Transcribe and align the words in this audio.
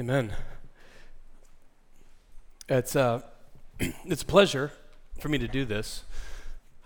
Amen. 0.00 0.32
It's, 2.70 2.96
uh, 2.96 3.20
it's 4.06 4.22
a 4.22 4.24
pleasure 4.24 4.72
for 5.20 5.28
me 5.28 5.36
to 5.36 5.46
do 5.46 5.66
this. 5.66 6.04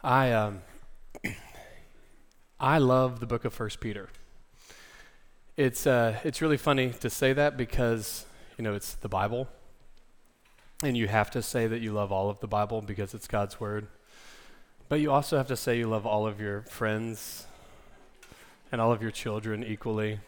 I, 0.02 0.33
um, 0.33 0.62
I 2.58 2.79
love 2.79 3.21
the 3.21 3.27
book 3.27 3.45
of 3.45 3.54
First 3.54 3.79
Peter. 3.79 4.08
It's, 5.56 5.87
uh, 5.87 6.19
it's 6.24 6.42
really 6.42 6.56
funny 6.56 6.90
to 6.90 7.08
say 7.08 7.32
that 7.35 7.56
because, 7.56 8.27
you 8.58 8.64
know, 8.64 8.74
it's 8.74 8.95
the 8.95 9.08
Bible. 9.08 9.46
And 10.83 10.96
you 10.96 11.06
have 11.06 11.31
to 11.31 11.40
say 11.40 11.69
that 11.69 11.81
you 11.81 11.92
love 11.92 12.10
all 12.10 12.28
of 12.28 12.40
the 12.40 12.49
Bible 12.49 12.83
because 12.83 13.15
it's 13.15 13.28
God's 13.28 13.60
Word. 13.60 13.87
But 14.88 14.99
you 14.99 15.12
also 15.12 15.37
have 15.37 15.46
to 15.46 15.56
say 15.56 15.78
you 15.78 15.87
love 15.87 16.05
all 16.05 16.27
of 16.27 16.41
your 16.41 16.62
friends 16.62 17.46
and 18.73 18.80
all 18.80 18.91
of 18.91 19.02
your 19.02 19.12
children 19.12 19.62
equally. 19.62 20.19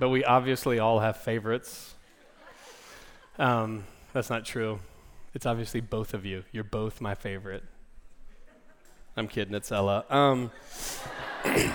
But 0.00 0.08
we 0.08 0.24
obviously 0.24 0.80
all 0.80 0.98
have 0.98 1.18
favorites. 1.18 1.94
Um, 3.38 3.84
that's 4.12 4.30
not 4.30 4.44
true. 4.46 4.80
It's 5.34 5.46
obviously 5.46 5.80
both 5.80 6.14
of 6.14 6.24
you. 6.26 6.42
You're 6.50 6.64
both 6.64 7.00
my 7.00 7.14
favorite. 7.14 7.62
I'm 9.16 9.28
kidding, 9.28 9.54
it's 9.54 9.70
Ella. 9.70 10.04
Um, 10.08 10.50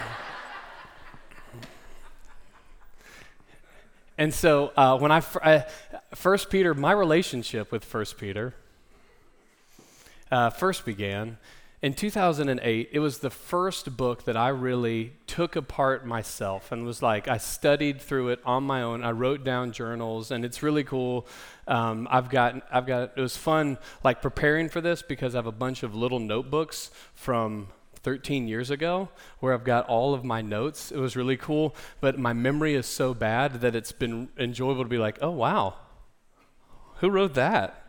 and 4.17 4.33
so 4.33 4.73
uh, 4.75 4.97
when 4.97 5.11
I, 5.11 5.21
fr- 5.21 5.43
I, 5.43 5.65
First 6.15 6.49
Peter, 6.49 6.73
my 6.73 6.91
relationship 6.91 7.71
with 7.71 7.85
First 7.85 8.17
Peter 8.17 8.55
uh, 10.31 10.49
first 10.49 10.83
began 10.83 11.37
in 11.85 11.93
2008, 11.93 12.89
it 12.91 12.97
was 12.97 13.19
the 13.19 13.29
first 13.29 13.95
book 13.95 14.23
that 14.25 14.35
I 14.35 14.47
really 14.47 15.13
took 15.27 15.55
apart 15.55 16.03
myself 16.03 16.71
and 16.71 16.83
was 16.83 17.03
like, 17.03 17.27
I 17.27 17.37
studied 17.37 18.01
through 18.01 18.29
it 18.29 18.39
on 18.43 18.63
my 18.63 18.81
own. 18.81 19.03
I 19.03 19.11
wrote 19.11 19.43
down 19.43 19.71
journals, 19.71 20.31
and 20.31 20.43
it's 20.43 20.63
really 20.63 20.83
cool. 20.83 21.27
Um, 21.67 22.07
I've 22.09 22.31
got, 22.31 22.55
I've 22.71 22.87
got, 22.87 23.11
it 23.15 23.21
was 23.21 23.37
fun 23.37 23.77
like 24.03 24.19
preparing 24.19 24.67
for 24.67 24.81
this 24.81 25.03
because 25.03 25.35
I 25.35 25.37
have 25.37 25.45
a 25.45 25.51
bunch 25.51 25.83
of 25.83 25.93
little 25.93 26.17
notebooks 26.17 26.89
from 27.13 27.67
13 27.97 28.47
years 28.47 28.71
ago 28.71 29.09
where 29.39 29.53
I've 29.53 29.63
got 29.63 29.87
all 29.87 30.15
of 30.15 30.23
my 30.23 30.41
notes. 30.41 30.91
It 30.91 30.97
was 30.97 31.15
really 31.15 31.37
cool, 31.37 31.75
but 32.01 32.17
my 32.17 32.33
memory 32.33 32.73
is 32.73 32.87
so 32.87 33.13
bad 33.13 33.61
that 33.61 33.75
it's 33.75 33.91
been 33.91 34.29
enjoyable 34.39 34.81
to 34.81 34.89
be 34.89 34.97
like, 34.97 35.19
oh, 35.21 35.29
wow, 35.29 35.75
who 36.95 37.11
wrote 37.11 37.35
that? 37.35 37.84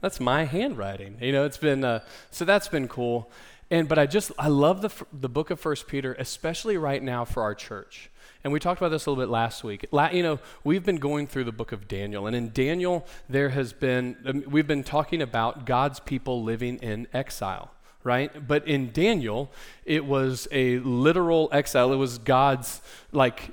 That's 0.00 0.20
my 0.20 0.44
handwriting. 0.44 1.18
You 1.20 1.32
know, 1.32 1.44
it's 1.44 1.56
been, 1.56 1.84
uh, 1.84 2.00
so 2.30 2.44
that's 2.44 2.68
been 2.68 2.88
cool. 2.88 3.30
And, 3.70 3.88
but 3.88 3.98
I 3.98 4.06
just, 4.06 4.32
I 4.38 4.48
love 4.48 4.80
the, 4.80 4.90
the 5.12 5.28
book 5.28 5.50
of 5.50 5.60
First 5.60 5.86
Peter, 5.86 6.14
especially 6.18 6.76
right 6.76 7.02
now 7.02 7.24
for 7.24 7.42
our 7.42 7.54
church. 7.54 8.10
And 8.44 8.52
we 8.52 8.60
talked 8.60 8.80
about 8.80 8.90
this 8.90 9.06
a 9.06 9.10
little 9.10 9.22
bit 9.22 9.30
last 9.30 9.64
week. 9.64 9.84
La, 9.90 10.08
you 10.10 10.22
know, 10.22 10.38
we've 10.64 10.84
been 10.84 10.96
going 10.96 11.26
through 11.26 11.44
the 11.44 11.52
book 11.52 11.72
of 11.72 11.88
Daniel. 11.88 12.26
And 12.26 12.34
in 12.34 12.50
Daniel, 12.50 13.06
there 13.28 13.50
has 13.50 13.72
been, 13.72 14.16
um, 14.24 14.44
we've 14.46 14.66
been 14.66 14.84
talking 14.84 15.20
about 15.20 15.66
God's 15.66 16.00
people 16.00 16.42
living 16.42 16.76
in 16.78 17.08
exile 17.12 17.70
right? 18.04 18.46
But 18.46 18.66
in 18.66 18.90
Daniel, 18.92 19.50
it 19.84 20.04
was 20.04 20.48
a 20.50 20.78
literal 20.78 21.50
exile. 21.52 21.92
It 21.92 21.96
was 21.96 22.16
God's 22.16 22.80
like 23.12 23.50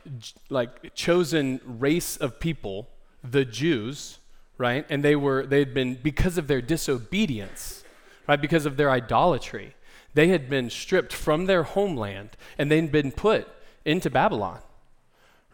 like 0.50 0.94
chosen 0.94 1.60
race 1.66 2.16
of 2.16 2.40
people, 2.40 2.88
the 3.22 3.44
Jews, 3.44 4.20
right? 4.58 4.86
And 4.90 5.04
they 5.04 5.16
were 5.16 5.46
they 5.46 5.60
had 5.60 5.74
been 5.74 5.96
because 5.96 6.38
of 6.38 6.48
their 6.48 6.62
disobedience, 6.62 7.84
right? 8.28 8.40
Because 8.40 8.66
of 8.66 8.78
their 8.78 8.90
idolatry, 8.90 9.76
they 10.14 10.30
had 10.30 10.50
been 10.50 10.70
stripped 10.70 11.14
from 11.14 11.46
their 11.46 11.64
homeland 11.64 12.32
and 12.58 12.72
they'd 12.72 12.92
been 12.92 13.12
put 13.12 13.48
into 13.84 14.10
Babylon, 14.10 14.60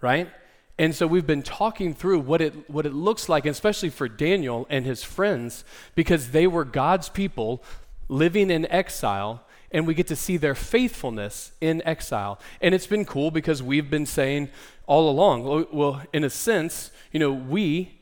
right? 0.02 0.30
And 0.78 0.96
so 0.96 1.06
we've 1.06 1.28
been 1.28 1.44
talking 1.44 1.94
through 1.94 2.20
what 2.20 2.42
it 2.42 2.70
what 2.70 2.86
it 2.86 2.94
looks 2.94 3.30
like, 3.30 3.46
especially 3.46 3.90
for 3.90 4.08
Daniel 4.08 4.68
and 4.70 4.86
his 4.86 5.04
friends, 5.04 5.64
because 5.96 6.32
they 6.32 6.48
were 6.48 6.66
God's 6.66 7.10
people 7.10 7.64
living 8.08 8.50
in 8.50 8.66
exile 8.72 9.44
and 9.72 9.88
we 9.88 9.94
get 9.94 10.08
to 10.08 10.16
see 10.16 10.38
their 10.38 10.56
faithfulness 10.56 11.54
in 11.62 11.82
exile. 11.86 12.40
And 12.62 12.76
it's 12.76 12.88
been 12.88 13.06
cool 13.06 13.32
because 13.32 13.64
we've 13.64 13.90
been 13.90 14.06
saying 14.06 14.50
all 14.86 15.10
along, 15.10 15.68
well, 15.72 16.02
in 16.12 16.26
a 16.26 16.30
sense, 16.30 16.92
you 17.12 17.20
know, 17.20 17.32
we 17.32 18.01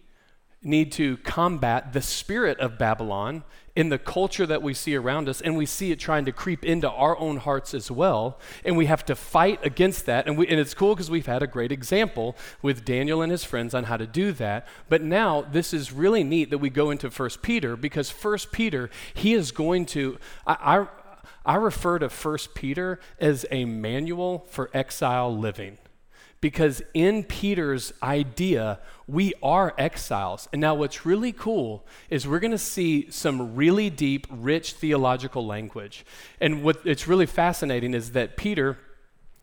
need 0.61 0.91
to 0.91 1.17
combat 1.17 1.93
the 1.93 2.01
spirit 2.01 2.59
of 2.59 2.77
Babylon 2.77 3.43
in 3.75 3.87
the 3.87 3.97
culture 3.97 4.45
that 4.45 4.61
we 4.61 4.73
see 4.73 4.93
around 4.93 5.29
us, 5.29 5.39
and 5.39 5.55
we 5.55 5.65
see 5.65 5.91
it 5.91 5.99
trying 5.99 6.25
to 6.25 6.33
creep 6.33 6.65
into 6.65 6.89
our 6.89 7.17
own 7.17 7.37
hearts 7.37 7.73
as 7.73 7.89
well. 7.89 8.37
And 8.65 8.75
we 8.75 8.87
have 8.87 9.05
to 9.05 9.15
fight 9.15 9.65
against 9.65 10.05
that. 10.05 10.27
And, 10.27 10.37
we, 10.37 10.47
and 10.49 10.59
it's 10.59 10.73
cool 10.73 10.95
because 10.95 11.09
we've 11.09 11.27
had 11.27 11.41
a 11.41 11.47
great 11.47 11.71
example 11.71 12.35
with 12.61 12.83
Daniel 12.83 13.21
and 13.21 13.31
his 13.31 13.45
friends 13.45 13.73
on 13.73 13.85
how 13.85 13.95
to 13.95 14.05
do 14.05 14.33
that. 14.33 14.67
But 14.89 15.01
now 15.01 15.41
this 15.41 15.73
is 15.73 15.93
really 15.93 16.25
neat 16.25 16.49
that 16.49 16.57
we 16.57 16.69
go 16.69 16.91
into 16.91 17.09
First 17.09 17.41
Peter 17.41 17.77
because 17.77 18.09
First 18.09 18.51
Peter, 18.51 18.89
he 19.13 19.33
is 19.33 19.51
going 19.51 19.85
to. 19.87 20.17
I, 20.45 20.79
I, 20.79 20.87
I 21.45 21.55
refer 21.55 21.99
to 21.99 22.09
First 22.09 22.53
Peter 22.53 22.99
as 23.17 23.45
a 23.49 23.63
manual 23.63 24.45
for 24.49 24.69
exile 24.73 25.35
living 25.35 25.77
because 26.41 26.81
in 26.93 27.23
Peter's 27.23 27.93
idea, 28.01 28.79
we 29.07 29.33
are 29.43 29.73
exiles. 29.77 30.47
And 30.53 30.61
now, 30.61 30.75
what's 30.75 31.05
really 31.05 31.31
cool 31.31 31.85
is 32.09 32.27
we're 32.27 32.39
going 32.39 32.51
to 32.51 32.57
see 32.57 33.09
some 33.11 33.55
really 33.55 33.89
deep, 33.89 34.27
rich 34.29 34.73
theological 34.73 35.45
language. 35.45 36.05
And 36.39 36.63
what 36.63 36.79
it's 36.85 37.07
really 37.07 37.25
fascinating 37.25 37.93
is 37.93 38.11
that 38.11 38.37
Peter. 38.37 38.77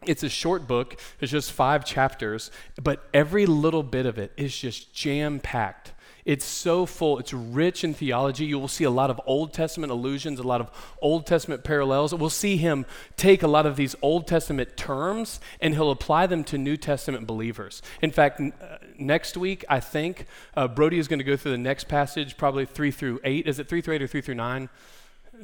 It's 0.04 0.22
a 0.22 0.28
short 0.28 0.68
book, 0.68 1.00
it's 1.20 1.32
just 1.32 1.50
five 1.50 1.84
chapters, 1.84 2.52
but 2.80 3.08
every 3.12 3.44
little 3.44 3.82
bit 3.82 4.06
of 4.06 4.18
it 4.18 4.30
is 4.36 4.56
just 4.56 4.94
jam 4.94 5.40
packed 5.40 5.94
it's 6.26 6.44
so 6.44 6.86
full, 6.86 7.20
it's 7.20 7.32
rich 7.32 7.84
in 7.84 7.94
theology. 7.94 8.44
You 8.44 8.58
will 8.58 8.66
see 8.66 8.82
a 8.82 8.90
lot 8.90 9.10
of 9.10 9.20
Old 9.26 9.52
Testament 9.52 9.92
allusions, 9.92 10.40
a 10.40 10.42
lot 10.42 10.60
of 10.60 10.68
Old 11.00 11.24
Testament 11.24 11.62
parallels. 11.62 12.12
We'll 12.12 12.30
see 12.30 12.56
him 12.56 12.84
take 13.16 13.44
a 13.44 13.46
lot 13.46 13.64
of 13.64 13.76
these 13.76 13.94
Old 14.02 14.26
Testament 14.26 14.76
terms 14.76 15.38
and 15.60 15.74
he'll 15.74 15.92
apply 15.92 16.26
them 16.26 16.42
to 16.44 16.58
New 16.58 16.76
Testament 16.76 17.28
believers. 17.28 17.80
In 18.02 18.10
fact, 18.10 18.40
n- 18.40 18.52
uh, 18.60 18.78
next 18.98 19.36
week, 19.36 19.64
I 19.68 19.78
think, 19.78 20.26
uh, 20.56 20.66
Brody 20.66 20.98
is 20.98 21.06
going 21.06 21.20
to 21.20 21.24
go 21.24 21.36
through 21.36 21.52
the 21.52 21.58
next 21.58 21.84
passage, 21.84 22.36
probably 22.36 22.66
3 22.66 22.90
through 22.90 23.20
8. 23.22 23.46
Is 23.46 23.60
it 23.60 23.68
3 23.68 23.80
through 23.80 23.94
8 23.94 24.02
or 24.02 24.06
3 24.08 24.20
through 24.20 24.34
9? 24.34 24.68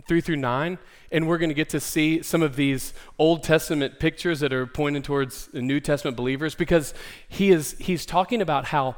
3 0.06 0.20
through 0.20 0.36
9, 0.36 0.78
and 1.10 1.28
we're 1.28 1.38
going 1.38 1.50
to 1.50 1.54
get 1.54 1.68
to 1.70 1.80
see 1.80 2.22
some 2.22 2.42
of 2.42 2.56
these 2.56 2.94
Old 3.18 3.42
Testament 3.42 3.98
pictures 3.98 4.40
that 4.40 4.52
are 4.52 4.66
pointing 4.66 5.02
towards 5.02 5.48
the 5.48 5.60
New 5.60 5.80
Testament 5.80 6.16
believers 6.16 6.54
because 6.54 6.94
he 7.28 7.50
is 7.50 7.76
he's 7.78 8.06
talking 8.06 8.40
about 8.40 8.66
how 8.66 8.96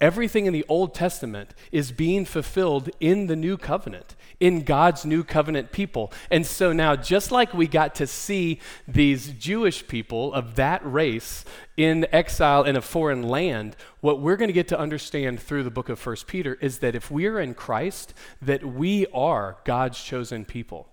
Everything 0.00 0.46
in 0.46 0.52
the 0.52 0.64
Old 0.68 0.92
Testament 0.92 1.54
is 1.70 1.92
being 1.92 2.24
fulfilled 2.24 2.90
in 2.98 3.28
the 3.28 3.36
new 3.36 3.56
covenant, 3.56 4.16
in 4.40 4.64
God's 4.64 5.04
new 5.04 5.22
covenant 5.22 5.70
people. 5.70 6.12
And 6.32 6.44
so 6.44 6.72
now, 6.72 6.96
just 6.96 7.30
like 7.30 7.54
we 7.54 7.68
got 7.68 7.94
to 7.96 8.06
see 8.06 8.60
these 8.88 9.28
Jewish 9.32 9.86
people 9.86 10.34
of 10.34 10.56
that 10.56 10.84
race 10.84 11.44
in 11.76 12.06
exile 12.10 12.64
in 12.64 12.74
a 12.74 12.82
foreign 12.82 13.22
land, 13.22 13.76
what 14.00 14.20
we're 14.20 14.36
going 14.36 14.48
to 14.48 14.52
get 14.52 14.68
to 14.68 14.78
understand 14.78 15.38
through 15.38 15.62
the 15.62 15.70
book 15.70 15.88
of 15.88 15.98
First 15.98 16.26
Peter 16.26 16.58
is 16.60 16.80
that 16.80 16.96
if 16.96 17.08
we 17.10 17.26
are 17.26 17.38
in 17.38 17.54
Christ, 17.54 18.12
that 18.42 18.64
we 18.64 19.06
are 19.14 19.58
God's 19.64 20.02
chosen 20.02 20.44
people. 20.44 20.88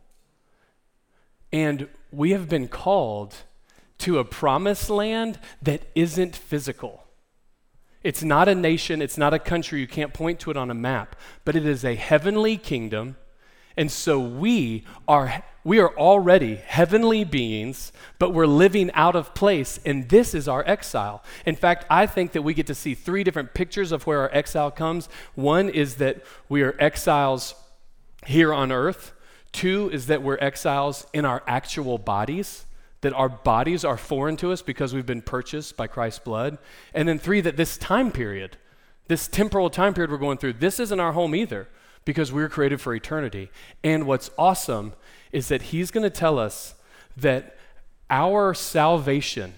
And 1.51 1.88
we 2.12 2.31
have 2.31 2.47
been 2.47 2.68
called 2.68 3.35
to 3.97 4.19
a 4.19 4.25
promised 4.25 4.89
land 4.89 5.39
that 5.62 5.81
isn't 5.95 6.35
physical. 6.35 7.03
It's 8.03 8.23
not 8.23 8.47
a 8.47 8.56
nation, 8.56 9.01
it's 9.01 9.17
not 9.17 9.34
a 9.34 9.39
country, 9.39 9.79
you 9.79 9.88
can't 9.88 10.13
point 10.13 10.39
to 10.41 10.51
it 10.51 10.57
on 10.57 10.72
a 10.72 10.75
map, 10.75 11.16
but 11.45 11.56
it 11.56 11.66
is 11.66 11.85
a 11.85 11.95
heavenly 11.95 12.57
kingdom. 12.57 13.16
And 13.78 13.91
so 13.91 14.19
we 14.19 14.85
are 15.07 15.44
we 15.63 15.79
are 15.79 15.95
already 15.95 16.56
heavenly 16.56 17.23
beings, 17.23 17.91
but 18.17 18.34
we're 18.34 18.47
living 18.47 18.89
out 18.94 19.16
of 19.16 19.35
place, 19.35 19.79
and 19.85 20.09
this 20.09 20.34
is 20.34 20.47
our 20.47 20.63
exile. 20.67 21.24
In 21.45 21.56
fact, 21.56 21.86
I 21.88 22.07
think 22.07 22.31
that 22.31 22.42
we 22.42 22.56
get 22.56 22.65
to 22.68 22.75
see 22.75 22.95
three 22.95 23.24
different 23.24 23.53
pictures 23.53 23.92
of 23.92 24.07
where 24.07 24.21
our 24.21 24.31
exile 24.33 24.71
comes. 24.71 25.07
One 25.36 25.69
is 25.69 25.95
that 25.95 26.24
we 26.50 26.63
are 26.63 26.75
exiles 26.80 27.54
here 28.25 28.51
on 28.51 28.71
earth. 28.71 29.13
Two 29.51 29.92
is 29.94 30.07
that 30.07 30.24
we're 30.24 30.39
exiles 30.42 31.06
in 31.13 31.25
our 31.25 31.44
actual 31.45 32.00
bodies 32.00 32.65
that 33.01 33.13
our 33.13 33.30
bodies 33.30 33.83
are 33.83 33.98
foreign 33.98 34.38
to 34.38 34.51
us 34.51 34.62
because 34.62 34.94
we've 34.94 35.06
been 35.06 35.21
purchased 35.21 35.75
by 35.75 35.88
Christ's 35.88 36.19
blood. 36.19 36.57
And 36.94 37.07
then 37.07 37.19
three, 37.19 37.42
that 37.42 37.57
this 37.57 37.77
time 37.77 38.12
period, 38.12 38.57
this 39.07 39.27
temporal 39.27 39.69
time 39.69 39.94
period 39.94 40.12
we're 40.12 40.18
going 40.18 40.38
through, 40.38 40.53
this 40.53 40.80
isn't 40.80 41.00
our 41.00 41.13
home 41.13 41.36
either 41.36 41.68
because 42.06 42.31
we 42.31 42.44
are 42.44 42.50
created 42.50 42.80
for 42.80 42.94
eternity. 42.94 43.50
And 43.83 44.06
what's 44.06 44.30
awesome 44.38 44.94
is 45.31 45.48
that 45.48 45.63
he's 45.63 45.92
going 45.92 46.03
to 46.03 46.09
tell 46.09 46.38
us 46.38 46.75
that 47.18 47.57
our 48.09 48.53
salvation, 48.53 49.56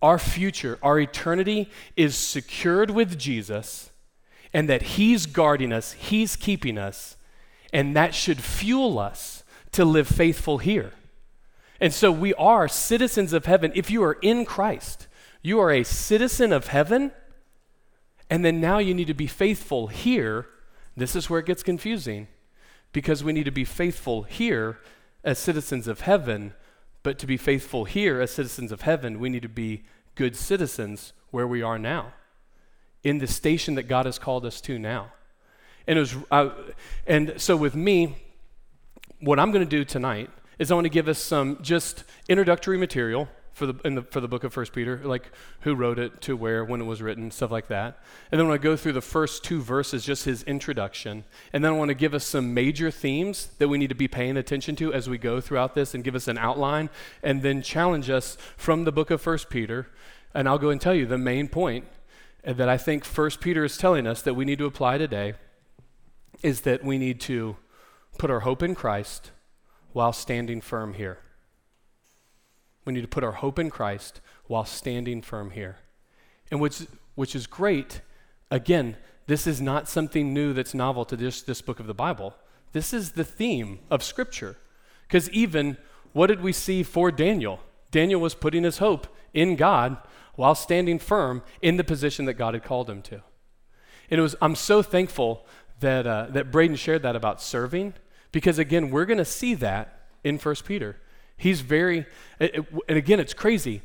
our 0.00 0.18
future, 0.18 0.78
our 0.82 0.98
eternity 1.00 1.68
is 1.96 2.16
secured 2.16 2.90
with 2.90 3.18
Jesus 3.18 3.90
and 4.52 4.68
that 4.68 4.82
he's 4.82 5.26
guarding 5.26 5.72
us, 5.72 5.92
he's 5.92 6.36
keeping 6.36 6.78
us, 6.78 7.16
and 7.72 7.94
that 7.96 8.14
should 8.14 8.40
fuel 8.40 8.98
us 8.98 9.42
to 9.72 9.84
live 9.84 10.08
faithful 10.08 10.58
here. 10.58 10.92
And 11.80 11.92
so 11.92 12.10
we 12.10 12.34
are 12.34 12.66
citizens 12.68 13.32
of 13.32 13.46
heaven 13.46 13.72
if 13.74 13.90
you 13.90 14.02
are 14.02 14.18
in 14.20 14.44
Christ. 14.44 15.06
You 15.42 15.60
are 15.60 15.70
a 15.70 15.84
citizen 15.84 16.52
of 16.52 16.68
heaven, 16.68 17.12
and 18.28 18.44
then 18.44 18.60
now 18.60 18.78
you 18.78 18.94
need 18.94 19.06
to 19.06 19.14
be 19.14 19.28
faithful 19.28 19.86
here. 19.86 20.46
This 20.96 21.14
is 21.14 21.30
where 21.30 21.40
it 21.40 21.46
gets 21.46 21.62
confusing 21.62 22.26
because 22.92 23.22
we 23.22 23.32
need 23.32 23.44
to 23.44 23.52
be 23.52 23.64
faithful 23.64 24.24
here 24.24 24.78
as 25.22 25.38
citizens 25.38 25.86
of 25.86 26.00
heaven, 26.00 26.54
but 27.02 27.18
to 27.18 27.26
be 27.26 27.36
faithful 27.36 27.84
here 27.84 28.20
as 28.20 28.30
citizens 28.32 28.72
of 28.72 28.82
heaven, 28.82 29.20
we 29.20 29.28
need 29.28 29.42
to 29.42 29.48
be 29.48 29.84
good 30.14 30.34
citizens 30.34 31.12
where 31.30 31.46
we 31.46 31.62
are 31.62 31.78
now, 31.78 32.12
in 33.04 33.18
the 33.18 33.26
station 33.26 33.74
that 33.76 33.84
God 33.84 34.06
has 34.06 34.18
called 34.18 34.44
us 34.44 34.60
to 34.62 34.78
now. 34.78 35.12
And, 35.86 35.98
it 35.98 36.00
was, 36.00 36.16
uh, 36.30 36.50
and 37.06 37.34
so 37.36 37.56
with 37.56 37.74
me, 37.74 38.16
what 39.20 39.38
I'm 39.38 39.52
going 39.52 39.64
to 39.64 39.70
do 39.70 39.84
tonight 39.84 40.30
is 40.58 40.70
I 40.70 40.74
want 40.74 40.86
to 40.86 40.90
give 40.90 41.08
us 41.08 41.18
some 41.18 41.58
just 41.62 42.04
introductory 42.28 42.78
material 42.78 43.28
for 43.58 43.66
the, 43.66 43.72
the, 43.72 44.02
for 44.02 44.20
the 44.20 44.28
book 44.28 44.44
of 44.44 44.52
First 44.52 44.72
Peter, 44.72 45.00
like 45.04 45.30
who 45.60 45.74
wrote 45.74 45.98
it, 45.98 46.20
to 46.22 46.36
where, 46.36 46.64
when 46.64 46.80
it 46.80 46.84
was 46.84 47.02
written, 47.02 47.30
stuff 47.30 47.50
like 47.50 47.66
that. 47.68 47.98
And 48.30 48.38
then 48.38 48.46
I 48.46 48.50
want 48.50 48.62
to 48.62 48.68
go 48.68 48.76
through 48.76 48.92
the 48.92 49.00
first 49.00 49.42
two 49.42 49.60
verses, 49.60 50.04
just 50.04 50.24
his 50.24 50.44
introduction. 50.44 51.24
And 51.52 51.64
then 51.64 51.72
I 51.72 51.76
want 51.76 51.88
to 51.88 51.94
give 51.94 52.14
us 52.14 52.24
some 52.24 52.54
major 52.54 52.90
themes 52.90 53.48
that 53.58 53.68
we 53.68 53.76
need 53.76 53.88
to 53.88 53.96
be 53.96 54.08
paying 54.08 54.36
attention 54.36 54.76
to 54.76 54.94
as 54.94 55.10
we 55.10 55.18
go 55.18 55.40
throughout 55.40 55.74
this 55.74 55.92
and 55.92 56.04
give 56.04 56.14
us 56.14 56.28
an 56.28 56.38
outline 56.38 56.88
and 57.22 57.42
then 57.42 57.60
challenge 57.60 58.08
us 58.08 58.38
from 58.56 58.84
the 58.84 58.92
book 58.92 59.10
of 59.10 59.20
First 59.20 59.50
Peter. 59.50 59.88
And 60.32 60.48
I'll 60.48 60.58
go 60.58 60.70
and 60.70 60.80
tell 60.80 60.94
you 60.94 61.04
the 61.04 61.18
main 61.18 61.48
point 61.48 61.84
that 62.44 62.68
I 62.68 62.78
think 62.78 63.04
First 63.04 63.40
Peter 63.40 63.64
is 63.64 63.76
telling 63.76 64.06
us 64.06 64.22
that 64.22 64.34
we 64.34 64.44
need 64.44 64.58
to 64.58 64.66
apply 64.66 64.98
today 64.98 65.34
is 66.42 66.60
that 66.60 66.84
we 66.84 66.96
need 66.96 67.20
to 67.22 67.56
put 68.18 68.30
our 68.30 68.40
hope 68.40 68.62
in 68.62 68.76
Christ 68.76 69.32
while 69.92 70.12
standing 70.12 70.60
firm 70.60 70.94
here. 70.94 71.18
We 72.84 72.92
need 72.92 73.02
to 73.02 73.08
put 73.08 73.24
our 73.24 73.32
hope 73.32 73.58
in 73.58 73.70
Christ 73.70 74.20
while 74.46 74.64
standing 74.64 75.22
firm 75.22 75.50
here. 75.50 75.76
And 76.50 76.60
which, 76.60 76.86
which 77.14 77.34
is 77.34 77.46
great, 77.46 78.00
again, 78.50 78.96
this 79.26 79.46
is 79.46 79.60
not 79.60 79.88
something 79.88 80.32
new 80.32 80.52
that's 80.52 80.72
novel 80.72 81.04
to 81.04 81.16
this, 81.16 81.42
this 81.42 81.60
book 81.60 81.80
of 81.80 81.86
the 81.86 81.94
Bible. 81.94 82.34
This 82.72 82.92
is 82.92 83.12
the 83.12 83.24
theme 83.24 83.80
of 83.90 84.02
Scripture. 84.02 84.56
Because 85.06 85.28
even, 85.30 85.76
what 86.12 86.28
did 86.28 86.40
we 86.40 86.52
see 86.52 86.82
for 86.82 87.10
Daniel? 87.10 87.60
Daniel 87.90 88.20
was 88.20 88.34
putting 88.34 88.64
his 88.64 88.78
hope 88.78 89.06
in 89.34 89.56
God 89.56 89.98
while 90.36 90.54
standing 90.54 90.98
firm 90.98 91.42
in 91.60 91.76
the 91.76 91.84
position 91.84 92.24
that 92.24 92.34
God 92.34 92.54
had 92.54 92.62
called 92.62 92.88
him 92.88 93.02
to. 93.02 93.22
And 94.10 94.18
it 94.18 94.22
was, 94.22 94.36
I'm 94.40 94.54
so 94.54 94.82
thankful 94.82 95.46
that, 95.80 96.06
uh, 96.06 96.26
that 96.30 96.50
Braden 96.50 96.76
shared 96.76 97.02
that 97.02 97.16
about 97.16 97.42
serving, 97.42 97.94
because 98.32 98.58
again, 98.58 98.90
we're 98.90 99.04
going 99.04 99.18
to 99.18 99.24
see 99.24 99.54
that 99.54 100.00
in 100.24 100.38
1 100.38 100.54
Peter. 100.66 100.96
He's 101.36 101.60
very, 101.60 102.06
and 102.40 102.66
again, 102.88 103.20
it's 103.20 103.34
crazy. 103.34 103.82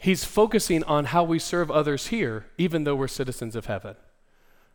He's 0.00 0.24
focusing 0.24 0.84
on 0.84 1.06
how 1.06 1.24
we 1.24 1.38
serve 1.38 1.70
others 1.70 2.08
here, 2.08 2.46
even 2.58 2.84
though 2.84 2.94
we're 2.94 3.08
citizens 3.08 3.56
of 3.56 3.66
heaven. 3.66 3.96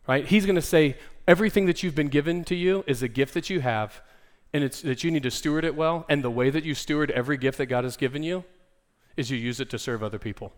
Right? 0.06 0.26
He's 0.26 0.46
going 0.46 0.56
to 0.56 0.62
say, 0.62 0.96
everything 1.26 1.66
that 1.66 1.82
you've 1.82 1.94
been 1.94 2.08
given 2.08 2.44
to 2.44 2.54
you 2.54 2.84
is 2.86 3.02
a 3.02 3.08
gift 3.08 3.34
that 3.34 3.50
you 3.50 3.60
have, 3.60 4.00
and 4.52 4.64
it's 4.64 4.80
that 4.82 5.04
you 5.04 5.10
need 5.10 5.22
to 5.24 5.30
steward 5.30 5.64
it 5.64 5.76
well. 5.76 6.06
And 6.08 6.24
the 6.24 6.30
way 6.30 6.48
that 6.50 6.64
you 6.64 6.74
steward 6.74 7.10
every 7.10 7.36
gift 7.36 7.58
that 7.58 7.66
God 7.66 7.84
has 7.84 7.96
given 7.96 8.22
you 8.22 8.44
is 9.16 9.30
you 9.30 9.36
use 9.36 9.60
it 9.60 9.68
to 9.70 9.78
serve 9.78 10.02
other 10.02 10.18
people. 10.18 10.52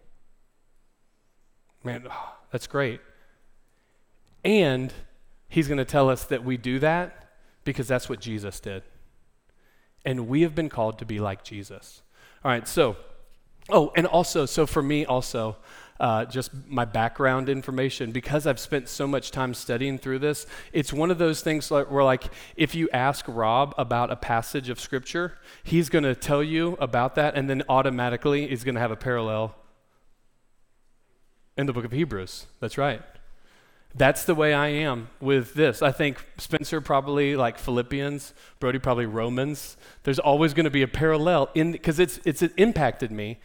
Man, 1.82 2.06
oh, 2.08 2.34
that's 2.52 2.66
great. 2.66 3.00
And 4.44 4.92
he's 5.48 5.66
going 5.66 5.78
to 5.78 5.84
tell 5.84 6.08
us 6.08 6.24
that 6.24 6.44
we 6.44 6.56
do 6.56 6.78
that 6.78 7.29
because 7.64 7.88
that's 7.88 8.08
what 8.08 8.20
Jesus 8.20 8.60
did. 8.60 8.82
And 10.04 10.28
we 10.28 10.42
have 10.42 10.54
been 10.54 10.68
called 10.68 10.98
to 10.98 11.04
be 11.04 11.18
like 11.20 11.44
Jesus. 11.44 12.02
All 12.44 12.50
right, 12.50 12.66
so, 12.66 12.96
oh, 13.68 13.92
and 13.96 14.06
also, 14.06 14.46
so 14.46 14.66
for 14.66 14.82
me 14.82 15.04
also, 15.04 15.56
uh, 16.00 16.24
just 16.24 16.50
my 16.66 16.86
background 16.86 17.50
information, 17.50 18.10
because 18.10 18.46
I've 18.46 18.58
spent 18.58 18.88
so 18.88 19.06
much 19.06 19.30
time 19.30 19.52
studying 19.52 19.98
through 19.98 20.20
this, 20.20 20.46
it's 20.72 20.92
one 20.92 21.10
of 21.10 21.18
those 21.18 21.42
things 21.42 21.70
where, 21.70 21.84
like, 22.02 22.24
if 22.56 22.74
you 22.74 22.88
ask 22.94 23.26
Rob 23.28 23.74
about 23.76 24.10
a 24.10 24.16
passage 24.16 24.70
of 24.70 24.80
Scripture, 24.80 25.38
he's 25.62 25.90
going 25.90 26.04
to 26.04 26.14
tell 26.14 26.42
you 26.42 26.78
about 26.80 27.14
that, 27.16 27.34
and 27.34 27.50
then 27.50 27.62
automatically 27.68 28.48
he's 28.48 28.64
going 28.64 28.76
to 28.76 28.80
have 28.80 28.90
a 28.90 28.96
parallel 28.96 29.54
in 31.58 31.66
the 31.66 31.74
book 31.74 31.84
of 31.84 31.92
Hebrews. 31.92 32.46
That's 32.60 32.78
right. 32.78 33.02
That's 33.94 34.24
the 34.24 34.34
way 34.34 34.54
I 34.54 34.68
am 34.68 35.08
with 35.20 35.54
this. 35.54 35.82
I 35.82 35.90
think 35.90 36.24
Spencer 36.38 36.80
probably 36.80 37.34
like 37.34 37.58
Philippians, 37.58 38.34
Brody 38.60 38.78
probably 38.78 39.06
Romans. 39.06 39.76
There's 40.04 40.20
always 40.20 40.54
going 40.54 40.64
to 40.64 40.70
be 40.70 40.82
a 40.82 40.88
parallel 40.88 41.50
in 41.54 41.72
because 41.72 41.98
it's 41.98 42.20
it's 42.24 42.40
it 42.40 42.52
impacted 42.56 43.10
me. 43.10 43.40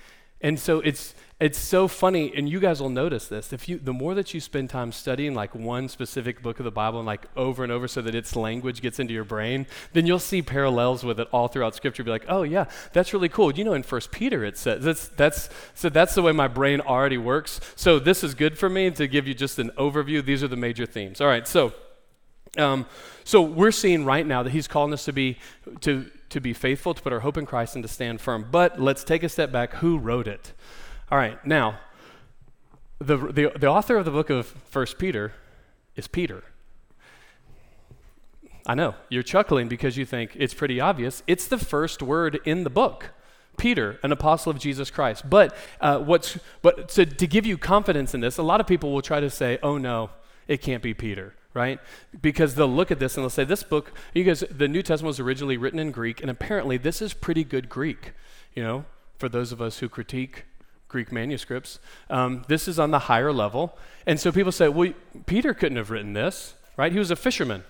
And 0.46 0.60
so 0.60 0.80
it's 0.80 1.16
it's 1.40 1.58
so 1.58 1.88
funny, 1.88 2.32
and 2.36 2.48
you 2.48 2.60
guys 2.60 2.80
will 2.80 2.92
notice 2.92 3.28
this. 3.28 3.52
If 3.52 3.68
you, 3.68 3.80
the 3.80 3.92
more 3.92 4.14
that 4.14 4.32
you 4.36 4.40
spend 4.40 4.70
time 4.70 4.92
studying 4.92 5.34
like 5.34 5.56
one 5.56 5.90
specific 5.90 6.44
book 6.44 6.60
of 6.60 6.66
the 6.66 6.72
Bible 6.72 7.00
and 7.00 7.08
like 7.08 7.26
over 7.36 7.64
and 7.64 7.72
over, 7.72 7.88
so 7.88 8.00
that 8.04 8.14
its 8.14 8.36
language 8.36 8.80
gets 8.80 9.00
into 9.00 9.12
your 9.12 9.24
brain, 9.24 9.66
then 9.94 10.06
you'll 10.06 10.20
see 10.20 10.44
parallels 10.44 11.04
with 11.04 11.20
it 11.20 11.28
all 11.32 11.48
throughout 11.48 11.74
Scripture. 11.74 12.04
Be 12.04 12.12
like, 12.12 12.26
oh 12.30 12.44
yeah, 12.44 12.66
that's 12.94 13.12
really 13.12 13.28
cool. 13.28 13.52
You 13.52 13.64
know, 13.64 13.74
in 13.74 13.82
First 13.82 14.12
Peter 14.12 14.46
it 14.46 14.56
says 14.56 14.84
that's 14.84 15.08
that's 15.08 15.50
so 15.74 15.90
that's 15.90 16.14
the 16.14 16.22
way 16.22 16.32
my 16.32 16.48
brain 16.48 16.80
already 16.80 17.18
works. 17.18 17.60
So 17.76 17.98
this 17.98 18.24
is 18.24 18.36
good 18.36 18.56
for 18.56 18.70
me 18.70 18.92
to 18.92 19.08
give 19.08 19.28
you 19.28 19.34
just 19.34 19.58
an 19.58 19.72
overview. 19.80 20.24
These 20.24 20.44
are 20.44 20.48
the 20.48 20.56
major 20.56 20.86
themes. 20.86 21.22
All 21.22 21.28
right, 21.28 21.48
so. 21.48 21.74
Um, 22.58 22.86
so 23.26 23.42
we're 23.42 23.72
seeing 23.72 24.06
right 24.06 24.26
now 24.26 24.44
that 24.44 24.52
he's 24.52 24.68
calling 24.68 24.94
us 24.94 25.04
to 25.06 25.12
be 25.12 25.40
to 25.82 26.10
to 26.30 26.40
be 26.42 26.54
faithful, 26.54 26.94
to 26.94 27.02
put 27.02 27.14
our 27.14 27.22
hope 27.22 27.38
in 27.38 27.46
Christ, 27.46 27.76
and 27.76 27.84
to 27.84 27.88
stand 27.88 28.22
firm. 28.22 28.48
But 28.52 28.80
let's 28.80 29.04
take 29.04 29.24
a 29.24 29.30
step 29.30 29.52
back. 29.52 29.76
Who 29.76 29.98
wrote 29.98 30.28
it? 30.28 30.54
All 31.12 31.18
right, 31.18 31.44
now, 31.46 31.80
the, 33.00 33.18
the, 33.18 33.52
the 33.56 33.68
author 33.68 33.98
of 33.98 34.06
the 34.06 34.12
book 34.12 34.30
of 34.30 34.48
First 34.48 34.98
Peter 34.98 35.34
is 35.96 36.08
Peter. 36.08 36.44
I 38.66 38.74
know, 38.74 38.96
you're 39.10 39.24
chuckling 39.24 39.68
because 39.68 39.96
you 39.96 40.06
think 40.06 40.32
it's 40.36 40.54
pretty 40.54 40.80
obvious. 40.80 41.22
It's 41.28 41.48
the 41.48 41.58
first 41.58 42.02
word 42.02 42.40
in 42.46 42.64
the 42.64 42.70
book. 42.70 43.12
Peter, 43.58 44.00
an 44.04 44.12
apostle 44.12 44.50
of 44.50 44.60
Jesus 44.60 44.90
Christ. 44.90 45.30
But 45.30 45.56
uh, 45.80 46.00
what's 46.00 46.38
but 46.62 46.90
to, 46.90 47.06
to 47.06 47.28
give 47.28 47.46
you 47.46 47.58
confidence 47.58 48.14
in 48.14 48.20
this, 48.20 48.38
a 48.38 48.44
lot 48.44 48.60
of 48.60 48.68
people 48.68 48.92
will 48.92 49.02
try 49.02 49.20
to 49.20 49.30
say, 49.30 49.60
"Oh 49.64 49.78
no, 49.78 50.10
it 50.48 50.62
can't 50.62 50.84
be 50.84 50.94
Peter." 50.94 51.36
Right? 51.56 51.80
Because 52.22 52.54
they'll 52.54 52.68
look 52.68 52.92
at 52.92 53.00
this 53.00 53.18
and 53.18 53.24
they'll 53.24 53.32
say, 53.32 53.46
"This 53.46 53.64
book, 53.64 53.94
you 54.14 54.24
guys, 54.24 54.44
the 54.52 54.68
New 54.68 54.84
Testament 54.84 55.08
was 55.08 55.20
originally 55.20 55.58
written 55.58 55.80
in 55.80 55.90
Greek, 55.90 56.22
and 56.22 56.30
apparently 56.30 56.78
this 56.78 57.02
is 57.02 57.16
pretty 57.16 57.44
good 57.44 57.70
Greek." 57.70 58.12
You 58.54 58.62
know, 58.62 58.86
for 59.18 59.30
those 59.30 59.52
of 59.52 59.62
us 59.62 59.80
who 59.80 59.90
critique 59.90 60.46
Greek 60.96 61.12
manuscripts. 61.12 61.80
Um, 62.10 62.46
this 62.48 62.70
is 62.70 62.80
on 62.80 62.92
the 62.92 63.00
higher 63.00 63.34
level. 63.34 63.78
And 64.06 64.18
so 64.18 64.32
people 64.32 64.54
say, 64.54 64.70
well, 64.70 64.94
Peter 65.26 65.54
couldn't 65.54 65.78
have 65.78 65.92
written 65.92 66.14
this, 66.14 66.54
right? 66.78 66.92
He 66.92 67.00
was 67.00 67.12
a 67.12 67.18
fisherman, 67.18 67.66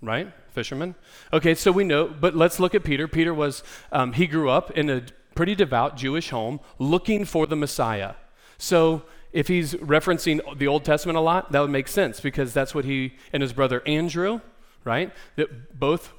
right? 0.00 0.32
Fisherman. 0.50 0.94
Okay, 1.32 1.54
so 1.54 1.72
we 1.72 1.82
know, 1.82 2.06
but 2.06 2.36
let's 2.36 2.60
look 2.60 2.76
at 2.76 2.84
Peter. 2.84 3.08
Peter 3.08 3.32
was, 3.32 3.64
um, 3.90 4.12
he 4.12 4.26
grew 4.26 4.50
up 4.50 4.70
in 4.72 4.90
a 4.90 5.02
pretty 5.34 5.54
devout 5.56 5.96
Jewish 5.96 6.30
home 6.30 6.60
looking 6.78 7.24
for 7.24 7.46
the 7.46 7.56
Messiah. 7.56 8.14
So 8.56 9.02
if 9.32 9.48
he's 9.48 9.74
referencing 9.74 10.40
the 10.58 10.66
Old 10.66 10.84
Testament 10.84 11.16
a 11.16 11.20
lot, 11.20 11.52
that 11.52 11.60
would 11.60 11.70
make 11.70 11.88
sense 11.88 12.20
because 12.20 12.52
that's 12.52 12.74
what 12.74 12.84
he 12.84 13.14
and 13.32 13.42
his 13.42 13.52
brother 13.52 13.82
Andrew, 13.86 14.40
right? 14.84 15.12
That 15.36 15.78
both 15.78 16.12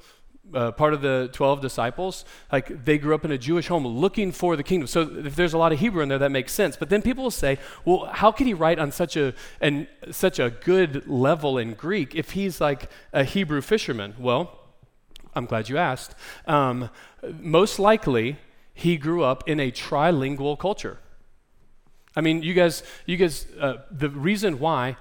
uh, 0.52 0.72
part 0.72 0.92
of 0.92 1.00
the 1.00 1.30
12 1.32 1.60
disciples, 1.60 2.24
like 2.52 2.84
they 2.84 2.98
grew 2.98 3.14
up 3.14 3.24
in 3.24 3.30
a 3.30 3.38
Jewish 3.38 3.68
home 3.68 3.86
looking 3.86 4.32
for 4.32 4.56
the 4.56 4.62
kingdom. 4.62 4.86
So 4.86 5.02
if 5.02 5.36
there's 5.36 5.54
a 5.54 5.58
lot 5.58 5.72
of 5.72 5.80
Hebrew 5.80 6.02
in 6.02 6.08
there, 6.08 6.18
that 6.18 6.30
makes 6.30 6.52
sense. 6.52 6.76
But 6.76 6.90
then 6.90 7.02
people 7.02 7.24
will 7.24 7.30
say, 7.30 7.58
well, 7.84 8.10
how 8.12 8.30
could 8.30 8.46
he 8.46 8.54
write 8.54 8.78
on 8.78 8.92
such 8.92 9.16
a, 9.16 9.34
and 9.60 9.86
such 10.10 10.38
a 10.38 10.50
good 10.50 11.08
level 11.08 11.58
in 11.58 11.74
Greek 11.74 12.14
if 12.14 12.32
he's 12.32 12.60
like 12.60 12.90
a 13.12 13.24
Hebrew 13.24 13.60
fisherman? 13.60 14.14
Well, 14.18 14.58
I'm 15.34 15.46
glad 15.46 15.68
you 15.68 15.78
asked. 15.78 16.14
Um, 16.46 16.90
most 17.40 17.78
likely, 17.78 18.38
he 18.72 18.96
grew 18.96 19.22
up 19.22 19.48
in 19.48 19.60
a 19.60 19.70
trilingual 19.70 20.58
culture. 20.58 20.98
I 22.16 22.20
mean, 22.20 22.42
you 22.42 22.54
guys, 22.54 22.82
you 23.06 23.16
guys, 23.16 23.46
uh, 23.60 23.78
the 23.90 24.08
reason 24.08 24.58
why 24.58 24.96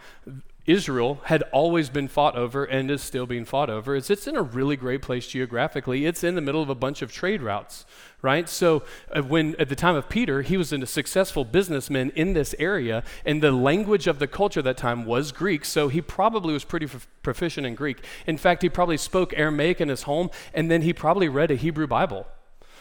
Israel 0.65 1.20
had 1.25 1.43
always 1.51 1.89
been 1.89 2.08
fought 2.08 2.38
over 2.38 2.63
and 2.63 2.89
is 2.89 3.01
still 3.01 3.25
being 3.25 3.43
fought 3.43 3.70
over 3.70 3.96
is 3.96 4.10
it's 4.10 4.27
in 4.27 4.38
a 4.38 4.41
really 4.41 4.77
great 4.77 5.01
place 5.01 5.27
geographically. 5.27 6.05
It's 6.05 6.24
in 6.24 6.36
the 6.36 6.41
middle 6.41 6.62
of 6.62 6.70
a 6.70 6.75
bunch 6.75 7.01
of 7.01 7.12
trade 7.12 7.41
routes, 7.41 7.86
right? 8.22 8.48
So 8.48 8.84
uh, 9.12 9.22
when 9.22 9.55
at 9.60 9.67
the 9.67 9.75
time 9.75 9.96
of 9.96 10.08
Peter, 10.08 10.41
he 10.41 10.55
was 10.55 10.72
a 10.72 10.86
successful 10.86 11.43
businessman 11.43 12.12
in 12.15 12.32
this 12.32 12.55
area, 12.60 13.03
and 13.25 13.43
the 13.43 13.51
language 13.51 14.08
of 14.08 14.20
the 14.20 14.27
culture 14.27 14.62
at 14.62 14.63
that 14.63 14.77
time 14.77 15.03
was 15.03 15.34
Greek, 15.34 15.65
so 15.65 15.89
he 15.89 16.01
probably 16.01 16.53
was 16.53 16.63
pretty 16.63 16.86
f- 16.86 17.08
proficient 17.24 17.67
in 17.67 17.75
Greek. 17.75 17.98
In 18.25 18.38
fact, 18.38 18.62
he 18.62 18.70
probably 18.70 18.98
spoke 18.98 19.34
Aramaic 19.36 19.82
in 19.82 19.89
his 19.89 20.03
home, 20.03 20.29
and 20.53 20.72
then 20.72 20.84
he 20.84 20.93
probably 20.93 21.27
read 21.27 21.51
a 21.51 21.55
Hebrew 21.55 21.88
Bible. 21.88 22.25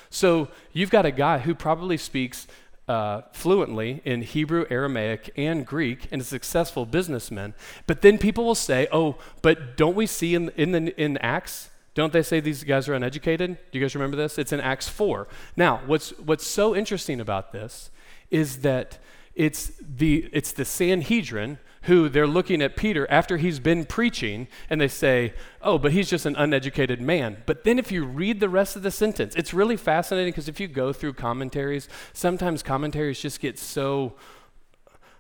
So 0.09 0.49
you've 0.73 0.91
got 0.91 1.07
a 1.07 1.11
guy 1.11 1.39
who 1.39 1.55
probably 1.55 1.97
speaks 1.97 2.47
uh, 2.89 3.23
fluently 3.33 4.03
in 4.05 4.23
Hebrew, 4.23 4.67
Aramaic, 4.71 5.31
and 5.37 5.67
Greek, 5.67 6.09
and 6.11 6.21
a 6.21 6.25
successful 6.25 6.85
businessman. 6.85 7.55
But 7.87 8.03
then 8.03 8.19
people 8.19 8.45
will 8.45 8.55
say, 8.55 8.89
"Oh, 8.93 9.17
but 9.41 9.77
don't 9.77 9.95
we 9.95 10.07
see 10.07 10.35
in 10.35 10.51
in, 10.51 10.73
the, 10.73 11.01
in 11.01 11.17
Acts 11.19 11.71
Don't 11.95 12.13
they 12.13 12.23
say 12.23 12.41
these 12.41 12.65
guys 12.65 12.89
are 12.89 12.95
uneducated? 12.95 13.59
Do 13.71 13.79
you 13.79 13.85
guys 13.85 13.95
remember 13.95 14.17
this? 14.17 14.39
It's 14.39 14.53
in 14.53 14.61
Acts 14.61 14.89
4. 14.89 15.29
Now, 15.57 15.83
what's, 15.87 16.11
what's 16.19 16.47
so 16.47 16.75
interesting 16.75 17.21
about 17.21 17.53
this 17.53 17.91
is 18.31 18.59
that 18.59 18.99
it's 19.35 19.73
the, 19.81 20.29
it's 20.33 20.53
the 20.53 20.65
Sanhedrin 20.65 21.59
who 21.83 22.09
they're 22.09 22.27
looking 22.27 22.63
at 22.63 22.77
Peter 22.77 23.11
after 23.11 23.37
he's 23.37 23.59
been 23.59 23.85
preaching 23.85 24.47
and 24.71 24.81
they 24.81 24.89
say, 24.89 25.35
oh, 25.63 25.79
but 25.79 25.93
he's 25.93 26.09
just 26.09 26.27
an 26.27 26.37
uneducated 26.37 27.01
man. 27.01 27.43
But 27.47 27.65
then 27.65 27.79
if 27.79 27.91
you 27.91 28.05
read 28.05 28.41
the 28.41 28.49
rest 28.49 28.77
of 28.77 28.83
the 28.83 28.91
sentence, 28.91 29.35
it's 29.35 29.53
really 29.53 29.77
fascinating 29.77 30.33
because 30.33 30.49
if 30.49 30.61
you 30.61 30.69
go 30.69 30.93
through 30.93 31.15
commentaries, 31.15 31.89
sometimes 32.13 32.63
commentaries 32.63 33.21
just 33.21 33.41
get 33.41 33.59
so 33.59 34.15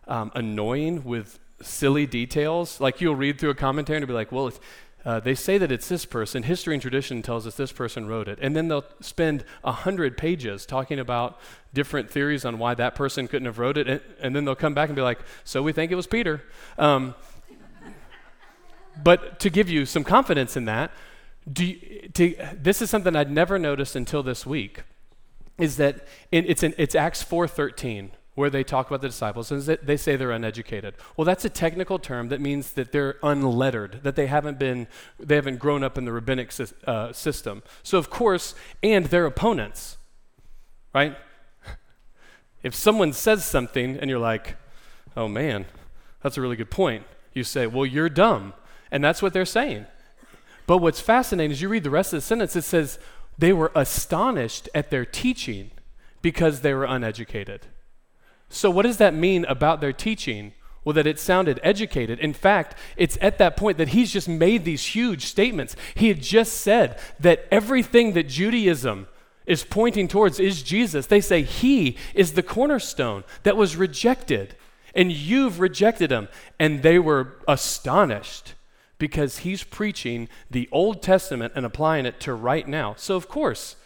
um, 0.07 0.31
annoying 0.35 1.05
with 1.05 1.41
silly 1.61 2.07
details. 2.07 2.81
Like 2.81 3.01
you'll 3.01 3.17
read 3.17 3.41
through 3.41 3.51
a 3.51 3.55
commentary 3.55 3.99
and 3.99 4.07
be 4.07 4.13
like, 4.13 4.31
well, 4.31 4.53
uh, 5.05 5.21
they 5.21 5.35
say 5.35 5.59
that 5.59 5.73
it's 5.73 5.89
this 5.89 6.05
person. 6.05 6.45
History 6.45 6.75
and 6.75 6.81
tradition 6.81 7.23
tells 7.23 7.47
us 7.47 7.57
this 7.57 7.73
person 7.73 8.07
wrote 8.07 8.29
it. 8.29 8.39
And 8.41 8.55
then 8.55 8.69
they'll 8.69 8.85
spend 9.01 9.45
a 9.65 9.73
hundred 9.73 10.17
pages 10.17 10.65
talking 10.65 10.99
about 10.99 11.41
different 11.75 12.11
theories 12.11 12.45
on 12.45 12.59
why 12.59 12.75
that 12.75 12.95
person 12.95 13.27
couldn't 13.27 13.47
have 13.47 13.59
wrote 13.59 13.77
it. 13.77 13.89
And, 13.89 14.01
and 14.21 14.37
then 14.37 14.45
they'll 14.45 14.55
come 14.55 14.75
back 14.75 14.89
and 14.89 14.97
be 14.97 15.03
like, 15.03 15.21
so 15.45 15.63
we 15.63 15.73
think 15.73 15.91
it 15.91 15.97
was 15.97 16.07
Peter. 16.07 16.43
Um, 16.79 17.15
but 19.03 19.41
to 19.41 19.51
give 19.51 19.69
you 19.69 19.87
some 19.87 20.05
confidence 20.05 20.57
in 20.57 20.67
that, 20.67 20.93
you, 21.59 22.09
to, 22.15 22.35
this 22.55 22.81
is 22.81 22.91
something 22.91 23.17
I'd 23.17 23.31
never 23.31 23.59
noticed 23.59 23.97
until 23.97 24.23
this 24.23 24.47
week, 24.47 24.83
is 25.59 25.77
that 25.79 26.07
in, 26.31 26.45
it's, 26.47 26.63
in, 26.63 26.75
it's 26.79 26.95
Acts 26.95 27.25
4.13 27.25 28.11
where 28.35 28.49
they 28.49 28.65
talk 28.65 28.87
about 28.87 29.03
the 29.03 29.09
disciples 29.09 29.51
and 29.51 29.63
they 29.63 29.97
say 29.97 30.17
they're 30.17 30.31
uneducated. 30.31 30.95
Well, 31.17 31.25
that's 31.25 31.45
a 31.45 31.51
technical 31.51 31.99
term 31.99 32.29
that 32.29 32.41
means 32.41 32.73
that 32.73 32.91
they're 32.91 33.17
unlettered, 33.23 34.01
that 34.05 34.17
they 34.17 34.27
haven't 34.27 34.59
been, 34.59 34.87
they 35.21 35.35
haven't 35.35 35.59
grown 35.59 35.85
up 35.85 35.99
in 35.99 36.07
the 36.07 36.13
rabbinic 36.13 36.51
uh, 36.87 37.13
system. 37.13 37.63
So, 37.83 37.99
of 37.99 38.09
course, 38.09 38.55
and 38.83 39.07
their 39.07 39.27
opponents, 39.27 39.99
right? 40.95 41.17
If 42.63 42.77
someone 42.77 43.13
says 43.13 43.45
something 43.45 43.99
and 43.99 44.09
you're 44.09 44.21
like, 44.21 44.57
oh 45.17 45.27
man, 45.27 45.67
that's 46.23 46.39
a 46.39 46.41
really 46.41 46.55
good 46.55 46.71
point, 46.71 47.05
you 47.33 47.43
say, 47.43 47.67
well, 47.67 47.85
you're 47.85 48.09
dumb. 48.09 48.55
And 48.93 49.03
that's 49.03 49.21
what 49.21 49.33
they're 49.33 49.45
saying. 49.45 49.87
But 50.69 50.79
what's 50.79 51.01
fascinating 51.01 51.51
is 51.51 51.61
you 51.61 51.69
read 51.69 51.83
the 51.83 51.91
rest 51.91 52.13
of 52.13 52.19
the 52.19 52.21
sentence, 52.21 52.55
it 52.55 52.63
says, 52.63 53.01
they 53.37 53.53
were 53.53 53.73
astonished 53.75 54.69
at 54.75 54.91
their 54.91 55.05
teaching 55.05 55.73
because 56.21 56.61
they 56.61 56.73
were 56.73 56.85
uneducated. 56.85 57.67
So, 58.53 58.71
what 58.71 58.83
does 58.83 58.99
that 58.99 59.15
mean 59.15 59.45
about 59.47 59.81
their 59.81 59.93
teaching? 59.93 60.53
Well, 60.85 60.93
that 60.95 61.07
it 61.07 61.21
sounded 61.21 61.61
educated. 61.63 62.19
In 62.19 62.33
fact, 62.33 62.77
it's 62.97 63.17
at 63.21 63.39
that 63.39 63.57
point 63.57 63.79
that 63.79 63.91
he's 63.91 64.13
just 64.13 64.29
made 64.29 64.65
these 64.65 64.85
huge 64.85 65.27
statements. 65.27 65.77
He 65.95 66.09
had 66.09 66.21
just 66.21 66.55
said 66.55 66.99
that 67.21 67.47
everything 67.53 68.15
that 68.15 68.29
Judaism 68.29 69.07
is 69.47 69.65
pointing 69.65 70.09
towards 70.09 70.41
is 70.41 70.63
Jesus. 70.63 71.07
They 71.07 71.21
say 71.21 71.43
he 71.43 71.97
is 72.15 72.33
the 72.33 72.43
cornerstone 72.43 73.23
that 73.45 73.57
was 73.57 73.77
rejected, 73.77 74.57
and 74.93 75.13
you've 75.13 75.61
rejected 75.61 76.11
him. 76.11 76.29
And 76.59 76.83
they 76.83 76.99
were 76.99 77.37
astonished 77.47 78.55
because 78.99 79.39
he's 79.39 79.63
preaching 79.63 80.29
the 80.51 80.69
Old 80.73 81.01
Testament 81.01 81.53
and 81.55 81.65
applying 81.65 82.07
it 82.07 82.21
to 82.21 82.35
right 82.35 82.67
now. 82.67 82.95
So, 82.97 83.15
of 83.15 83.29
course, 83.29 83.77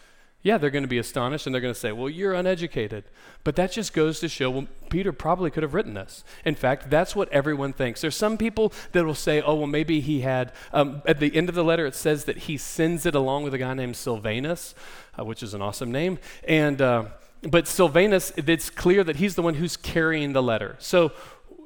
yeah, 0.43 0.57
they're 0.57 0.69
going 0.69 0.83
to 0.83 0.87
be 0.87 0.99
astonished 0.99 1.45
and 1.45 1.53
they're 1.53 1.61
going 1.61 1.73
to 1.73 1.79
say, 1.79 1.91
Well, 1.91 2.09
you're 2.09 2.33
uneducated. 2.33 3.05
But 3.43 3.55
that 3.55 3.71
just 3.71 3.93
goes 3.93 4.19
to 4.19 4.29
show, 4.29 4.49
well, 4.49 4.67
Peter 4.89 5.11
probably 5.11 5.49
could 5.49 5.63
have 5.63 5.73
written 5.73 5.93
this. 5.93 6.23
In 6.45 6.55
fact, 6.55 6.89
that's 6.89 7.15
what 7.15 7.31
everyone 7.31 7.73
thinks. 7.73 8.01
There's 8.01 8.15
some 8.15 8.37
people 8.37 8.71
that 8.91 9.05
will 9.05 9.15
say, 9.15 9.41
Oh, 9.41 9.55
well, 9.55 9.67
maybe 9.67 9.99
he 9.99 10.21
had, 10.21 10.53
um, 10.73 11.01
at 11.05 11.19
the 11.19 11.35
end 11.35 11.49
of 11.49 11.55
the 11.55 11.63
letter, 11.63 11.85
it 11.85 11.95
says 11.95 12.25
that 12.25 12.37
he 12.39 12.57
sends 12.57 13.05
it 13.05 13.15
along 13.15 13.43
with 13.43 13.53
a 13.53 13.57
guy 13.57 13.73
named 13.73 13.95
Silvanus, 13.95 14.75
uh, 15.19 15.25
which 15.25 15.41
is 15.41 15.53
an 15.53 15.61
awesome 15.61 15.91
name. 15.91 16.19
And, 16.47 16.81
uh, 16.81 17.05
but 17.41 17.67
Silvanus, 17.67 18.31
it's 18.37 18.69
clear 18.69 19.03
that 19.03 19.17
he's 19.17 19.35
the 19.35 19.41
one 19.41 19.55
who's 19.55 19.75
carrying 19.75 20.33
the 20.33 20.43
letter. 20.43 20.75
So, 20.79 21.11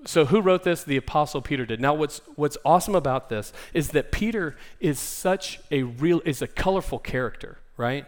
so 0.06 0.25
who 0.25 0.42
wrote 0.42 0.63
this? 0.63 0.84
The 0.84 0.98
apostle 0.98 1.42
Peter 1.42 1.66
did. 1.66 1.80
Now 1.80 1.94
what's 1.94 2.22
what's 2.36 2.58
awesome 2.66 2.96
about 2.96 3.30
this 3.30 3.54
is 3.74 3.90
that 3.90 4.12
Peter 4.12 4.56
is 4.80 4.98
such 5.00 5.60
a 5.70 5.84
real 5.84 6.22
is 6.25 6.42
a 6.42 6.48
colorful 6.48 6.98
character, 6.98 7.60
right? 7.78 8.06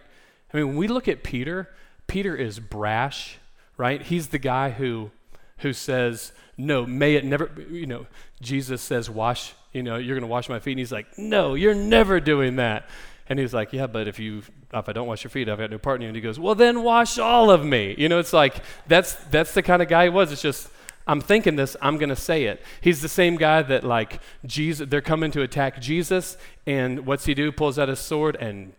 I 0.53 0.57
mean, 0.57 0.67
when 0.67 0.77
we 0.77 0.87
look 0.87 1.07
at 1.07 1.23
Peter, 1.23 1.69
Peter 2.07 2.35
is 2.35 2.59
brash, 2.59 3.39
right? 3.77 4.01
He's 4.01 4.27
the 4.27 4.37
guy 4.39 4.69
who 4.71 5.11
who 5.59 5.73
says, 5.73 6.31
"No, 6.57 6.85
may 6.85 7.15
it 7.15 7.25
never." 7.25 7.49
You 7.69 7.87
know, 7.87 8.05
Jesus 8.41 8.81
says, 8.81 9.09
"Wash." 9.09 9.53
You 9.71 9.81
know, 9.81 9.97
you're 9.97 10.15
going 10.15 10.21
to 10.21 10.31
wash 10.31 10.49
my 10.49 10.59
feet, 10.59 10.73
and 10.73 10.79
he's 10.79 10.91
like, 10.91 11.17
"No, 11.17 11.55
you're 11.55 11.73
never 11.73 12.19
doing 12.19 12.57
that." 12.57 12.87
And 13.27 13.39
he's 13.39 13.53
like, 13.53 13.73
"Yeah, 13.73 13.87
but 13.87 14.07
if 14.07 14.19
you 14.19 14.43
if 14.73 14.89
I 14.89 14.93
don't 14.93 15.07
wash 15.07 15.23
your 15.23 15.31
feet, 15.31 15.49
I've 15.49 15.57
got 15.57 15.71
no 15.71 15.79
part 15.79 15.95
in 15.95 16.03
you." 16.03 16.07
And 16.09 16.15
he 16.15 16.21
goes, 16.21 16.39
"Well, 16.39 16.55
then 16.55 16.83
wash 16.83 17.17
all 17.17 17.49
of 17.49 17.65
me." 17.65 17.95
You 17.97 18.09
know, 18.09 18.19
it's 18.19 18.33
like 18.33 18.57
that's 18.87 19.15
that's 19.31 19.53
the 19.53 19.63
kind 19.63 19.81
of 19.81 19.87
guy 19.87 20.03
he 20.03 20.09
was. 20.09 20.31
It's 20.31 20.41
just 20.41 20.69
I'm 21.05 21.19
thinking 21.19 21.55
this, 21.55 21.75
I'm 21.81 21.97
going 21.97 22.09
to 22.09 22.15
say 22.15 22.45
it. 22.45 22.61
He's 22.79 23.01
the 23.01 23.09
same 23.09 23.35
guy 23.35 23.61
that, 23.63 23.83
like, 23.83 24.21
Jesus, 24.45 24.87
they're 24.89 25.01
coming 25.01 25.31
to 25.31 25.41
attack 25.41 25.81
Jesus, 25.81 26.37
and 26.65 27.05
what's 27.05 27.25
he 27.25 27.33
do? 27.33 27.51
Pulls 27.51 27.77
out 27.77 27.89
his 27.89 27.99
sword 27.99 28.37
and 28.39 28.73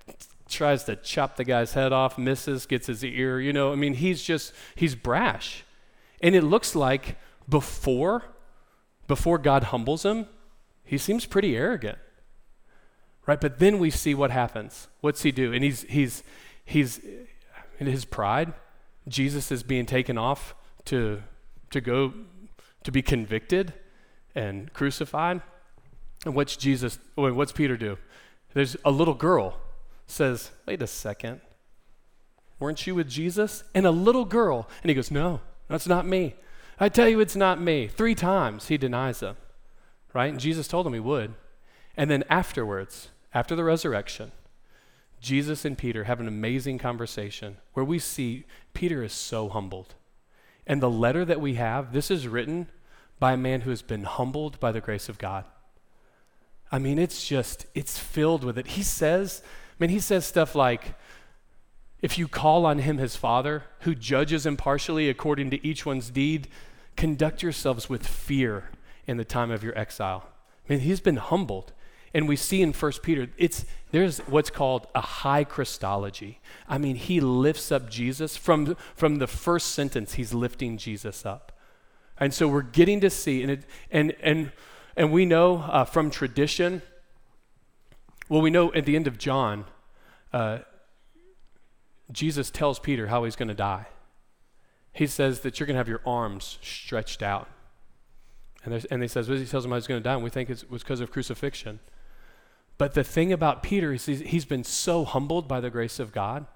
tries 0.54 0.84
to 0.84 0.96
chop 0.96 1.36
the 1.36 1.44
guy's 1.44 1.74
head 1.74 1.92
off, 1.92 2.16
misses, 2.16 2.66
gets 2.66 2.86
his 2.86 3.04
ear. 3.04 3.40
You 3.40 3.52
know, 3.52 3.72
I 3.72 3.74
mean, 3.74 3.94
he's 3.94 4.22
just, 4.22 4.52
he's 4.74 4.94
brash. 4.94 5.64
And 6.20 6.34
it 6.34 6.42
looks 6.42 6.74
like 6.74 7.16
before, 7.48 8.24
before 9.06 9.38
God 9.38 9.64
humbles 9.64 10.04
him, 10.04 10.26
he 10.84 10.96
seems 10.98 11.26
pretty 11.26 11.56
arrogant. 11.56 11.98
Right? 13.26 13.40
But 13.40 13.58
then 13.58 13.78
we 13.78 13.90
see 13.90 14.14
what 14.14 14.30
happens. 14.30 14.88
What's 15.00 15.22
he 15.22 15.32
do? 15.32 15.52
And 15.52 15.64
he's, 15.64 15.82
he's, 15.82 16.22
he's, 16.64 17.00
in 17.78 17.86
his 17.86 18.04
pride, 18.04 18.52
Jesus 19.08 19.50
is 19.50 19.62
being 19.62 19.86
taken 19.86 20.16
off 20.16 20.54
to, 20.86 21.22
to 21.70 21.80
go 21.80 22.12
to 22.84 22.92
be 22.92 23.02
convicted 23.02 23.72
and 24.34 24.72
crucified. 24.72 25.42
And 26.24 26.34
what's 26.34 26.56
Jesus, 26.56 26.98
what's 27.14 27.52
Peter 27.52 27.76
do? 27.76 27.98
There's 28.52 28.76
a 28.84 28.90
little 28.90 29.14
girl 29.14 29.58
says, 30.06 30.50
Wait 30.66 30.82
a 30.82 30.86
second. 30.86 31.40
Weren't 32.58 32.86
you 32.86 32.94
with 32.94 33.08
Jesus? 33.08 33.64
And 33.74 33.86
a 33.86 33.90
little 33.90 34.24
girl. 34.24 34.68
And 34.82 34.88
he 34.88 34.94
goes, 34.94 35.10
No, 35.10 35.40
that's 35.68 35.86
not 35.86 36.06
me. 36.06 36.34
I 36.78 36.88
tell 36.88 37.08
you, 37.08 37.20
it's 37.20 37.36
not 37.36 37.60
me. 37.60 37.86
Three 37.86 38.14
times 38.14 38.68
he 38.68 38.76
denies 38.76 39.20
them, 39.20 39.36
right? 40.12 40.30
And 40.30 40.40
Jesus 40.40 40.66
told 40.66 40.86
him 40.86 40.92
he 40.92 41.00
would. 41.00 41.34
And 41.96 42.10
then 42.10 42.24
afterwards, 42.28 43.10
after 43.32 43.54
the 43.54 43.64
resurrection, 43.64 44.32
Jesus 45.20 45.64
and 45.64 45.78
Peter 45.78 46.04
have 46.04 46.20
an 46.20 46.28
amazing 46.28 46.78
conversation 46.78 47.56
where 47.72 47.84
we 47.84 47.98
see 47.98 48.44
Peter 48.74 49.02
is 49.02 49.12
so 49.12 49.48
humbled. 49.48 49.94
And 50.66 50.82
the 50.82 50.90
letter 50.90 51.24
that 51.24 51.40
we 51.40 51.54
have, 51.54 51.92
this 51.92 52.10
is 52.10 52.28
written 52.28 52.68
by 53.18 53.32
a 53.32 53.38
man 53.38 53.62
who 53.62 53.70
has 53.70 53.82
been 53.82 54.04
humbled 54.04 54.58
by 54.60 54.72
the 54.72 54.80
grace 54.80 55.08
of 55.08 55.18
God. 55.18 55.44
I 56.72 56.78
mean, 56.78 56.98
it's 56.98 57.26
just, 57.26 57.66
it's 57.74 57.98
filled 57.98 58.42
with 58.42 58.58
it. 58.58 58.66
He 58.68 58.82
says 58.82 59.42
mean, 59.78 59.90
he 59.90 60.00
says 60.00 60.24
stuff 60.24 60.54
like, 60.54 60.94
if 62.00 62.18
you 62.18 62.28
call 62.28 62.66
on 62.66 62.80
him, 62.80 62.98
his 62.98 63.16
father, 63.16 63.64
who 63.80 63.94
judges 63.94 64.44
impartially 64.44 65.08
according 65.08 65.50
to 65.50 65.66
each 65.66 65.86
one's 65.86 66.10
deed, 66.10 66.48
conduct 66.96 67.42
yourselves 67.42 67.88
with 67.88 68.06
fear 68.06 68.70
in 69.06 69.16
the 69.16 69.24
time 69.24 69.50
of 69.50 69.64
your 69.64 69.76
exile. 69.78 70.26
I 70.68 70.74
mean, 70.74 70.82
he's 70.82 71.00
been 71.00 71.16
humbled. 71.16 71.72
And 72.12 72.28
we 72.28 72.36
see 72.36 72.62
in 72.62 72.72
1 72.72 72.92
Peter, 73.02 73.28
it's, 73.36 73.64
there's 73.90 74.18
what's 74.20 74.50
called 74.50 74.86
a 74.94 75.00
high 75.00 75.42
Christology. 75.42 76.40
I 76.68 76.78
mean, 76.78 76.94
he 76.94 77.20
lifts 77.20 77.72
up 77.72 77.90
Jesus. 77.90 78.36
From, 78.36 78.76
from 78.94 79.16
the 79.16 79.26
first 79.26 79.72
sentence, 79.72 80.14
he's 80.14 80.32
lifting 80.32 80.78
Jesus 80.78 81.26
up. 81.26 81.52
And 82.18 82.32
so 82.32 82.46
we're 82.46 82.62
getting 82.62 83.00
to 83.00 83.10
see, 83.10 83.42
and, 83.42 83.50
it, 83.50 83.64
and, 83.90 84.14
and, 84.22 84.52
and 84.96 85.10
we 85.10 85.26
know 85.26 85.56
uh, 85.58 85.84
from 85.84 86.10
tradition 86.10 86.82
well, 88.28 88.40
we 88.40 88.50
know 88.50 88.72
at 88.72 88.86
the 88.86 88.96
end 88.96 89.06
of 89.06 89.18
John, 89.18 89.66
uh, 90.32 90.58
Jesus 92.12 92.50
tells 92.50 92.78
Peter 92.78 93.08
how 93.08 93.24
he's 93.24 93.36
going 93.36 93.48
to 93.48 93.54
die. 93.54 93.86
He 94.92 95.06
says 95.06 95.40
that 95.40 95.58
you're 95.58 95.66
going 95.66 95.74
to 95.74 95.78
have 95.78 95.88
your 95.88 96.02
arms 96.06 96.58
stretched 96.62 97.22
out. 97.22 97.48
And, 98.64 98.86
and 98.90 99.02
he 99.02 99.08
says, 99.08 99.28
well, 99.28 99.38
he 99.38 99.44
tells 99.44 99.64
him 99.64 99.72
how 99.72 99.76
he's 99.76 99.86
going 99.86 100.00
to 100.00 100.04
die, 100.04 100.14
and 100.14 100.24
we 100.24 100.30
think 100.30 100.48
it 100.48 100.70
was 100.70 100.82
because 100.82 101.00
of 101.00 101.10
crucifixion. 101.10 101.80
But 102.78 102.94
the 102.94 103.04
thing 103.04 103.32
about 103.32 103.62
Peter 103.62 103.92
is 103.92 104.06
he's, 104.06 104.20
he's 104.20 104.44
been 104.44 104.64
so 104.64 105.04
humbled 105.04 105.46
by 105.46 105.60
the 105.60 105.70
grace 105.70 105.98
of 105.98 106.12
God 106.12 106.46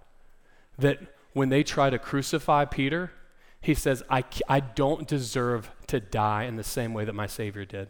that 0.79 0.99
when 1.33 1.49
they 1.49 1.63
try 1.63 1.91
to 1.91 1.99
crucify 1.99 2.65
Peter, 2.65 3.13
he 3.61 3.75
says, 3.75 4.03
I, 4.09 4.25
I 4.49 4.61
don't 4.61 5.07
deserve 5.07 5.71
to 5.89 6.01
die 6.01 6.45
in 6.45 6.57
the 6.57 6.65
same 6.65 6.95
way 6.95 7.05
that 7.05 7.15
my 7.15 7.27
Savior 7.27 7.65
did. 7.65 7.89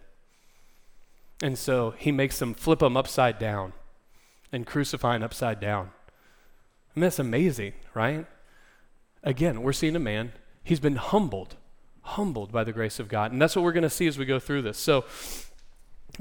And 1.42 1.56
so 1.58 1.94
he 1.96 2.10
makes 2.10 2.38
them 2.38 2.54
flip 2.54 2.80
them 2.80 2.96
upside 2.96 3.38
down 3.38 3.72
and 4.52 4.66
crucify 4.66 5.16
upside 5.18 5.60
down. 5.60 5.90
Mean, 6.98 7.02
that's 7.02 7.18
amazing, 7.20 7.74
right? 7.94 8.26
Again, 9.22 9.62
we're 9.62 9.72
seeing 9.72 9.94
a 9.94 10.00
man, 10.00 10.32
he's 10.64 10.80
been 10.80 10.96
humbled, 10.96 11.54
humbled 12.02 12.50
by 12.50 12.64
the 12.64 12.72
grace 12.72 12.98
of 12.98 13.08
God. 13.08 13.30
And 13.30 13.40
that's 13.40 13.54
what 13.54 13.64
we're 13.64 13.72
going 13.72 13.82
to 13.82 13.90
see 13.90 14.08
as 14.08 14.18
we 14.18 14.24
go 14.24 14.40
through 14.40 14.62
this. 14.62 14.78
So, 14.78 15.04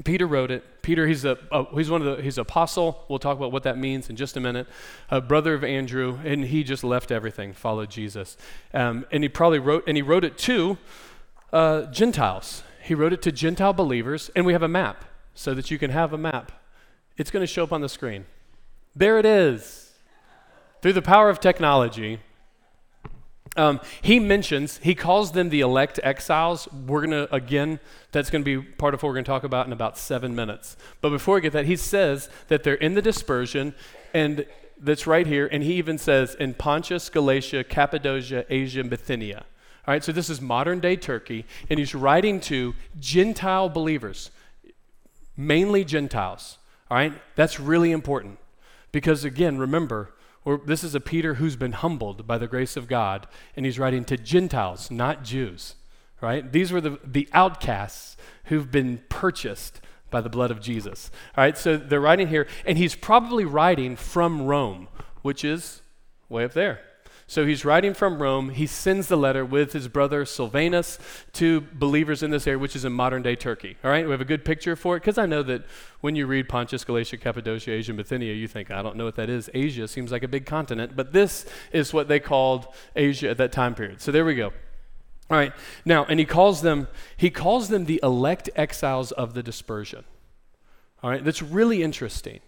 Peter 0.04 0.26
wrote 0.26 0.52
it. 0.52 0.82
Peter, 0.82 1.08
he's 1.08 1.24
a, 1.24 1.36
he's 1.74 1.90
one 1.90 2.06
of 2.06 2.16
the 2.16 2.22
he's 2.22 2.38
apostle. 2.38 3.04
We'll 3.08 3.18
talk 3.18 3.36
about 3.36 3.50
what 3.50 3.64
that 3.64 3.76
means 3.76 4.08
in 4.08 4.14
just 4.14 4.36
a 4.36 4.40
minute. 4.40 4.68
A 5.10 5.20
brother 5.20 5.54
of 5.54 5.64
Andrew, 5.64 6.20
and 6.24 6.44
he 6.44 6.62
just 6.62 6.84
left 6.84 7.10
everything, 7.10 7.52
followed 7.52 7.90
Jesus, 7.90 8.36
um, 8.72 9.06
and 9.10 9.24
he 9.24 9.28
probably 9.28 9.58
wrote 9.58 9.84
and 9.88 9.96
he 9.96 10.02
wrote 10.02 10.24
it 10.24 10.38
to 10.38 10.78
uh, 11.52 11.82
Gentiles. 11.86 12.62
He 12.82 12.94
wrote 12.94 13.12
it 13.12 13.22
to 13.22 13.32
Gentile 13.32 13.72
believers, 13.72 14.30
and 14.36 14.46
we 14.46 14.52
have 14.52 14.62
a 14.62 14.68
map 14.68 15.04
so 15.38 15.54
that 15.54 15.70
you 15.70 15.78
can 15.78 15.92
have 15.92 16.12
a 16.12 16.18
map. 16.18 16.50
It's 17.16 17.30
going 17.30 17.44
to 17.44 17.46
show 17.46 17.62
up 17.62 17.72
on 17.72 17.80
the 17.80 17.88
screen. 17.88 18.26
There 18.96 19.20
it 19.20 19.24
is. 19.24 19.92
Through 20.82 20.94
the 20.94 21.02
power 21.02 21.30
of 21.30 21.38
technology, 21.38 22.18
um, 23.56 23.80
he 24.02 24.18
mentions, 24.18 24.78
he 24.78 24.96
calls 24.96 25.30
them 25.30 25.50
the 25.50 25.60
elect 25.60 26.00
exiles. 26.02 26.66
We're 26.72 27.06
going 27.06 27.12
to, 27.12 27.32
again, 27.32 27.78
that's 28.10 28.30
going 28.30 28.44
to 28.44 28.62
be 28.62 28.66
part 28.68 28.94
of 28.94 29.02
what 29.02 29.10
we're 29.10 29.14
going 29.14 29.26
to 29.26 29.30
talk 29.30 29.44
about 29.44 29.64
in 29.64 29.72
about 29.72 29.96
seven 29.96 30.34
minutes. 30.34 30.76
But 31.00 31.10
before 31.10 31.36
we 31.36 31.40
get 31.40 31.52
that, 31.52 31.66
he 31.66 31.76
says 31.76 32.28
that 32.48 32.64
they're 32.64 32.74
in 32.74 32.94
the 32.94 33.02
dispersion, 33.02 33.76
and 34.12 34.44
that's 34.76 35.06
right 35.06 35.26
here. 35.26 35.48
And 35.52 35.62
he 35.62 35.74
even 35.74 35.98
says 35.98 36.34
in 36.34 36.54
Pontus, 36.54 37.08
Galatia, 37.08 37.62
Cappadocia, 37.62 38.44
Asia, 38.50 38.82
Bithynia. 38.82 39.44
All 39.86 39.94
right, 39.94 40.02
so 40.02 40.10
this 40.10 40.28
is 40.28 40.40
modern 40.40 40.80
day 40.80 40.96
Turkey, 40.96 41.46
and 41.70 41.78
he's 41.78 41.94
writing 41.94 42.40
to 42.40 42.74
Gentile 42.98 43.68
believers, 43.68 44.32
mainly 45.38 45.84
Gentiles. 45.84 46.58
All 46.90 46.98
right, 46.98 47.14
that's 47.36 47.58
really 47.60 47.92
important 47.92 48.38
because, 48.92 49.24
again, 49.24 49.56
remember, 49.56 50.12
this 50.66 50.82
is 50.82 50.94
a 50.94 51.00
Peter 51.00 51.34
who's 51.34 51.56
been 51.56 51.72
humbled 51.72 52.26
by 52.26 52.36
the 52.36 52.48
grace 52.48 52.76
of 52.76 52.88
God, 52.88 53.26
and 53.56 53.64
he's 53.64 53.78
writing 53.78 54.04
to 54.06 54.16
Gentiles, 54.16 54.90
not 54.90 55.22
Jews, 55.22 55.76
right? 56.20 56.50
These 56.50 56.72
were 56.72 56.80
the, 56.80 56.98
the 57.04 57.28
outcasts 57.32 58.16
who've 58.44 58.70
been 58.70 59.02
purchased 59.08 59.80
by 60.10 60.20
the 60.22 60.30
blood 60.30 60.50
of 60.50 60.60
Jesus. 60.60 61.10
All 61.36 61.44
right, 61.44 61.56
so 61.56 61.76
they're 61.76 62.00
writing 62.00 62.28
here, 62.28 62.46
and 62.66 62.76
he's 62.76 62.96
probably 62.96 63.44
writing 63.44 63.94
from 63.94 64.42
Rome, 64.42 64.88
which 65.22 65.44
is 65.44 65.82
way 66.28 66.44
up 66.44 66.54
there. 66.54 66.80
So 67.30 67.44
he's 67.44 67.62
writing 67.62 67.92
from 67.92 68.22
Rome. 68.22 68.48
He 68.48 68.66
sends 68.66 69.08
the 69.08 69.16
letter 69.16 69.44
with 69.44 69.74
his 69.74 69.86
brother 69.86 70.24
Silvanus 70.24 70.98
to 71.34 71.60
believers 71.60 72.22
in 72.22 72.30
this 72.30 72.46
area, 72.46 72.58
which 72.58 72.74
is 72.74 72.86
in 72.86 72.92
modern 72.94 73.22
day 73.22 73.36
Turkey. 73.36 73.76
All 73.84 73.90
right, 73.90 74.06
we 74.06 74.10
have 74.12 74.22
a 74.22 74.24
good 74.24 74.46
picture 74.46 74.74
for 74.76 74.96
it 74.96 75.00
because 75.00 75.18
I 75.18 75.26
know 75.26 75.42
that 75.42 75.66
when 76.00 76.16
you 76.16 76.26
read 76.26 76.48
Pontus, 76.48 76.84
Galatia, 76.84 77.18
Cappadocia, 77.18 77.70
Asia, 77.70 77.92
Bithynia, 77.92 78.32
you 78.32 78.48
think, 78.48 78.70
I 78.70 78.80
don't 78.80 78.96
know 78.96 79.04
what 79.04 79.16
that 79.16 79.28
is. 79.28 79.50
Asia 79.52 79.86
seems 79.86 80.10
like 80.10 80.22
a 80.22 80.28
big 80.28 80.46
continent, 80.46 80.96
but 80.96 81.12
this 81.12 81.44
is 81.70 81.92
what 81.92 82.08
they 82.08 82.18
called 82.18 82.66
Asia 82.96 83.28
at 83.28 83.36
that 83.36 83.52
time 83.52 83.74
period. 83.74 84.00
So 84.00 84.10
there 84.10 84.24
we 84.24 84.34
go. 84.34 84.46
All 85.30 85.36
right, 85.36 85.52
now, 85.84 86.06
and 86.06 86.18
he 86.18 86.24
calls 86.24 86.62
them, 86.62 86.88
he 87.14 87.28
calls 87.28 87.68
them 87.68 87.84
the 87.84 88.00
elect 88.02 88.48
exiles 88.56 89.12
of 89.12 89.34
the 89.34 89.42
dispersion. 89.42 90.04
All 91.02 91.10
right, 91.10 91.22
that's 91.22 91.42
really 91.42 91.82
interesting. 91.82 92.40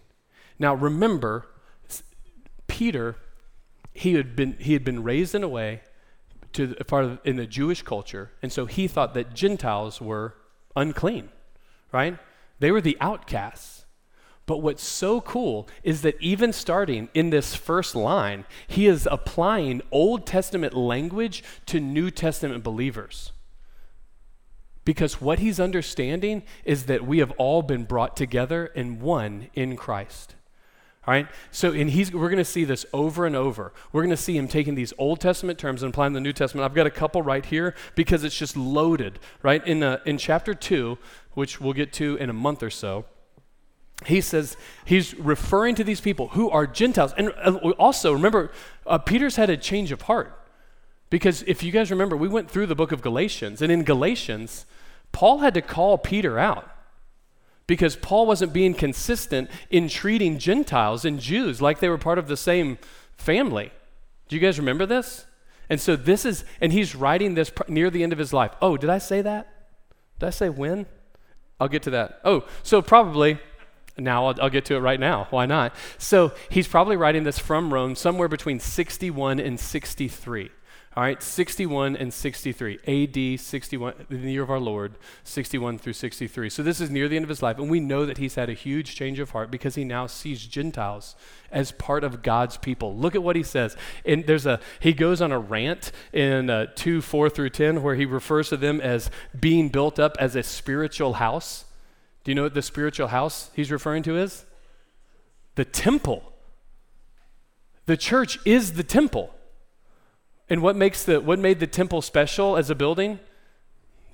Now, 0.57 0.73
remember, 0.73 1.45
Peter 2.65 3.17
he 3.93 4.13
had 4.13 4.35
been, 4.35 4.55
he 4.59 4.73
had 4.73 4.83
been 4.83 5.03
raised 5.03 5.35
in 5.35 5.43
a 5.43 5.49
way 5.49 5.81
to 6.53 6.73
part 6.87 7.05
of 7.05 7.19
in 7.23 7.37
the 7.37 7.45
Jewish 7.45 7.81
culture, 7.81 8.31
and 8.41 8.51
so 8.51 8.65
he 8.65 8.87
thought 8.87 9.13
that 9.13 9.33
Gentiles 9.33 10.01
were 10.01 10.35
unclean, 10.75 11.29
right? 11.91 12.17
They 12.59 12.71
were 12.71 12.81
the 12.81 12.97
outcasts. 12.99 13.85
But 14.45 14.57
what's 14.57 14.83
so 14.83 15.21
cool 15.21 15.69
is 15.83 16.01
that 16.01 16.19
even 16.19 16.51
starting 16.51 17.09
in 17.13 17.29
this 17.29 17.55
first 17.55 17.95
line, 17.95 18.45
he 18.67 18.87
is 18.87 19.07
applying 19.09 19.81
Old 19.91 20.25
Testament 20.25 20.73
language 20.73 21.43
to 21.67 21.79
New 21.79 22.11
Testament 22.11 22.63
believers. 22.63 23.31
Because 24.83 25.21
what 25.21 25.39
he's 25.39 25.59
understanding 25.59 26.43
is 26.65 26.87
that 26.87 27.05
we 27.05 27.19
have 27.19 27.31
all 27.37 27.61
been 27.61 27.85
brought 27.85 28.17
together 28.17 28.65
in 28.65 28.99
one 28.99 29.49
in 29.53 29.77
Christ. 29.77 30.35
All 31.07 31.13
right? 31.13 31.27
So, 31.49 31.71
and 31.71 31.89
he's, 31.89 32.11
we're 32.13 32.29
going 32.29 32.37
to 32.37 32.45
see 32.45 32.63
this 32.63 32.85
over 32.93 33.25
and 33.25 33.35
over. 33.35 33.73
We're 33.91 34.03
going 34.03 34.15
to 34.15 34.17
see 34.17 34.37
him 34.37 34.47
taking 34.47 34.75
these 34.75 34.93
Old 34.97 35.19
Testament 35.19 35.57
terms 35.57 35.81
and 35.81 35.91
applying 35.91 36.13
the 36.13 36.19
New 36.19 36.33
Testament. 36.33 36.63
I've 36.63 36.75
got 36.75 36.85
a 36.85 36.91
couple 36.91 37.21
right 37.23 37.43
here 37.43 37.73
because 37.95 38.23
it's 38.23 38.37
just 38.37 38.55
loaded, 38.55 39.19
right? 39.41 39.65
In, 39.65 39.81
uh, 39.81 39.99
in 40.05 40.17
chapter 40.17 40.53
2, 40.53 40.97
which 41.33 41.59
we'll 41.59 41.73
get 41.73 41.91
to 41.93 42.17
in 42.17 42.29
a 42.29 42.33
month 42.33 42.61
or 42.61 42.69
so, 42.69 43.05
he 44.05 44.21
says 44.21 44.57
he's 44.85 45.15
referring 45.15 45.75
to 45.75 45.83
these 45.83 46.01
people 46.01 46.29
who 46.29 46.49
are 46.49 46.67
Gentiles. 46.67 47.13
And 47.17 47.33
uh, 47.43 47.55
also, 47.79 48.13
remember, 48.13 48.51
uh, 48.85 48.97
Peter's 48.99 49.35
had 49.35 49.49
a 49.49 49.57
change 49.57 49.91
of 49.91 50.03
heart. 50.03 50.37
Because 51.09 51.43
if 51.43 51.61
you 51.61 51.71
guys 51.71 51.91
remember, 51.91 52.15
we 52.15 52.29
went 52.29 52.49
through 52.49 52.67
the 52.67 52.75
book 52.75 52.93
of 52.93 53.01
Galatians, 53.01 53.61
and 53.61 53.69
in 53.69 53.83
Galatians, 53.83 54.65
Paul 55.11 55.39
had 55.39 55.53
to 55.55 55.61
call 55.61 55.97
Peter 55.97 56.39
out 56.39 56.70
because 57.71 57.95
Paul 57.95 58.25
wasn't 58.25 58.51
being 58.51 58.73
consistent 58.73 59.49
in 59.69 59.87
treating 59.87 60.39
Gentiles 60.39 61.05
and 61.05 61.21
Jews 61.21 61.61
like 61.61 61.79
they 61.79 61.87
were 61.87 61.97
part 61.97 62.17
of 62.17 62.27
the 62.27 62.35
same 62.35 62.77
family. 63.15 63.71
Do 64.27 64.35
you 64.35 64.41
guys 64.41 64.59
remember 64.59 64.85
this? 64.85 65.25
And 65.69 65.79
so 65.79 65.95
this 65.95 66.25
is, 66.25 66.43
and 66.59 66.73
he's 66.73 66.95
writing 66.95 67.33
this 67.33 67.49
near 67.69 67.89
the 67.89 68.03
end 68.03 68.11
of 68.11 68.19
his 68.19 68.33
life. 68.33 68.51
Oh, 68.61 68.75
did 68.75 68.89
I 68.89 68.97
say 68.97 69.21
that? 69.21 69.47
Did 70.19 70.27
I 70.27 70.29
say 70.31 70.49
when? 70.49 70.85
I'll 71.61 71.69
get 71.69 71.83
to 71.83 71.91
that. 71.91 72.19
Oh, 72.25 72.43
so 72.61 72.81
probably, 72.81 73.39
now 73.97 74.25
I'll, 74.25 74.41
I'll, 74.41 74.49
get 74.49 74.65
to 74.65 74.75
it 74.75 74.79
right 74.79 74.99
now. 74.99 75.27
Why 75.29 75.45
not? 75.45 75.73
So 75.97 76.33
he's 76.49 76.67
probably 76.67 76.97
writing 76.97 77.23
this 77.23 77.39
from 77.39 77.73
Rome 77.73 77.95
somewhere 77.95 78.27
between 78.27 78.59
61 78.59 79.39
and 79.39 79.57
63. 79.57 80.51
All 80.93 81.03
right, 81.03 81.23
61 81.23 81.95
and 81.95 82.13
63, 82.13 82.79
AD 82.85 83.39
61, 83.39 83.93
the 84.09 84.29
year 84.29 84.43
of 84.43 84.51
our 84.51 84.59
Lord, 84.59 84.95
61 85.23 85.77
through 85.77 85.93
63. 85.93 86.49
So 86.49 86.63
this 86.63 86.81
is 86.81 86.89
near 86.89 87.07
the 87.07 87.15
end 87.15 87.23
of 87.23 87.29
his 87.29 87.41
life, 87.41 87.57
and 87.57 87.69
we 87.69 87.79
know 87.79 88.05
that 88.05 88.17
he's 88.17 88.35
had 88.35 88.49
a 88.49 88.53
huge 88.53 88.93
change 88.93 89.17
of 89.17 89.29
heart 89.29 89.49
because 89.49 89.75
he 89.75 89.85
now 89.85 90.05
sees 90.05 90.45
Gentiles 90.45 91.15
as 91.49 91.71
part 91.71 92.03
of 92.03 92.21
God's 92.21 92.57
people. 92.57 92.93
Look 92.93 93.15
at 93.15 93.23
what 93.23 93.37
he 93.37 93.43
says. 93.43 93.77
And 94.05 94.27
there's 94.27 94.45
a 94.45 94.59
he 94.81 94.91
goes 94.91 95.21
on 95.21 95.31
a 95.31 95.39
rant 95.39 95.93
in 96.11 96.49
uh, 96.49 96.65
2, 96.75 97.01
4 97.01 97.29
through 97.29 97.51
10, 97.51 97.81
where 97.83 97.95
he 97.95 98.03
refers 98.03 98.49
to 98.49 98.57
them 98.57 98.81
as 98.81 99.09
being 99.39 99.69
built 99.69 99.97
up 99.97 100.17
as 100.19 100.35
a 100.35 100.43
spiritual 100.43 101.13
house. 101.13 101.63
Do 102.25 102.31
you 102.31 102.35
know 102.35 102.43
what 102.43 102.53
the 102.53 102.61
spiritual 102.61 103.07
house 103.07 103.49
he's 103.55 103.71
referring 103.71 104.03
to 104.03 104.17
is? 104.17 104.43
The 105.55 105.63
temple. 105.63 106.33
The 107.85 107.95
church 107.95 108.39
is 108.43 108.73
the 108.73 108.83
temple. 108.83 109.33
And 110.51 110.61
what 110.61 110.75
makes 110.75 111.05
the 111.05 111.21
what 111.21 111.39
made 111.39 111.61
the 111.61 111.65
temple 111.65 112.01
special 112.01 112.57
as 112.57 112.69
a 112.69 112.75
building? 112.75 113.21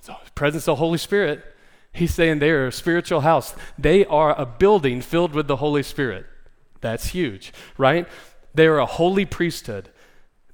The 0.04 0.14
presence 0.36 0.68
of 0.68 0.76
the 0.76 0.76
Holy 0.76 0.96
Spirit. 0.96 1.44
He's 1.92 2.14
saying 2.14 2.38
they're 2.38 2.68
a 2.68 2.72
spiritual 2.72 3.22
house. 3.22 3.56
They 3.76 4.06
are 4.06 4.40
a 4.40 4.46
building 4.46 5.00
filled 5.00 5.34
with 5.34 5.48
the 5.48 5.56
Holy 5.56 5.82
Spirit. 5.82 6.26
That's 6.80 7.08
huge, 7.08 7.52
right? 7.76 8.06
They 8.54 8.68
are 8.68 8.78
a 8.78 8.86
holy 8.86 9.24
priesthood. 9.24 9.88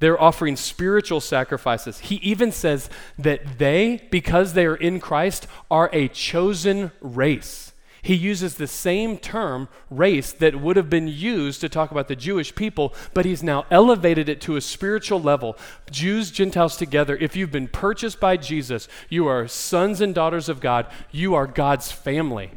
They're 0.01 0.19
offering 0.19 0.57
spiritual 0.57 1.21
sacrifices. 1.21 1.99
He 1.99 2.15
even 2.17 2.51
says 2.51 2.89
that 3.19 3.59
they, 3.59 4.09
because 4.11 4.55
they 4.55 4.65
are 4.65 4.77
in 4.77 5.01
Christ, 5.01 5.47
are 5.71 5.91
a 5.93 6.09
chosen 6.09 6.93
race 7.03 7.74
he 8.05 8.15
uses 8.15 8.57
the 8.57 8.67
same 8.67 9.17
term, 9.17 9.67
race, 9.89 10.31
that 10.35 10.61
would 10.61 10.77
have 10.77 10.91
been 10.91 11.09
used 11.09 11.63
to 11.63 11.71
talk 11.71 11.91
about 11.91 12.07
the 12.07 12.15
Jewish 12.15 12.55
people, 12.55 12.93
but 13.15 13.25
he's 13.25 13.43
now 13.43 13.65
elevated 13.71 14.29
it 14.29 14.43
to 14.43 14.57
a 14.57 14.61
spiritual 14.61 15.23
level. 15.23 15.57
Jews, 15.91 16.31
Gentiles 16.31 16.77
together, 16.77 17.17
if 17.17 17.35
you've 17.35 17.51
been 17.51 17.67
purchased 17.67 18.21
by 18.21 18.37
Jesus, 18.37 18.89
you 19.09 19.27
are 19.27 19.49
sons 19.49 20.03
and 20.03 20.15
daughters 20.15 20.51
of 20.51 20.61
God, 20.61 20.87
you 21.13 21.35
are 21.35 21.47
God's 21.47 21.91
family. 21.91 22.53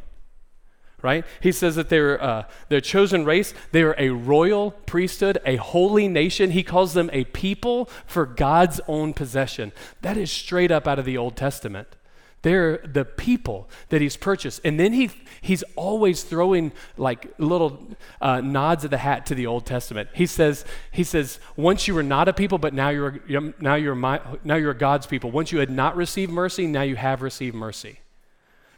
Right? 1.00 1.24
He 1.40 1.52
says 1.52 1.76
that 1.76 1.88
they're 1.88 2.22
uh, 2.22 2.42
they're 2.68 2.80
chosen 2.80 3.24
race. 3.24 3.54
They 3.70 3.82
are 3.82 3.94
a 3.96 4.10
royal 4.10 4.72
priesthood, 4.72 5.38
a 5.46 5.54
holy 5.54 6.08
nation. 6.08 6.50
He 6.50 6.64
calls 6.64 6.92
them 6.92 7.08
a 7.12 7.22
people 7.24 7.88
for 8.04 8.26
God's 8.26 8.80
own 8.88 9.14
possession. 9.14 9.72
That 10.02 10.16
is 10.16 10.30
straight 10.30 10.72
up 10.72 10.88
out 10.88 10.98
of 10.98 11.04
the 11.04 11.16
Old 11.16 11.36
Testament. 11.36 11.96
They're 12.42 12.78
the 12.78 13.04
people 13.04 13.68
that 13.88 14.00
he's 14.00 14.16
purchased. 14.16 14.60
And 14.64 14.78
then 14.78 14.92
he, 14.92 15.10
he's 15.40 15.64
always 15.74 16.22
throwing 16.22 16.72
like 16.96 17.34
little 17.38 17.88
uh, 18.20 18.40
nods 18.40 18.84
of 18.84 18.90
the 18.90 18.98
hat 18.98 19.26
to 19.26 19.34
the 19.34 19.46
Old 19.46 19.66
Testament. 19.66 20.08
He 20.14 20.26
says, 20.26 20.64
he 20.92 21.04
says, 21.04 21.40
once 21.56 21.88
you 21.88 21.94
were 21.94 22.02
not 22.02 22.28
a 22.28 22.32
people, 22.32 22.58
but 22.58 22.74
now 22.74 22.90
you're, 22.90 23.20
now 23.60 23.74
you're, 23.74 23.94
my, 23.94 24.20
now 24.44 24.54
you're 24.54 24.74
God's 24.74 25.06
people. 25.06 25.30
Once 25.30 25.50
you 25.50 25.58
had 25.58 25.70
not 25.70 25.96
received 25.96 26.30
mercy, 26.30 26.66
now 26.66 26.82
you 26.82 26.96
have 26.96 27.22
received 27.22 27.56
mercy. 27.56 28.00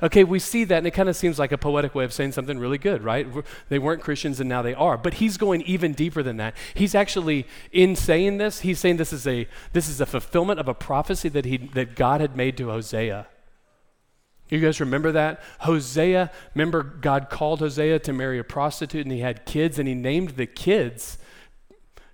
Okay, 0.02 0.24
we 0.24 0.38
see 0.38 0.64
that, 0.64 0.78
and 0.78 0.86
it 0.86 0.92
kind 0.92 1.10
of 1.10 1.16
seems 1.16 1.38
like 1.38 1.52
a 1.52 1.58
poetic 1.58 1.94
way 1.94 2.04
of 2.04 2.12
saying 2.14 2.32
something 2.32 2.58
really 2.58 2.78
good, 2.78 3.02
right? 3.02 3.26
They 3.68 3.78
weren't 3.78 4.00
Christians 4.00 4.40
and 4.40 4.48
now 4.48 4.62
they 4.62 4.72
are. 4.72 4.96
But 4.96 5.14
he's 5.14 5.36
going 5.36 5.60
even 5.62 5.92
deeper 5.92 6.22
than 6.22 6.38
that. 6.38 6.54
He's 6.72 6.94
actually, 6.94 7.46
in 7.70 7.94
saying 7.96 8.38
this, 8.38 8.60
he's 8.60 8.78
saying 8.78 8.96
this 8.96 9.12
is 9.12 9.26
a, 9.26 9.46
this 9.74 9.90
is 9.90 10.00
a 10.00 10.06
fulfillment 10.06 10.58
of 10.58 10.68
a 10.68 10.72
prophecy 10.74 11.28
that, 11.28 11.44
he, 11.44 11.58
that 11.74 11.96
God 11.96 12.22
had 12.22 12.34
made 12.34 12.56
to 12.56 12.70
Hosea. 12.70 13.26
You 14.50 14.60
guys 14.60 14.80
remember 14.80 15.12
that? 15.12 15.40
Hosea, 15.60 16.30
remember 16.54 16.82
God 16.82 17.30
called 17.30 17.60
Hosea 17.60 18.00
to 18.00 18.12
marry 18.12 18.38
a 18.38 18.44
prostitute 18.44 19.06
and 19.06 19.12
he 19.12 19.20
had 19.20 19.46
kids 19.46 19.78
and 19.78 19.86
he 19.86 19.94
named 19.94 20.30
the 20.30 20.46
kids, 20.46 21.18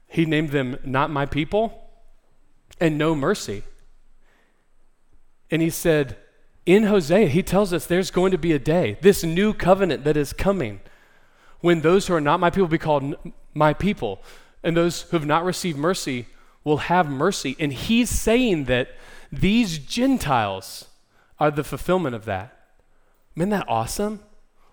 he 0.07 0.27
named 0.27 0.51
them 0.51 0.79
Not 0.85 1.11
My 1.11 1.27
People 1.27 1.91
and 2.79 2.99
No 2.99 3.15
Mercy. 3.15 3.63
And 5.51 5.63
he 5.63 5.71
said, 5.71 6.17
in 6.67 6.85
Hosea, 6.85 7.29
he 7.29 7.43
tells 7.43 7.73
us 7.73 7.87
there's 7.87 8.11
going 8.11 8.33
to 8.33 8.39
be 8.39 8.53
a 8.53 8.59
day, 8.59 8.99
this 9.01 9.23
new 9.23 9.55
covenant 9.55 10.05
that 10.05 10.17
is 10.17 10.33
coming, 10.33 10.81
when 11.61 11.81
those 11.81 12.07
who 12.07 12.15
are 12.15 12.21
not 12.21 12.41
my 12.41 12.51
people 12.51 12.65
will 12.65 12.71
be 12.71 12.79
called 12.79 13.15
my 13.55 13.73
people, 13.73 14.21
and 14.63 14.77
those 14.77 15.03
who 15.03 15.17
have 15.17 15.27
not 15.27 15.45
received 15.45 15.79
mercy 15.79 16.27
will 16.65 16.79
have 16.79 17.09
mercy. 17.09 17.57
And 17.61 17.73
he's 17.73 18.11
saying 18.11 18.65
that 18.65 18.89
these 19.31 19.79
Gentiles 19.79 20.89
are 21.39 21.51
the 21.51 21.65
fulfillment 21.65 22.15
of 22.15 22.25
that. 22.25 22.57
Isn't 23.37 23.51
that 23.51 23.69
awesome? 23.69 24.21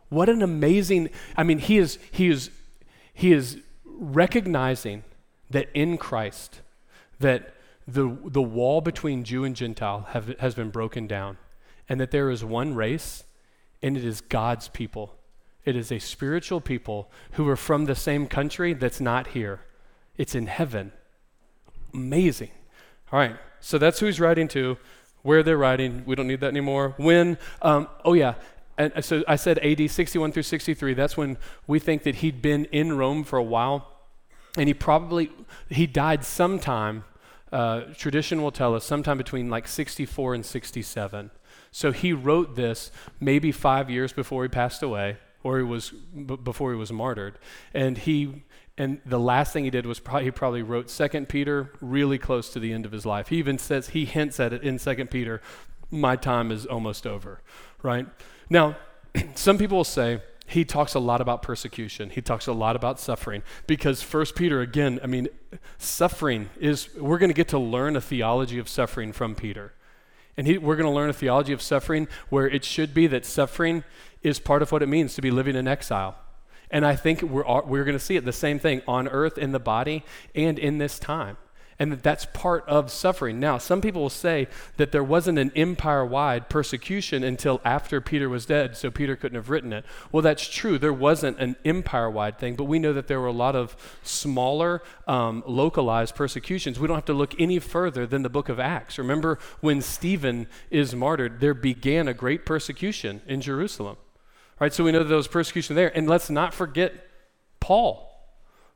What 0.09 0.29
an 0.29 0.41
amazing, 0.41 1.09
I 1.35 1.43
mean, 1.43 1.59
he 1.59 1.77
is, 1.77 1.97
he 2.11 2.29
is, 2.29 2.49
he 3.13 3.31
is 3.31 3.59
recognizing 3.85 5.03
that 5.49 5.69
in 5.73 5.97
Christ, 5.97 6.61
that 7.19 7.53
the, 7.87 8.17
the 8.25 8.41
wall 8.41 8.79
between 8.79 9.23
Jew 9.23 9.43
and 9.43 9.55
Gentile 9.55 10.07
have, 10.09 10.37
has 10.39 10.55
been 10.55 10.69
broken 10.69 11.07
down, 11.07 11.37
and 11.89 11.99
that 11.99 12.11
there 12.11 12.29
is 12.29 12.43
one 12.43 12.75
race, 12.75 13.23
and 13.81 13.97
it 13.97 14.05
is 14.05 14.21
God's 14.21 14.69
people. 14.69 15.15
It 15.65 15.75
is 15.75 15.91
a 15.91 15.99
spiritual 15.99 16.61
people 16.61 17.09
who 17.33 17.47
are 17.49 17.55
from 17.55 17.85
the 17.85 17.95
same 17.95 18.27
country 18.27 18.73
that's 18.73 19.01
not 19.01 19.27
here. 19.27 19.61
It's 20.17 20.35
in 20.35 20.47
heaven. 20.47 20.91
Amazing. 21.93 22.51
All 23.11 23.19
right, 23.19 23.35
so 23.59 23.77
that's 23.77 23.99
who 23.99 24.05
he's 24.05 24.19
writing 24.19 24.47
to, 24.49 24.77
where 25.23 25.41
they're 25.41 25.57
writing. 25.57 26.03
We 26.05 26.15
don't 26.15 26.27
need 26.27 26.41
that 26.41 26.47
anymore. 26.47 26.93
When, 26.97 27.37
um, 27.61 27.87
oh 28.05 28.13
yeah, 28.13 28.35
and 28.77 29.03
so 29.03 29.23
I 29.27 29.35
said 29.35 29.59
AD 29.59 29.89
61 29.89 30.31
through 30.31 30.43
63. 30.43 30.93
That's 30.93 31.17
when 31.17 31.37
we 31.67 31.79
think 31.79 32.03
that 32.03 32.15
he'd 32.15 32.41
been 32.41 32.65
in 32.65 32.97
Rome 32.97 33.23
for 33.23 33.37
a 33.37 33.43
while, 33.43 33.87
and 34.57 34.67
he 34.67 34.73
probably 34.73 35.31
he 35.69 35.87
died 35.87 36.23
sometime. 36.23 37.03
Uh, 37.51 37.81
tradition 37.95 38.41
will 38.41 38.51
tell 38.51 38.73
us 38.75 38.83
sometime 38.83 39.17
between 39.17 39.49
like 39.49 39.67
64 39.67 40.33
and 40.33 40.45
67. 40.45 41.29
So 41.71 41.91
he 41.91 42.11
wrote 42.11 42.55
this 42.55 42.91
maybe 43.19 43.51
five 43.51 43.91
years 43.91 44.11
before 44.11 44.41
he 44.43 44.49
passed 44.49 44.81
away, 44.81 45.17
or 45.43 45.57
he 45.57 45.63
was 45.63 45.91
b- 45.91 46.35
before 46.35 46.71
he 46.71 46.77
was 46.77 46.91
martyred, 46.91 47.37
and 47.73 47.97
he 47.97 48.43
and 48.77 48.99
the 49.05 49.19
last 49.19 49.53
thing 49.53 49.65
he 49.65 49.69
did 49.69 49.85
was 49.85 49.99
probably, 49.99 50.25
he 50.25 50.31
probably 50.31 50.63
wrote 50.63 50.89
Second 50.89 51.29
Peter 51.29 51.71
really 51.79 52.17
close 52.17 52.49
to 52.49 52.59
the 52.59 52.73
end 52.73 52.85
of 52.85 52.91
his 52.91 53.05
life. 53.05 53.27
He 53.27 53.37
even 53.37 53.57
says 53.57 53.89
he 53.89 54.05
hints 54.05 54.39
at 54.39 54.51
it 54.51 54.63
in 54.63 54.79
Second 54.79 55.11
Peter. 55.11 55.41
My 55.91 56.15
time 56.15 56.51
is 56.51 56.65
almost 56.65 57.05
over, 57.05 57.41
right? 57.83 58.07
Now, 58.49 58.77
some 59.35 59.59
people 59.59 59.77
will 59.77 59.83
say 59.83 60.21
he 60.47 60.65
talks 60.65 60.95
a 60.95 60.99
lot 60.99 61.21
about 61.21 61.43
persecution. 61.43 62.09
He 62.09 62.21
talks 62.21 62.47
a 62.47 62.53
lot 62.53 62.75
about 62.75 62.99
suffering 62.99 63.43
because 63.67 64.01
First 64.01 64.35
Peter, 64.35 64.61
again, 64.61 64.99
I 65.03 65.07
mean, 65.07 65.27
suffering 65.77 66.49
is, 66.59 66.89
we're 66.95 67.19
going 67.19 67.29
to 67.29 67.35
get 67.35 67.47
to 67.49 67.59
learn 67.59 67.95
a 67.95 68.01
theology 68.01 68.57
of 68.57 68.67
suffering 68.67 69.13
from 69.13 69.35
Peter. 69.35 69.73
And 70.35 70.47
he, 70.47 70.57
we're 70.57 70.75
going 70.75 70.89
to 70.89 70.95
learn 70.95 71.11
a 71.11 71.13
theology 71.13 71.53
of 71.53 71.61
suffering 71.61 72.07
where 72.29 72.47
it 72.47 72.65
should 72.65 72.93
be 72.93 73.05
that 73.07 73.23
suffering 73.23 73.83
is 74.23 74.39
part 74.39 74.63
of 74.63 74.71
what 74.71 74.81
it 74.81 74.87
means 74.87 75.13
to 75.13 75.21
be 75.21 75.29
living 75.29 75.55
in 75.55 75.67
exile. 75.67 76.17
And 76.73 76.85
I 76.85 76.97
think 76.97 77.21
we're, 77.21 77.45
we're 77.61 77.85
going 77.85 77.97
to 77.97 78.03
see 78.03 78.17
it 78.17 78.25
the 78.25 78.33
same 78.33 78.59
thing 78.59 78.81
on 78.85 79.07
earth, 79.07 79.37
in 79.37 79.53
the 79.53 79.59
body, 79.59 80.03
and 80.35 80.59
in 80.59 80.79
this 80.79 80.99
time 80.99 81.37
and 81.79 81.91
that 81.91 82.03
that's 82.03 82.25
part 82.33 82.63
of 82.67 82.91
suffering. 82.91 83.39
Now, 83.39 83.57
some 83.57 83.81
people 83.81 84.01
will 84.01 84.09
say 84.09 84.47
that 84.77 84.91
there 84.91 85.03
wasn't 85.03 85.39
an 85.39 85.51
empire 85.55 86.05
wide 86.05 86.49
persecution 86.49 87.23
until 87.23 87.61
after 87.65 87.99
Peter 88.01 88.29
was 88.29 88.45
dead, 88.45 88.77
so 88.77 88.91
Peter 88.91 89.15
couldn't 89.15 89.35
have 89.35 89.49
written 89.49 89.73
it. 89.73 89.85
Well, 90.11 90.21
that's 90.21 90.47
true. 90.47 90.77
There 90.77 90.93
wasn't 90.93 91.39
an 91.39 91.55
empire 91.65 92.09
wide 92.09 92.37
thing, 92.37 92.55
but 92.55 92.65
we 92.65 92.79
know 92.79 92.93
that 92.93 93.07
there 93.07 93.19
were 93.19 93.27
a 93.27 93.33
lot 93.33 93.55
of 93.55 93.75
smaller, 94.03 94.81
um, 95.07 95.43
localized 95.45 96.15
persecutions. 96.15 96.79
We 96.79 96.87
don't 96.87 96.95
have 96.97 97.05
to 97.05 97.13
look 97.13 97.39
any 97.39 97.59
further 97.59 98.05
than 98.05 98.23
the 98.23 98.29
book 98.29 98.49
of 98.49 98.59
Acts. 98.59 98.97
Remember 98.97 99.39
when 99.61 99.81
Stephen 99.81 100.47
is 100.69 100.95
martyred, 100.95 101.39
there 101.39 101.53
began 101.53 102.07
a 102.07 102.13
great 102.13 102.45
persecution 102.45 103.21
in 103.27 103.41
Jerusalem. 103.41 103.97
Right? 104.59 104.73
So 104.73 104.83
we 104.83 104.91
know 104.91 104.99
that 104.99 105.05
there 105.05 105.17
was 105.17 105.27
persecution 105.27 105.75
there. 105.75 105.95
And 105.95 106.07
let's 106.07 106.29
not 106.29 106.53
forget 106.53 106.93
Paul. 107.59 108.09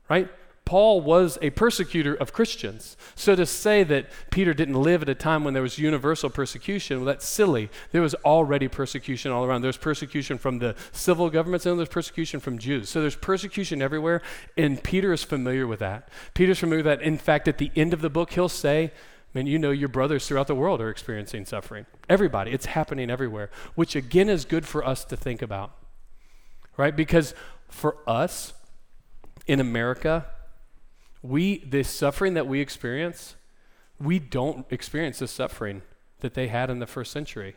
Right? 0.08 0.28
Paul 0.68 1.00
was 1.00 1.38
a 1.40 1.48
persecutor 1.48 2.14
of 2.14 2.34
Christians. 2.34 2.98
So 3.14 3.34
to 3.34 3.46
say 3.46 3.84
that 3.84 4.10
Peter 4.30 4.52
didn't 4.52 4.74
live 4.74 5.00
at 5.00 5.08
a 5.08 5.14
time 5.14 5.42
when 5.42 5.54
there 5.54 5.62
was 5.62 5.78
universal 5.78 6.28
persecution, 6.28 6.98
well, 6.98 7.06
that's 7.06 7.26
silly. 7.26 7.70
There 7.90 8.02
was 8.02 8.14
already 8.16 8.68
persecution 8.68 9.32
all 9.32 9.46
around. 9.46 9.62
There's 9.62 9.78
persecution 9.78 10.36
from 10.36 10.58
the 10.58 10.74
civil 10.92 11.30
governments 11.30 11.64
and 11.64 11.78
there's 11.78 11.88
persecution 11.88 12.38
from 12.38 12.58
Jews. 12.58 12.90
So 12.90 13.00
there's 13.00 13.16
persecution 13.16 13.80
everywhere, 13.80 14.20
and 14.58 14.82
Peter 14.82 15.10
is 15.14 15.24
familiar 15.24 15.66
with 15.66 15.78
that. 15.78 16.10
Peter's 16.34 16.58
familiar 16.58 16.84
with 16.84 16.98
that. 17.00 17.02
In 17.02 17.16
fact, 17.16 17.48
at 17.48 17.56
the 17.56 17.70
end 17.74 17.94
of 17.94 18.02
the 18.02 18.10
book, 18.10 18.32
he'll 18.32 18.50
say, 18.50 18.92
Man, 19.34 19.46
you 19.46 19.58
know 19.58 19.70
your 19.70 19.88
brothers 19.88 20.26
throughout 20.26 20.46
the 20.46 20.54
world 20.54 20.80
are 20.80 20.88
experiencing 20.88 21.44
suffering. 21.44 21.86
Everybody. 22.08 22.50
It's 22.52 22.66
happening 22.66 23.10
everywhere, 23.10 23.50
which 23.74 23.94
again 23.94 24.28
is 24.28 24.44
good 24.44 24.66
for 24.66 24.84
us 24.84 25.04
to 25.06 25.16
think 25.16 25.42
about. 25.42 25.72
Right? 26.76 26.96
Because 26.96 27.34
for 27.68 27.98
us 28.06 28.54
in 29.46 29.60
America, 29.60 30.26
we, 31.22 31.58
the 31.58 31.82
suffering 31.82 32.34
that 32.34 32.46
we 32.46 32.60
experience, 32.60 33.36
we 34.00 34.18
don't 34.18 34.64
experience 34.70 35.18
the 35.18 35.28
suffering 35.28 35.82
that 36.20 36.34
they 36.34 36.48
had 36.48 36.70
in 36.70 36.78
the 36.78 36.86
first 36.86 37.12
century. 37.12 37.56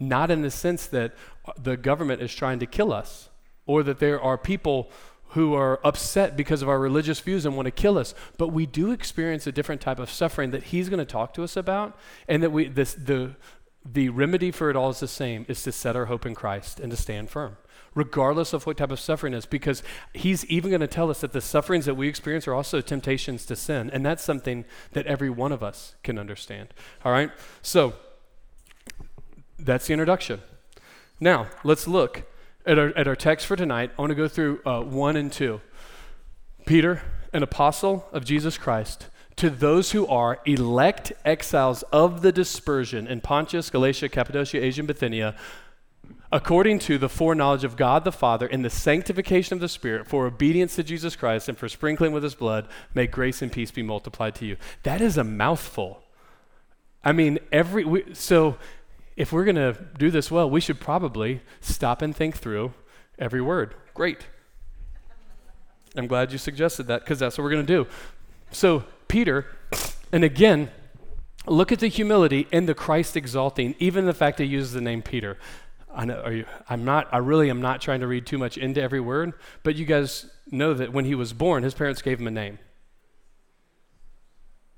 Not 0.00 0.30
in 0.30 0.42
the 0.42 0.50
sense 0.50 0.86
that 0.86 1.14
the 1.58 1.76
government 1.76 2.22
is 2.22 2.34
trying 2.34 2.58
to 2.60 2.66
kill 2.66 2.92
us 2.92 3.28
or 3.66 3.82
that 3.82 3.98
there 3.98 4.20
are 4.20 4.38
people 4.38 4.90
who 5.32 5.54
are 5.54 5.80
upset 5.84 6.36
because 6.36 6.62
of 6.62 6.68
our 6.68 6.78
religious 6.78 7.20
views 7.20 7.46
and 7.46 7.56
want 7.56 7.66
to 7.66 7.72
kill 7.72 7.98
us, 7.98 8.14
but 8.38 8.48
we 8.48 8.66
do 8.66 8.90
experience 8.90 9.46
a 9.46 9.52
different 9.52 9.80
type 9.80 9.98
of 9.98 10.10
suffering 10.10 10.50
that 10.50 10.64
he's 10.64 10.88
going 10.88 10.98
to 10.98 11.04
talk 11.04 11.34
to 11.34 11.42
us 11.42 11.56
about, 11.56 11.96
and 12.28 12.42
that 12.42 12.50
we 12.50 12.68
this 12.68 12.94
the 12.94 13.36
the 13.84 14.08
remedy 14.10 14.50
for 14.50 14.70
it 14.70 14.76
all 14.76 14.90
is 14.90 15.00
the 15.00 15.08
same: 15.08 15.44
is 15.48 15.62
to 15.62 15.72
set 15.72 15.96
our 15.96 16.06
hope 16.06 16.26
in 16.26 16.34
Christ 16.34 16.80
and 16.80 16.90
to 16.90 16.96
stand 16.96 17.30
firm 17.30 17.56
regardless 17.94 18.52
of 18.52 18.66
what 18.66 18.76
type 18.76 18.90
of 18.90 19.00
suffering 19.00 19.34
is, 19.34 19.46
because 19.46 19.82
he's 20.14 20.44
even 20.46 20.70
going 20.70 20.80
to 20.80 20.86
tell 20.86 21.10
us 21.10 21.20
that 21.20 21.32
the 21.32 21.40
sufferings 21.40 21.84
that 21.84 21.94
we 21.94 22.08
experience 22.08 22.48
are 22.48 22.54
also 22.54 22.80
temptations 22.80 23.44
to 23.46 23.56
sin. 23.56 23.90
And 23.92 24.04
that's 24.04 24.24
something 24.24 24.64
that 24.92 25.06
every 25.06 25.30
one 25.30 25.52
of 25.52 25.62
us 25.62 25.94
can 26.02 26.18
understand. 26.18 26.72
All 27.04 27.12
right? 27.12 27.30
So, 27.60 27.94
that's 29.58 29.86
the 29.86 29.92
introduction. 29.92 30.40
Now, 31.20 31.48
let's 31.64 31.86
look 31.86 32.24
at 32.66 32.78
our, 32.78 32.88
at 32.96 33.08
our 33.08 33.16
text 33.16 33.46
for 33.46 33.56
tonight. 33.56 33.90
I 33.96 34.00
want 34.00 34.10
to 34.10 34.16
go 34.16 34.28
through 34.28 34.60
uh, 34.64 34.80
1 34.82 35.16
and 35.16 35.32
2. 35.32 35.60
Peter, 36.66 37.02
an 37.32 37.42
apostle 37.42 38.08
of 38.12 38.24
Jesus 38.24 38.56
Christ, 38.56 39.08
to 39.36 39.50
those 39.50 39.92
who 39.92 40.06
are 40.06 40.40
elect 40.44 41.12
exiles 41.24 41.82
of 41.84 42.22
the 42.22 42.32
dispersion 42.32 43.06
in 43.06 43.20
Pontus, 43.20 43.70
Galatia, 43.70 44.08
Cappadocia, 44.08 44.62
Asia, 44.62 44.82
and 44.82 44.88
Bithynia, 44.88 45.34
according 46.30 46.78
to 46.80 46.98
the 46.98 47.08
foreknowledge 47.08 47.64
of 47.64 47.76
God 47.76 48.04
the 48.04 48.12
Father 48.12 48.46
in 48.46 48.62
the 48.62 48.70
sanctification 48.70 49.54
of 49.54 49.60
the 49.60 49.68
Spirit, 49.68 50.06
for 50.06 50.26
obedience 50.26 50.76
to 50.76 50.82
Jesus 50.82 51.16
Christ 51.16 51.48
and 51.48 51.58
for 51.58 51.68
sprinkling 51.68 52.12
with 52.12 52.22
his 52.22 52.34
blood, 52.34 52.68
may 52.94 53.06
grace 53.06 53.42
and 53.42 53.50
peace 53.50 53.70
be 53.70 53.82
multiplied 53.82 54.34
to 54.36 54.46
you. 54.46 54.56
That 54.82 55.00
is 55.00 55.18
a 55.18 55.24
mouthful. 55.24 56.02
I 57.04 57.12
mean, 57.12 57.38
every 57.50 57.84
we, 57.84 58.14
so 58.14 58.56
if 59.16 59.32
we're 59.32 59.44
going 59.44 59.56
to 59.56 59.76
do 59.98 60.10
this 60.10 60.30
well, 60.30 60.48
we 60.48 60.60
should 60.60 60.80
probably 60.80 61.42
stop 61.60 62.02
and 62.02 62.14
think 62.14 62.36
through 62.36 62.72
every 63.18 63.40
word. 63.40 63.74
Great. 63.94 64.26
I'm 65.96 66.06
glad 66.06 66.32
you 66.32 66.38
suggested 66.38 66.84
that 66.84 67.00
because 67.00 67.18
that's 67.18 67.36
what 67.36 67.44
we're 67.44 67.50
going 67.50 67.66
to 67.66 67.72
do. 67.72 67.86
So, 68.50 68.84
Peter, 69.08 69.46
and 70.10 70.24
again, 70.24 70.70
look 71.46 71.72
at 71.72 71.80
the 71.80 71.88
humility 71.88 72.46
and 72.52 72.68
the 72.68 72.74
Christ 72.74 73.16
exalting, 73.16 73.74
even 73.78 74.06
the 74.06 74.14
fact 74.14 74.38
that 74.38 74.44
he 74.44 74.50
uses 74.50 74.72
the 74.72 74.80
name 74.80 75.02
Peter. 75.02 75.38
I 75.94 76.06
know, 76.06 76.26
you, 76.28 76.46
I'm 76.70 76.84
not, 76.84 77.08
I 77.12 77.18
really 77.18 77.50
am 77.50 77.60
not 77.60 77.82
trying 77.82 78.00
to 78.00 78.06
read 78.06 78.26
too 78.26 78.38
much 78.38 78.56
into 78.56 78.80
every 78.80 79.00
word, 79.00 79.34
but 79.62 79.76
you 79.76 79.84
guys 79.84 80.26
know 80.50 80.72
that 80.72 80.92
when 80.92 81.04
he 81.04 81.14
was 81.14 81.34
born, 81.34 81.62
his 81.62 81.74
parents 81.74 82.00
gave 82.00 82.18
him 82.18 82.26
a 82.26 82.30
name, 82.30 82.58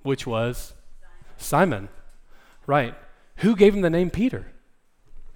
which 0.02 0.26
was 0.26 0.74
Simon. 1.36 1.88
Simon. 1.88 1.88
Right. 2.66 2.94
Who 3.36 3.56
gave 3.56 3.74
him 3.74 3.80
the 3.80 3.90
name 3.90 4.10
Peter? 4.10 4.46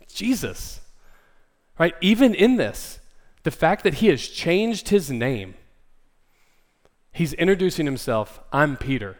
Jesus. 0.06 0.80
Right? 1.78 1.94
Even 2.00 2.34
in 2.34 2.56
this, 2.56 2.98
the 3.42 3.50
fact 3.50 3.84
that 3.84 3.94
he 3.94 4.08
has 4.08 4.26
changed 4.26 4.88
his 4.88 5.10
name, 5.10 5.54
he's 7.12 7.32
introducing 7.34 7.86
himself, 7.86 8.40
I'm 8.52 8.76
Peter 8.76 9.16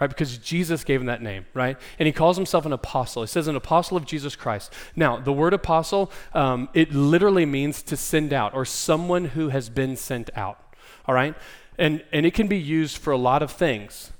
right? 0.00 0.08
Because 0.08 0.38
Jesus 0.38 0.84
gave 0.84 1.00
him 1.00 1.06
that 1.06 1.22
name, 1.22 1.46
right? 1.54 1.76
And 1.98 2.06
he 2.06 2.12
calls 2.12 2.36
himself 2.36 2.66
an 2.66 2.72
apostle. 2.72 3.22
He 3.22 3.28
says 3.28 3.48
an 3.48 3.56
apostle 3.56 3.96
of 3.96 4.06
Jesus 4.06 4.36
Christ. 4.36 4.72
Now, 4.94 5.18
the 5.18 5.32
word 5.32 5.54
apostle, 5.54 6.10
um, 6.34 6.68
it 6.74 6.92
literally 6.92 7.46
means 7.46 7.82
to 7.84 7.96
send 7.96 8.32
out 8.32 8.54
or 8.54 8.64
someone 8.64 9.26
who 9.26 9.48
has 9.48 9.68
been 9.68 9.96
sent 9.96 10.30
out, 10.36 10.58
all 11.06 11.14
right? 11.14 11.34
And, 11.78 12.04
and 12.12 12.26
it 12.26 12.34
can 12.34 12.48
be 12.48 12.58
used 12.58 12.98
for 12.98 13.12
a 13.12 13.16
lot 13.16 13.42
of 13.42 13.50
things. 13.50 14.12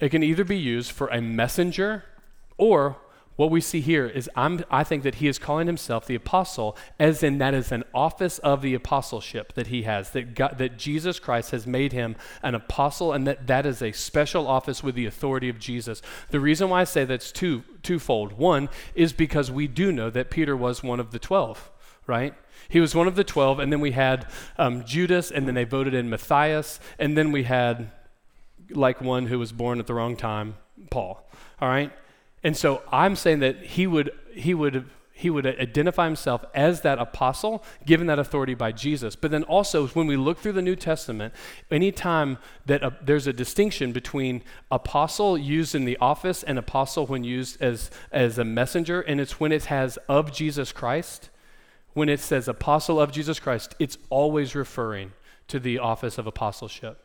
It 0.00 0.10
can 0.10 0.22
either 0.22 0.44
be 0.44 0.58
used 0.58 0.90
for 0.90 1.08
a 1.08 1.20
messenger 1.20 2.04
or 2.58 2.96
what 3.36 3.50
we 3.50 3.60
see 3.60 3.80
here 3.82 4.06
is 4.06 4.30
I'm, 4.34 4.64
I 4.70 4.82
think 4.82 5.02
that 5.02 5.16
he 5.16 5.28
is 5.28 5.38
calling 5.38 5.66
himself 5.66 6.06
the 6.06 6.14
apostle, 6.14 6.76
as 6.98 7.22
in 7.22 7.36
that 7.38 7.52
is 7.52 7.70
an 7.70 7.84
office 7.94 8.38
of 8.38 8.62
the 8.62 8.74
apostleship 8.74 9.52
that 9.52 9.66
he 9.66 9.82
has, 9.82 10.10
that, 10.10 10.34
God, 10.34 10.56
that 10.56 10.78
Jesus 10.78 11.18
Christ 11.18 11.50
has 11.50 11.66
made 11.66 11.92
him 11.92 12.16
an 12.42 12.54
apostle, 12.54 13.12
and 13.12 13.26
that 13.26 13.46
that 13.46 13.66
is 13.66 13.82
a 13.82 13.92
special 13.92 14.48
office 14.48 14.82
with 14.82 14.94
the 14.94 15.04
authority 15.04 15.50
of 15.50 15.58
Jesus. 15.58 16.00
The 16.30 16.40
reason 16.40 16.70
why 16.70 16.80
I 16.80 16.84
say 16.84 17.04
that's 17.04 17.30
two, 17.30 17.62
twofold. 17.82 18.32
One 18.32 18.70
is 18.94 19.12
because 19.12 19.50
we 19.50 19.68
do 19.68 19.92
know 19.92 20.08
that 20.10 20.30
Peter 20.30 20.56
was 20.56 20.82
one 20.82 20.98
of 20.98 21.10
the 21.10 21.18
12, 21.18 21.70
right? 22.06 22.34
He 22.70 22.80
was 22.80 22.94
one 22.94 23.06
of 23.06 23.16
the 23.16 23.24
12, 23.24 23.58
and 23.58 23.70
then 23.70 23.80
we 23.80 23.92
had 23.92 24.26
um, 24.56 24.82
Judas, 24.84 25.30
and 25.30 25.46
then 25.46 25.54
they 25.54 25.64
voted 25.64 25.92
in 25.92 26.08
Matthias, 26.08 26.80
and 26.98 27.18
then 27.18 27.32
we 27.32 27.42
had, 27.42 27.90
like 28.70 29.02
one 29.02 29.26
who 29.26 29.38
was 29.38 29.52
born 29.52 29.78
at 29.78 29.86
the 29.86 29.94
wrong 29.94 30.16
time, 30.16 30.56
Paul. 30.90 31.28
All 31.60 31.68
right? 31.68 31.92
And 32.42 32.56
so 32.56 32.82
I'm 32.92 33.16
saying 33.16 33.40
that 33.40 33.56
he 33.62 33.86
would, 33.86 34.10
he 34.32 34.54
would, 34.54 34.84
he 35.12 35.30
would 35.30 35.46
identify 35.46 36.04
himself 36.04 36.44
as 36.54 36.82
that 36.82 36.98
apostle, 36.98 37.64
given 37.86 38.06
that 38.08 38.18
authority 38.18 38.54
by 38.54 38.70
Jesus. 38.70 39.16
But 39.16 39.30
then 39.30 39.42
also, 39.44 39.86
when 39.88 40.06
we 40.06 40.16
look 40.16 40.38
through 40.38 40.52
the 40.52 40.62
New 40.62 40.76
Testament, 40.76 41.32
anytime 41.70 42.38
that 42.66 42.82
a, 42.82 42.94
there's 43.02 43.26
a 43.26 43.32
distinction 43.32 43.92
between 43.92 44.42
apostle 44.70 45.38
used 45.38 45.74
in 45.74 45.86
the 45.86 45.96
office 45.98 46.42
and 46.42 46.58
apostle 46.58 47.06
when 47.06 47.24
used 47.24 47.60
as, 47.62 47.90
as 48.12 48.38
a 48.38 48.44
messenger, 48.44 49.00
and 49.00 49.20
it's 49.20 49.40
when 49.40 49.52
it 49.52 49.64
has 49.64 49.96
of 50.08 50.32
Jesus 50.32 50.70
Christ, 50.70 51.30
when 51.94 52.10
it 52.10 52.20
says 52.20 52.46
apostle 52.46 53.00
of 53.00 53.10
Jesus 53.10 53.40
Christ, 53.40 53.74
it's 53.78 53.96
always 54.10 54.54
referring 54.54 55.12
to 55.48 55.58
the 55.58 55.78
office 55.78 56.18
of 56.18 56.26
apostleship. 56.26 57.02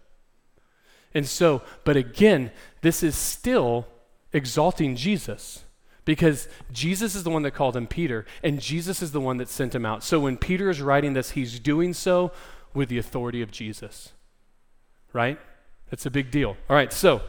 And 1.13 1.25
so, 1.25 1.61
but 1.85 1.95
again, 1.95 2.51
this 2.81 3.01
is 3.01 3.15
still 3.15 3.87
exalting 4.33 4.95
Jesus 4.95 5.63
because 6.05 6.47
Jesus 6.71 7.15
is 7.15 7.23
the 7.23 7.29
one 7.29 7.43
that 7.43 7.51
called 7.51 7.75
him 7.75 7.87
Peter, 7.87 8.25
and 8.43 8.59
Jesus 8.59 9.01
is 9.01 9.11
the 9.11 9.21
one 9.21 9.37
that 9.37 9.49
sent 9.49 9.75
him 9.75 9.85
out. 9.85 10.03
So 10.03 10.19
when 10.19 10.37
Peter 10.37 10.69
is 10.69 10.81
writing 10.81 11.13
this, 11.13 11.31
he's 11.31 11.59
doing 11.59 11.93
so 11.93 12.31
with 12.73 12.89
the 12.89 12.97
authority 12.97 13.41
of 13.41 13.51
Jesus. 13.51 14.13
Right? 15.13 15.39
That's 15.89 16.05
a 16.05 16.11
big 16.11 16.31
deal. 16.31 16.57
All 16.69 16.75
right, 16.75 16.91
so, 16.91 17.21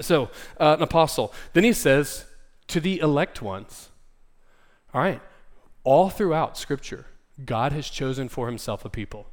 so 0.00 0.24
uh, 0.58 0.76
an 0.76 0.82
apostle. 0.82 1.32
Then 1.52 1.64
he 1.64 1.72
says, 1.72 2.26
to 2.68 2.80
the 2.80 3.00
elect 3.00 3.42
ones. 3.42 3.88
All 4.92 5.00
right, 5.00 5.20
all 5.84 6.10
throughout 6.10 6.58
Scripture, 6.58 7.06
God 7.44 7.72
has 7.72 7.88
chosen 7.88 8.28
for 8.28 8.46
himself 8.46 8.84
a 8.84 8.90
people. 8.90 9.26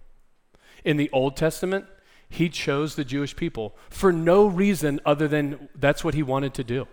In 0.86 0.98
the 0.98 1.10
Old 1.12 1.36
Testament, 1.36 1.86
he 2.30 2.50
chose 2.50 2.96
the 2.96 3.06
Jewish 3.06 3.36
people 3.36 3.76
for 3.90 4.12
no 4.12 4.48
reason 4.48 5.00
other 5.06 5.28
than 5.28 5.70
that's 5.76 6.04
what 6.04 6.14
he 6.14 6.24
wanted 6.24 6.54
to 6.56 6.64
do. 6.64 6.88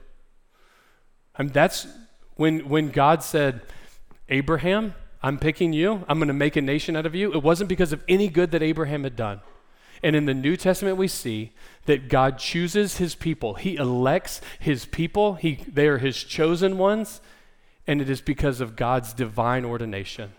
And 1.37 1.53
that's 1.53 1.87
when, 2.37 2.69
when 2.69 2.91
God 2.91 3.23
said, 3.23 3.63
Abraham, 4.29 4.95
I'm 5.23 5.39
picking 5.39 5.73
you, 5.73 6.05
I'm 6.09 6.19
going 6.19 6.29
to 6.29 6.35
make 6.35 6.57
a 6.57 6.61
nation 6.61 6.97
out 6.97 7.07
of 7.07 7.15
you. 7.15 7.33
It 7.33 7.43
wasn't 7.43 7.69
because 7.69 7.93
of 7.93 8.03
any 8.09 8.29
good 8.29 8.51
that 8.53 8.63
Abraham 8.63 9.05
had 9.05 9.17
done. 9.17 9.41
And 10.03 10.15
in 10.15 10.27
the 10.27 10.35
New 10.35 10.57
Testament, 10.57 10.99
we 10.99 11.09
see 11.09 11.53
that 11.87 12.09
God 12.09 12.39
chooses 12.39 12.99
his 12.99 13.15
people. 13.15 13.55
He 13.55 13.77
elects 13.77 14.41
his 14.61 14.85
people. 14.85 15.35
He, 15.35 15.65
they 15.67 15.89
are 15.89 15.99
his 15.99 16.23
chosen 16.23 16.77
ones. 16.77 17.23
And 17.87 18.01
it 18.03 18.11
is 18.11 18.21
because 18.21 18.61
of 18.61 18.77
God's 18.77 19.15
divine 19.15 19.65
ordination. 19.65 20.33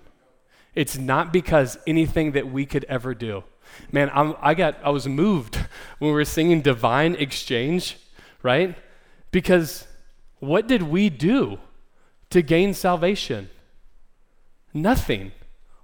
It's 0.75 0.97
not 0.97 1.33
because 1.33 1.77
anything 1.87 2.33
that 2.33 2.51
we 2.51 2.65
could 2.65 2.83
ever 2.85 3.15
do. 3.15 3.43
Man, 3.91 4.09
I'm, 4.13 4.35
I 4.41 4.53
got, 4.53 4.77
I 4.83 4.89
was 4.89 5.07
moved 5.07 5.55
when 5.99 6.09
we 6.09 6.15
were 6.15 6.25
singing 6.25 6.61
Divine 6.61 7.15
Exchange, 7.15 7.97
right? 8.43 8.75
Because 9.31 9.87
what 10.39 10.67
did 10.67 10.83
we 10.83 11.09
do 11.09 11.59
to 12.29 12.41
gain 12.41 12.73
salvation? 12.73 13.49
Nothing. 14.73 15.31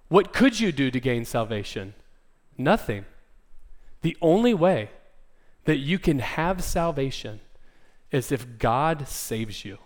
What 0.08 0.34
could 0.34 0.60
you 0.60 0.72
do 0.72 0.92
to 0.92 1.00
gain 1.00 1.26
salvation? 1.26 1.94
Nothing. 2.58 3.06
The 4.02 4.18
only 4.22 4.54
way 4.54 4.90
that 5.66 5.78
you 5.78 6.00
can 6.00 6.20
have 6.20 6.64
salvation 6.64 7.40
is 8.12 8.32
if 8.32 8.58
God 8.58 9.08
saves 9.08 9.64
you. 9.64 9.78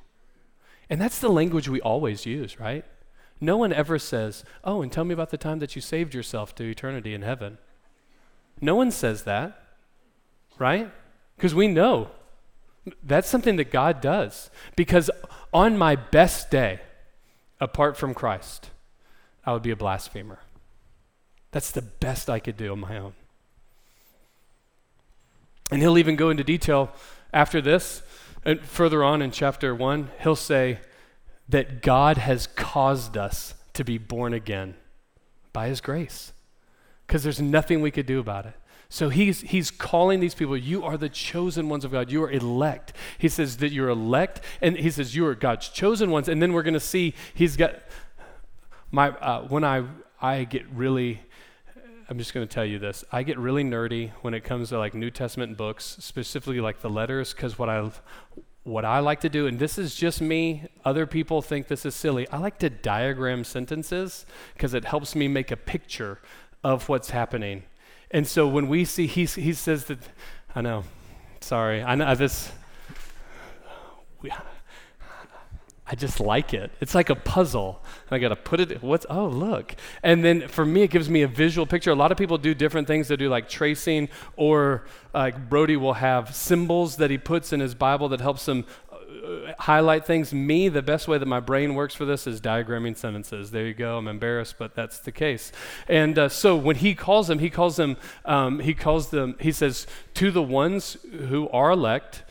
And 0.90 1.02
that's 1.02 1.20
the 1.20 1.30
language 1.30 1.68
we 1.68 1.82
always 1.82 2.26
use, 2.26 2.60
right? 2.60 2.86
No 3.42 3.58
one 3.58 3.74
ever 3.74 4.00
says, 4.00 4.44
Oh, 4.64 4.82
and 4.82 4.92
tell 4.92 5.04
me 5.04 5.14
about 5.14 5.30
the 5.30 5.38
time 5.38 5.60
that 5.60 5.76
you 5.76 5.82
saved 5.82 6.14
yourself 6.14 6.56
to 6.56 6.64
eternity 6.64 7.14
in 7.14 7.22
heaven. 7.22 7.58
No 8.62 8.76
one 8.76 8.92
says 8.92 9.24
that, 9.24 9.62
right? 10.58 10.90
Because 11.36 11.54
we 11.54 11.68
know 11.68 12.10
that's 13.04 13.28
something 13.28 13.56
that 13.58 13.72
God 13.72 14.02
does. 14.02 14.50
Because 14.76 15.10
on 15.54 15.78
my 15.78 15.96
best 15.96 16.50
day, 16.50 16.80
apart 17.60 17.98
from 17.98 18.14
Christ, 18.14 18.70
I 19.46 19.54
would 19.54 19.64
be 19.64 19.72
a 19.72 19.76
blasphemer. 19.76 20.40
That's 21.52 21.72
the 21.72 21.82
best 21.82 22.30
I 22.30 22.40
could 22.40 22.58
do 22.58 22.72
on 22.72 22.80
my 22.80 22.98
own. 22.98 23.14
And 25.72 25.82
he'll 25.82 25.98
even 25.98 26.16
go 26.16 26.30
into 26.30 26.44
detail 26.44 26.92
after 27.34 27.60
this, 27.62 28.02
and 28.46 28.62
further 28.62 29.04
on 29.04 29.22
in 29.22 29.32
chapter 29.32 29.74
1, 29.74 30.12
he'll 30.22 30.36
say 30.36 30.80
that 31.50 31.82
God 31.82 32.18
has 32.18 32.48
caused 32.48 33.18
us 33.18 33.56
to 33.74 33.84
be 33.84 33.98
born 33.98 34.34
again 34.34 34.76
by 35.52 35.68
his 35.68 35.82
grace 35.82 36.32
because 37.06 37.24
there's 37.24 37.42
nothing 37.42 37.82
we 37.82 37.92
could 37.92 38.06
do 38.06 38.20
about 38.20 38.46
it. 38.46 38.54
So 38.90 39.10
he's, 39.10 39.42
he's 39.42 39.72
calling 39.72 40.20
these 40.20 40.36
people, 40.36 40.56
you 40.56 40.84
are 40.84 40.98
the 40.98 41.10
chosen 41.10 41.70
ones 41.70 41.84
of 41.86 41.92
God. 41.92 42.12
You 42.12 42.24
are 42.24 42.32
elect. 42.32 42.94
He 43.18 43.28
says 43.28 43.58
that 43.58 43.72
you're 43.72 43.90
elect, 43.90 44.42
and 44.62 44.78
he 44.78 44.92
says 44.92 45.16
you 45.16 45.26
are 45.26 45.36
God's 45.36 45.70
chosen 45.70 46.12
ones. 46.12 46.30
And 46.30 46.42
then 46.42 46.54
we're 46.54 46.64
going 46.64 46.76
to 46.76 46.80
see 46.80 47.14
he's 47.34 47.58
got, 47.58 47.76
my, 48.92 49.10
uh, 49.10 49.48
when 49.48 49.64
I, 49.64 49.84
I 50.22 50.44
get 50.44 50.70
really, 50.70 51.22
I'm 52.10 52.18
just 52.20 52.34
going 52.34 52.48
to 52.48 52.54
tell 52.54 52.66
you 52.66 52.78
this. 52.78 53.04
I 53.12 53.24
get 53.24 53.40
really 53.40 53.64
nerdy 53.64 54.12
when 54.22 54.34
it 54.34 54.44
comes 54.44 54.70
to 54.70 54.78
like 54.78 54.94
New 54.94 55.10
Testament 55.10 55.58
books, 55.58 55.98
specifically 56.00 56.62
like 56.62 56.82
the 56.82 56.90
letters, 56.90 57.34
because 57.34 57.58
what 57.58 57.70
I, 57.70 57.90
what 58.64 58.86
I 58.86 59.00
like 59.00 59.20
to 59.22 59.30
do, 59.30 59.48
and 59.48 59.60
this 59.60 59.78
is 59.78 59.96
just 59.96 60.22
me, 60.22 60.68
other 60.84 61.06
people 61.06 61.42
think 61.42 61.68
this 61.68 61.86
is 61.86 61.96
silly. 61.96 62.28
I 62.30 62.38
like 62.38 62.60
to 62.60 62.70
diagram 62.70 63.44
sentences 63.44 64.26
because 64.54 64.74
it 64.74 64.86
helps 64.86 65.16
me 65.16 65.28
make 65.28 65.52
a 65.52 65.58
picture 65.58 66.20
of 66.66 66.90
what's 66.90 67.12
happening. 67.12 67.62
And 68.10 68.26
so 68.26 68.48
when 68.48 68.68
we 68.68 68.86
see, 68.86 69.06
he, 69.06 69.26
he 69.26 69.54
says 69.54 69.86
that, 69.86 70.00
I 70.56 70.62
know, 70.62 70.84
sorry, 71.40 71.84
I 71.84 71.94
know 71.94 72.16
this, 72.16 72.52
I 75.88 75.94
just 75.94 76.20
like 76.20 76.56
it. 76.56 76.72
It's 76.82 76.96
like 76.96 77.12
a 77.12 77.16
puzzle. 77.16 77.84
I 78.10 78.18
got 78.18 78.30
to 78.30 78.36
put 78.36 78.60
it, 78.60 78.82
what's, 78.82 79.06
oh, 79.08 79.28
look. 79.28 79.76
And 80.02 80.26
then 80.26 80.48
for 80.48 80.66
me, 80.66 80.82
it 80.82 80.90
gives 80.90 81.08
me 81.08 81.22
a 81.22 81.28
visual 81.28 81.68
picture. 81.68 81.92
A 81.92 81.96
lot 81.96 82.12
of 82.12 82.18
people 82.18 82.40
do 82.40 82.56
different 82.56 82.88
things. 82.88 83.10
They 83.10 83.16
do 83.16 83.30
like 83.30 83.48
tracing, 83.48 84.10
or 84.36 84.86
like 85.14 85.48
Brody 85.48 85.78
will 85.78 85.94
have 85.94 86.36
symbols 86.36 86.98
that 86.98 87.12
he 87.12 87.20
puts 87.20 87.54
in 87.54 87.60
his 87.60 87.76
Bible 87.76 88.10
that 88.10 88.22
helps 88.22 88.48
him 88.48 88.66
highlight 89.60 90.06
things. 90.06 90.34
Me, 90.34 90.70
the 90.70 90.82
best 90.82 91.08
way 91.08 91.18
that 91.18 91.26
my 91.26 91.40
brain 91.40 91.76
works 91.76 91.96
for 91.96 92.06
this 92.06 92.28
is 92.28 92.42
diagramming 92.42 92.98
sentences. 92.98 93.52
There 93.52 93.66
you 93.66 93.74
go. 93.74 93.98
I'm 93.98 94.08
embarrassed, 94.08 94.56
but 94.58 94.76
that's 94.76 95.00
the 95.00 95.12
case. 95.12 95.52
And 95.88 96.18
uh, 96.18 96.30
so 96.30 96.56
when 96.56 96.78
he 96.78 96.96
calls 96.96 97.28
them, 97.28 97.40
he 97.40 97.50
calls 97.50 97.76
them, 97.76 97.98
um, 98.26 98.60
he 98.60 98.74
calls 98.74 99.10
them, 99.10 99.36
he 99.40 99.52
says, 99.52 99.88
to 100.16 100.32
the 100.32 100.44
ones 100.44 100.98
who 101.30 101.50
are 101.50 101.72
elect, 101.72 102.24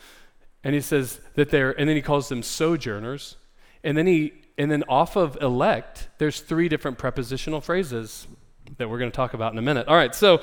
and 0.63 0.73
he 0.73 0.81
says 0.81 1.21
that 1.35 1.49
they're, 1.49 1.71
and 1.71 1.87
then 1.87 1.95
he 1.95 2.01
calls 2.01 2.29
them 2.29 2.41
sojourners. 2.41 3.37
And 3.83 3.97
then 3.97 4.07
he, 4.07 4.33
and 4.57 4.71
then 4.71 4.83
off 4.89 5.15
of 5.15 5.37
elect, 5.41 6.07
there's 6.17 6.39
three 6.39 6.69
different 6.69 6.97
prepositional 6.97 7.61
phrases 7.61 8.27
that 8.77 8.89
we're 8.89 8.97
going 8.97 9.11
to 9.11 9.15
talk 9.15 9.33
about 9.33 9.51
in 9.51 9.59
a 9.59 9.61
minute. 9.61 9.87
All 9.87 9.95
right, 9.95 10.15
so, 10.15 10.41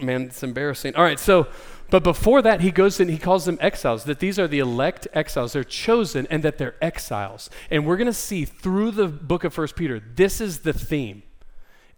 man, 0.00 0.22
it's 0.22 0.42
embarrassing. 0.42 0.96
All 0.96 1.02
right, 1.02 1.20
so, 1.20 1.46
but 1.94 2.02
before 2.02 2.42
that, 2.42 2.60
he 2.60 2.72
goes 2.72 2.98
and 2.98 3.08
he 3.08 3.18
calls 3.18 3.44
them 3.44 3.56
exiles, 3.60 4.02
that 4.02 4.18
these 4.18 4.36
are 4.36 4.48
the 4.48 4.58
elect 4.58 5.06
exiles. 5.12 5.52
They're 5.52 5.62
chosen 5.62 6.26
and 6.28 6.42
that 6.42 6.58
they're 6.58 6.74
exiles. 6.82 7.48
And 7.70 7.86
we're 7.86 7.96
going 7.96 8.08
to 8.08 8.12
see 8.12 8.44
through 8.44 8.90
the 8.90 9.06
book 9.06 9.44
of 9.44 9.54
First 9.54 9.76
Peter, 9.76 10.00
this 10.00 10.40
is 10.40 10.62
the 10.62 10.72
theme. 10.72 11.22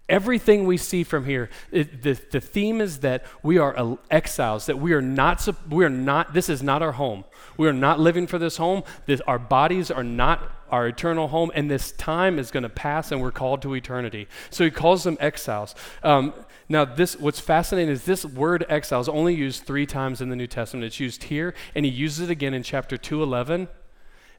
Everything 0.09 0.67
we 0.67 0.77
see 0.77 1.03
from 1.03 1.25
here, 1.25 1.51
it, 1.73 2.03
the, 2.03 2.13
the 2.31 2.41
theme 2.41 2.81
is 2.81 3.01
that 3.01 3.25
we 3.43 3.59
are 3.59 3.99
exiles, 4.09 4.67
that 4.67 4.79
we 4.79 4.93
are 4.93 5.03
not, 5.03 5.49
we 5.69 5.85
are 5.85 5.91
not, 5.91 6.33
this 6.33 6.49
is 6.49 6.63
not 6.63 6.81
our 6.81 6.93
home. 6.93 7.25
We 7.57 7.67
are 7.69 7.73
not 7.73 7.99
living 7.99 8.29
for 8.29 8.39
this 8.39 8.57
home. 8.57 8.85
This, 9.07 9.21
our 9.23 9.39
bodies 9.39 9.91
are 9.91 10.05
not 10.05 10.53
our 10.71 10.87
eternal 10.87 11.29
home, 11.29 11.51
and 11.55 11.69
this 11.69 11.91
time 11.93 12.39
is 12.39 12.53
going 12.53 12.63
to 12.63 12.69
pass, 12.69 13.11
and 13.11 13.21
we're 13.21 13.33
called 13.33 13.63
to 13.63 13.75
eternity. 13.75 14.29
So 14.51 14.65
he 14.65 14.71
calls 14.71 15.03
them 15.03 15.17
exiles. 15.19 15.75
Um, 16.05 16.35
now, 16.69 16.85
this 16.85 17.19
what's 17.19 17.41
fascinating 17.41 17.91
is 17.91 18.05
this 18.05 18.25
word 18.25 18.65
exile 18.69 19.01
is 19.01 19.09
only 19.09 19.35
used 19.35 19.65
three 19.65 19.87
times 19.87 20.21
in 20.21 20.29
the 20.29 20.37
New 20.37 20.49
Testament. 20.49 20.85
It's 20.85 21.01
used 21.01 21.25
here, 21.25 21.55
and 21.75 21.85
he 21.85 21.91
uses 21.91 22.29
it 22.29 22.31
again 22.31 22.55
in 22.55 22.63
chapter 22.63 22.97
211. 22.97 23.69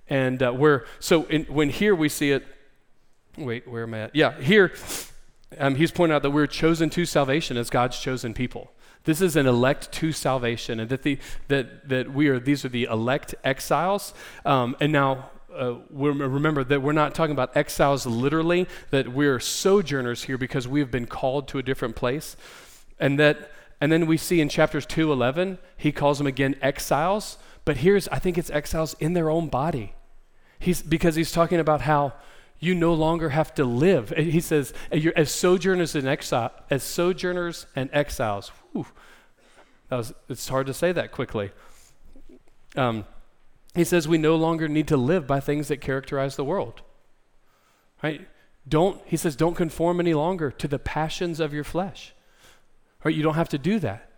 And 0.09 0.41
uh, 0.41 0.51
where, 0.51 0.85
so 0.99 1.25
in, 1.25 1.43
when 1.45 1.69
here 1.69 1.93
we 1.93 2.07
see 2.07 2.31
it, 2.31 2.45
wait, 3.37 3.67
where 3.67 3.83
am 3.83 3.93
I 3.93 3.99
at? 4.03 4.15
Yeah, 4.15 4.39
here 4.39 4.71
um, 5.57 5.75
he's 5.75 5.91
pointing 5.91 6.15
out 6.15 6.23
that 6.23 6.31
we're 6.31 6.47
chosen 6.47 6.89
to 6.91 7.05
salvation 7.05 7.57
as 7.57 7.69
God's 7.69 7.99
chosen 7.99 8.33
people 8.33 8.71
This 9.05 9.21
is 9.21 9.35
an 9.35 9.47
elect 9.47 9.91
to 9.93 10.11
salvation, 10.11 10.79
and 10.79 10.89
that, 10.89 11.03
the, 11.03 11.17
that, 11.47 11.87
that 11.87 12.13
we 12.13 12.27
are, 12.27 12.39
these 12.39 12.65
are 12.65 12.69
the 12.69 12.83
elect 12.83 13.33
exiles. 13.43 14.13
Um, 14.43 14.75
and 14.81 14.91
now, 14.91 15.29
uh, 15.57 15.75
remember 15.89 16.63
that 16.65 16.81
we're 16.81 16.91
not 16.91 17.15
talking 17.15 17.31
about 17.31 17.55
exiles 17.55 18.05
literally, 18.05 18.67
that 18.89 19.07
we're 19.07 19.39
sojourners 19.39 20.23
here 20.23 20.37
because 20.37 20.67
we 20.67 20.81
have 20.81 20.91
been 20.91 21.07
called 21.07 21.47
to 21.47 21.57
a 21.57 21.63
different 21.63 21.95
place. 21.95 22.35
And 22.99 23.17
that, 23.17 23.51
and 23.79 23.91
then 23.91 24.07
we 24.07 24.17
see 24.17 24.41
in 24.41 24.49
chapters 24.49 24.85
2, 24.85 25.11
11, 25.11 25.57
he 25.77 25.91
calls 25.93 26.17
them 26.17 26.27
again 26.27 26.55
exiles. 26.61 27.37
But 27.63 27.77
here's, 27.77 28.07
I 28.09 28.19
think 28.19 28.37
it's 28.37 28.49
exiles 28.49 28.95
in 28.99 29.13
their 29.13 29.29
own 29.29 29.47
body. 29.47 29.93
He's, 30.59 30.81
because 30.81 31.15
he's 31.15 31.31
talking 31.31 31.59
about 31.59 31.81
how 31.81 32.13
you 32.59 32.73
no 32.73 32.93
longer 32.93 33.29
have 33.29 33.53
to 33.55 33.65
live. 33.65 34.09
He 34.09 34.39
says, 34.39 34.73
as 34.91 35.31
sojourners 35.31 35.95
and 35.95 36.07
exile, 36.07 36.51
as 36.69 36.83
sojourners 36.83 37.67
and 37.75 37.89
exiles. 37.93 38.51
Whew, 38.71 38.87
was, 39.91 40.13
it's 40.27 40.47
hard 40.49 40.67
to 40.67 40.73
say 40.73 40.91
that 40.91 41.11
quickly. 41.11 41.51
Um, 42.75 43.05
he 43.75 43.83
says 43.83 44.07
we 44.07 44.17
no 44.17 44.35
longer 44.35 44.67
need 44.67 44.87
to 44.87 44.97
live 44.97 45.27
by 45.27 45.39
things 45.39 45.67
that 45.67 45.81
characterize 45.81 46.35
the 46.35 46.43
world. 46.43 46.81
Right? 48.01 48.27
Don't, 48.67 49.01
he 49.05 49.17
says, 49.17 49.35
don't 49.35 49.55
conform 49.55 49.99
any 49.99 50.13
longer 50.13 50.51
to 50.51 50.67
the 50.67 50.79
passions 50.79 51.39
of 51.39 51.53
your 51.53 51.63
flesh. 51.63 52.13
Right? 53.03 53.15
You 53.15 53.23
don't 53.23 53.35
have 53.35 53.49
to 53.49 53.57
do 53.57 53.79
that. 53.79 54.09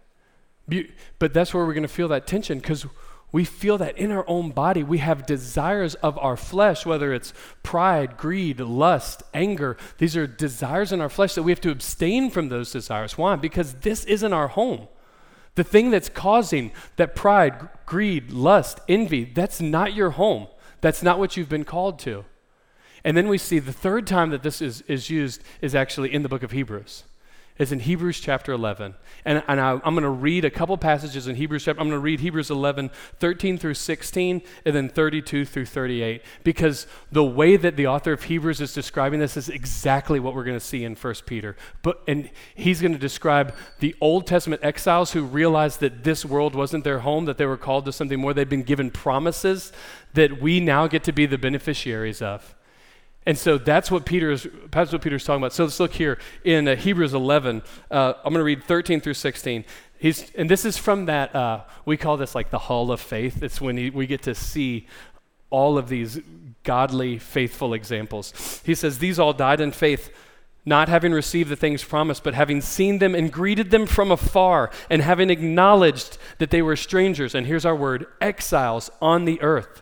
But 1.17 1.33
that's 1.33 1.53
where 1.53 1.65
we're 1.65 1.73
going 1.73 1.83
to 1.83 1.87
feel 1.87 2.07
that 2.09 2.25
tension 2.25 2.59
because 2.59 2.85
we 3.31 3.45
feel 3.45 3.77
that 3.77 3.97
in 3.97 4.11
our 4.11 4.25
own 4.27 4.51
body 4.51 4.83
we 4.83 4.97
have 4.99 5.25
desires 5.25 5.95
of 5.95 6.17
our 6.17 6.35
flesh, 6.35 6.85
whether 6.85 7.13
it's 7.13 7.33
pride, 7.61 8.17
greed, 8.17 8.59
lust, 8.59 9.21
anger. 9.33 9.77
These 9.99 10.17
are 10.17 10.25
desires 10.25 10.91
in 10.91 11.01
our 11.01 11.09
flesh 11.09 11.35
that 11.35 11.43
we 11.43 11.51
have 11.51 11.61
to 11.61 11.71
abstain 11.71 12.31
from 12.31 12.49
those 12.49 12.71
desires. 12.71 13.17
Why? 13.17 13.35
Because 13.35 13.75
this 13.75 14.03
isn't 14.05 14.33
our 14.33 14.47
home. 14.47 14.87
The 15.55 15.63
thing 15.63 15.91
that's 15.91 16.09
causing 16.09 16.71
that 16.95 17.15
pride, 17.15 17.69
greed, 17.85 18.31
lust, 18.31 18.79
envy, 18.87 19.25
that's 19.25 19.61
not 19.61 19.93
your 19.93 20.11
home. 20.11 20.47
That's 20.81 21.03
not 21.03 21.19
what 21.19 21.37
you've 21.37 21.49
been 21.49 21.65
called 21.65 21.99
to. 21.99 22.25
And 23.03 23.15
then 23.15 23.27
we 23.27 23.37
see 23.37 23.59
the 23.59 23.73
third 23.73 24.07
time 24.07 24.29
that 24.31 24.43
this 24.43 24.61
is, 24.61 24.81
is 24.81 25.09
used 25.09 25.41
is 25.61 25.75
actually 25.75 26.13
in 26.13 26.23
the 26.23 26.29
book 26.29 26.43
of 26.43 26.51
Hebrews 26.51 27.03
is 27.59 27.73
in 27.73 27.81
Hebrews 27.81 28.21
chapter 28.21 28.53
11. 28.53 28.95
And, 29.25 29.43
and 29.47 29.59
I, 29.59 29.73
am 29.73 29.93
going 29.93 30.03
to 30.03 30.09
read 30.09 30.45
a 30.45 30.49
couple 30.49 30.77
passages 30.77 31.27
in 31.27 31.35
Hebrews 31.35 31.65
chapter. 31.65 31.81
I'm 31.81 31.89
going 31.89 31.99
to 31.99 32.03
read 32.03 32.21
Hebrews 32.21 32.49
11, 32.49 32.89
13 33.19 33.57
through 33.57 33.73
16, 33.73 34.41
and 34.65 34.75
then 34.75 34.87
32 34.87 35.43
through 35.43 35.65
38, 35.65 36.23
because 36.45 36.87
the 37.11 37.23
way 37.23 37.57
that 37.57 37.75
the 37.75 37.85
author 37.85 38.13
of 38.13 38.23
Hebrews 38.23 38.61
is 38.61 38.73
describing 38.73 39.19
this 39.19 39.35
is 39.35 39.49
exactly 39.49 40.21
what 40.21 40.33
we're 40.33 40.45
going 40.45 40.57
to 40.57 40.65
see 40.65 40.85
in 40.85 40.95
1 40.95 41.13
Peter. 41.25 41.57
But, 41.81 42.01
and 42.07 42.29
he's 42.55 42.81
going 42.81 42.93
to 42.93 42.97
describe 42.97 43.53
the 43.79 43.93
Old 43.99 44.25
Testament 44.25 44.63
exiles 44.63 45.11
who 45.11 45.23
realized 45.23 45.81
that 45.81 46.05
this 46.05 46.23
world 46.23 46.55
wasn't 46.55 46.85
their 46.85 46.99
home, 46.99 47.25
that 47.25 47.37
they 47.37 47.45
were 47.45 47.57
called 47.57 47.83
to 47.85 47.91
something 47.91 48.19
more. 48.19 48.33
They've 48.33 48.47
been 48.47 48.63
given 48.63 48.89
promises 48.89 49.73
that 50.13 50.41
we 50.41 50.61
now 50.61 50.87
get 50.87 51.03
to 51.03 51.11
be 51.11 51.25
the 51.25 51.37
beneficiaries 51.37 52.21
of. 52.21 52.55
And 53.25 53.37
so 53.37 53.57
that's 53.57 53.91
what 53.91 54.05
Peter's 54.05 54.47
that's 54.71 54.91
what 54.91 55.01
Peter's 55.01 55.23
talking 55.23 55.41
about. 55.41 55.53
So 55.53 55.65
let's 55.65 55.79
look 55.79 55.93
here 55.93 56.17
in 56.43 56.67
uh, 56.67 56.75
Hebrews 56.75 57.13
11. 57.13 57.61
Uh, 57.91 58.13
I'm 58.17 58.33
going 58.33 58.39
to 58.39 58.43
read 58.43 58.63
13 58.63 59.01
through 59.01 59.13
16. 59.13 59.65
He's, 59.99 60.31
and 60.35 60.49
this 60.49 60.63
is 60.63 60.77
from 60.77 61.05
that 61.07 61.35
uh, 61.35 61.63
we 61.85 61.97
call 61.97 62.15
this 62.15 62.33
like 62.33 62.49
the 62.49 62.57
hall 62.57 62.91
of 62.91 63.01
faith. 63.01 63.43
It's 63.43 63.59
when 63.59 63.77
he, 63.77 63.89
we 63.89 64.07
get 64.07 64.21
to 64.23 64.33
see 64.33 64.87
all 65.49 65.77
of 65.77 65.89
these 65.89 66.21
godly, 66.63 67.17
faithful 67.17 67.73
examples. 67.73 68.61
He 68.65 68.75
says 68.75 68.99
these 68.99 69.19
all 69.19 69.33
died 69.33 69.59
in 69.59 69.71
faith. 69.71 70.11
Not 70.65 70.87
having 70.89 71.13
received 71.13 71.49
the 71.49 71.55
things 71.55 71.83
promised, 71.83 72.23
but 72.23 72.33
having 72.33 72.61
seen 72.61 72.99
them 72.99 73.15
and 73.15 73.31
greeted 73.31 73.71
them 73.71 73.85
from 73.85 74.11
afar, 74.11 74.69
and 74.89 75.01
having 75.01 75.29
acknowledged 75.29 76.17
that 76.37 76.51
they 76.51 76.61
were 76.61 76.75
strangers, 76.75 77.33
and 77.33 77.47
here's 77.47 77.65
our 77.65 77.75
word, 77.75 78.05
exiles 78.21 78.91
on 79.01 79.25
the 79.25 79.41
earth. 79.41 79.81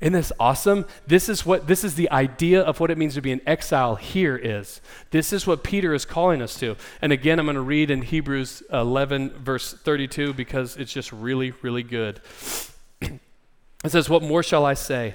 Isn't 0.00 0.14
this 0.14 0.32
awesome? 0.40 0.86
This 1.06 1.28
is 1.28 1.44
what 1.44 1.66
this 1.66 1.84
is 1.84 1.94
the 1.94 2.10
idea 2.10 2.62
of 2.62 2.80
what 2.80 2.90
it 2.90 2.96
means 2.96 3.14
to 3.14 3.20
be 3.20 3.32
an 3.32 3.42
exile 3.46 3.96
here 3.96 4.36
is. 4.36 4.80
This 5.10 5.32
is 5.32 5.46
what 5.46 5.62
Peter 5.62 5.92
is 5.92 6.06
calling 6.06 6.40
us 6.40 6.58
to. 6.60 6.76
And 7.02 7.12
again, 7.12 7.38
I'm 7.38 7.44
going 7.44 7.56
to 7.56 7.60
read 7.60 7.90
in 7.90 8.02
Hebrews 8.02 8.62
11 8.72 9.30
verse 9.42 9.74
32 9.74 10.32
because 10.32 10.76
it's 10.78 10.92
just 10.92 11.12
really 11.12 11.52
really 11.62 11.82
good. 11.82 12.20
It 13.82 13.92
says, 13.92 14.10
"What 14.10 14.22
more 14.22 14.42
shall 14.42 14.66
I 14.66 14.74
say? 14.74 15.14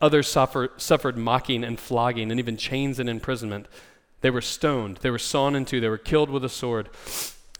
Others 0.00 0.28
suffer, 0.28 0.70
suffered 0.76 1.16
mocking 1.16 1.64
and 1.64 1.80
flogging 1.80 2.30
and 2.30 2.38
even 2.38 2.56
chains 2.56 2.98
and 2.98 3.08
imprisonment. 3.08 3.66
They 4.20 4.30
were 4.30 4.42
stoned, 4.42 4.98
they 4.98 5.10
were 5.10 5.18
sawn 5.18 5.54
in 5.54 5.64
two, 5.64 5.80
they 5.80 5.88
were 5.88 5.98
killed 5.98 6.30
with 6.30 6.44
a 6.44 6.48
sword. 6.48 6.88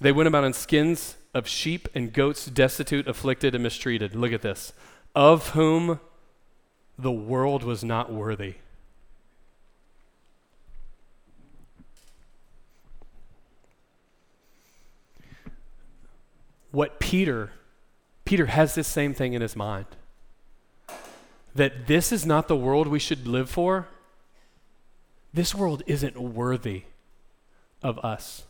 They 0.01 0.13
went 0.13 0.29
about 0.29 0.45
in 0.45 0.53
skins 0.53 1.17
of 1.33 1.49
sheep 1.49 1.89
and 1.95 2.13
goats, 2.13 2.47
destitute, 2.47 3.09
afflicted, 3.09 3.55
and 3.55 3.63
mistreated. 3.63 4.15
Look 4.15 4.33
at 4.33 4.43
this. 4.43 4.73
Of 5.15 5.51
whom 5.51 6.01
the 6.99 7.13
world 7.13 7.63
was 7.63 7.83
not 7.83 8.13
worthy. 8.13 8.57
What 16.71 17.01
Peter, 17.01 17.53
Peter 18.27 18.47
has 18.47 18.75
this 18.75 18.87
same 18.87 19.15
thing 19.15 19.33
in 19.33 19.41
his 19.41 19.57
mind 19.57 19.87
that 21.57 21.87
this 21.87 22.13
is 22.13 22.25
not 22.25 22.49
the 22.49 22.57
world 22.57 22.87
we 22.87 22.99
should 22.99 23.27
live 23.27 23.51
for, 23.51 23.89
this 25.33 25.55
world 25.55 25.83
isn't 25.87 26.17
worthy 26.17 26.85
of 27.83 27.99
us 28.05 28.45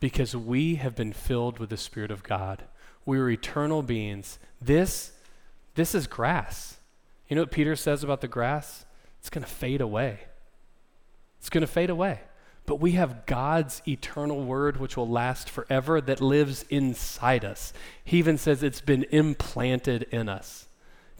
because 0.00 0.36
we 0.36 0.74
have 0.76 0.94
been 0.94 1.12
filled 1.12 1.58
with 1.58 1.70
the 1.70 1.76
Spirit 1.76 2.10
of 2.10 2.22
God. 2.22 2.64
We 3.06 3.18
are 3.18 3.30
eternal 3.30 3.82
beings. 3.82 4.38
This, 4.60 5.12
this 5.74 5.94
is 5.94 6.06
grass. 6.06 6.78
You 7.28 7.36
know 7.36 7.42
what 7.42 7.50
Peter 7.50 7.76
says 7.76 8.04
about 8.04 8.20
the 8.20 8.28
grass? 8.28 8.84
It's 9.20 9.30
going 9.30 9.44
to 9.44 9.50
fade 9.50 9.80
away. 9.80 10.20
It's 11.38 11.50
going 11.50 11.62
to 11.62 11.66
fade 11.66 11.90
away. 11.90 12.20
But 12.66 12.76
we 12.76 12.92
have 12.92 13.26
God's 13.26 13.82
eternal 13.88 14.44
word, 14.44 14.78
which 14.78 14.96
will 14.96 15.08
last 15.08 15.48
forever, 15.48 16.00
that 16.00 16.20
lives 16.20 16.64
inside 16.68 17.44
us. 17.44 17.72
He 18.04 18.18
even 18.18 18.38
says 18.38 18.62
it's 18.62 18.80
been 18.80 19.04
implanted 19.10 20.04
in 20.10 20.28
us 20.28 20.66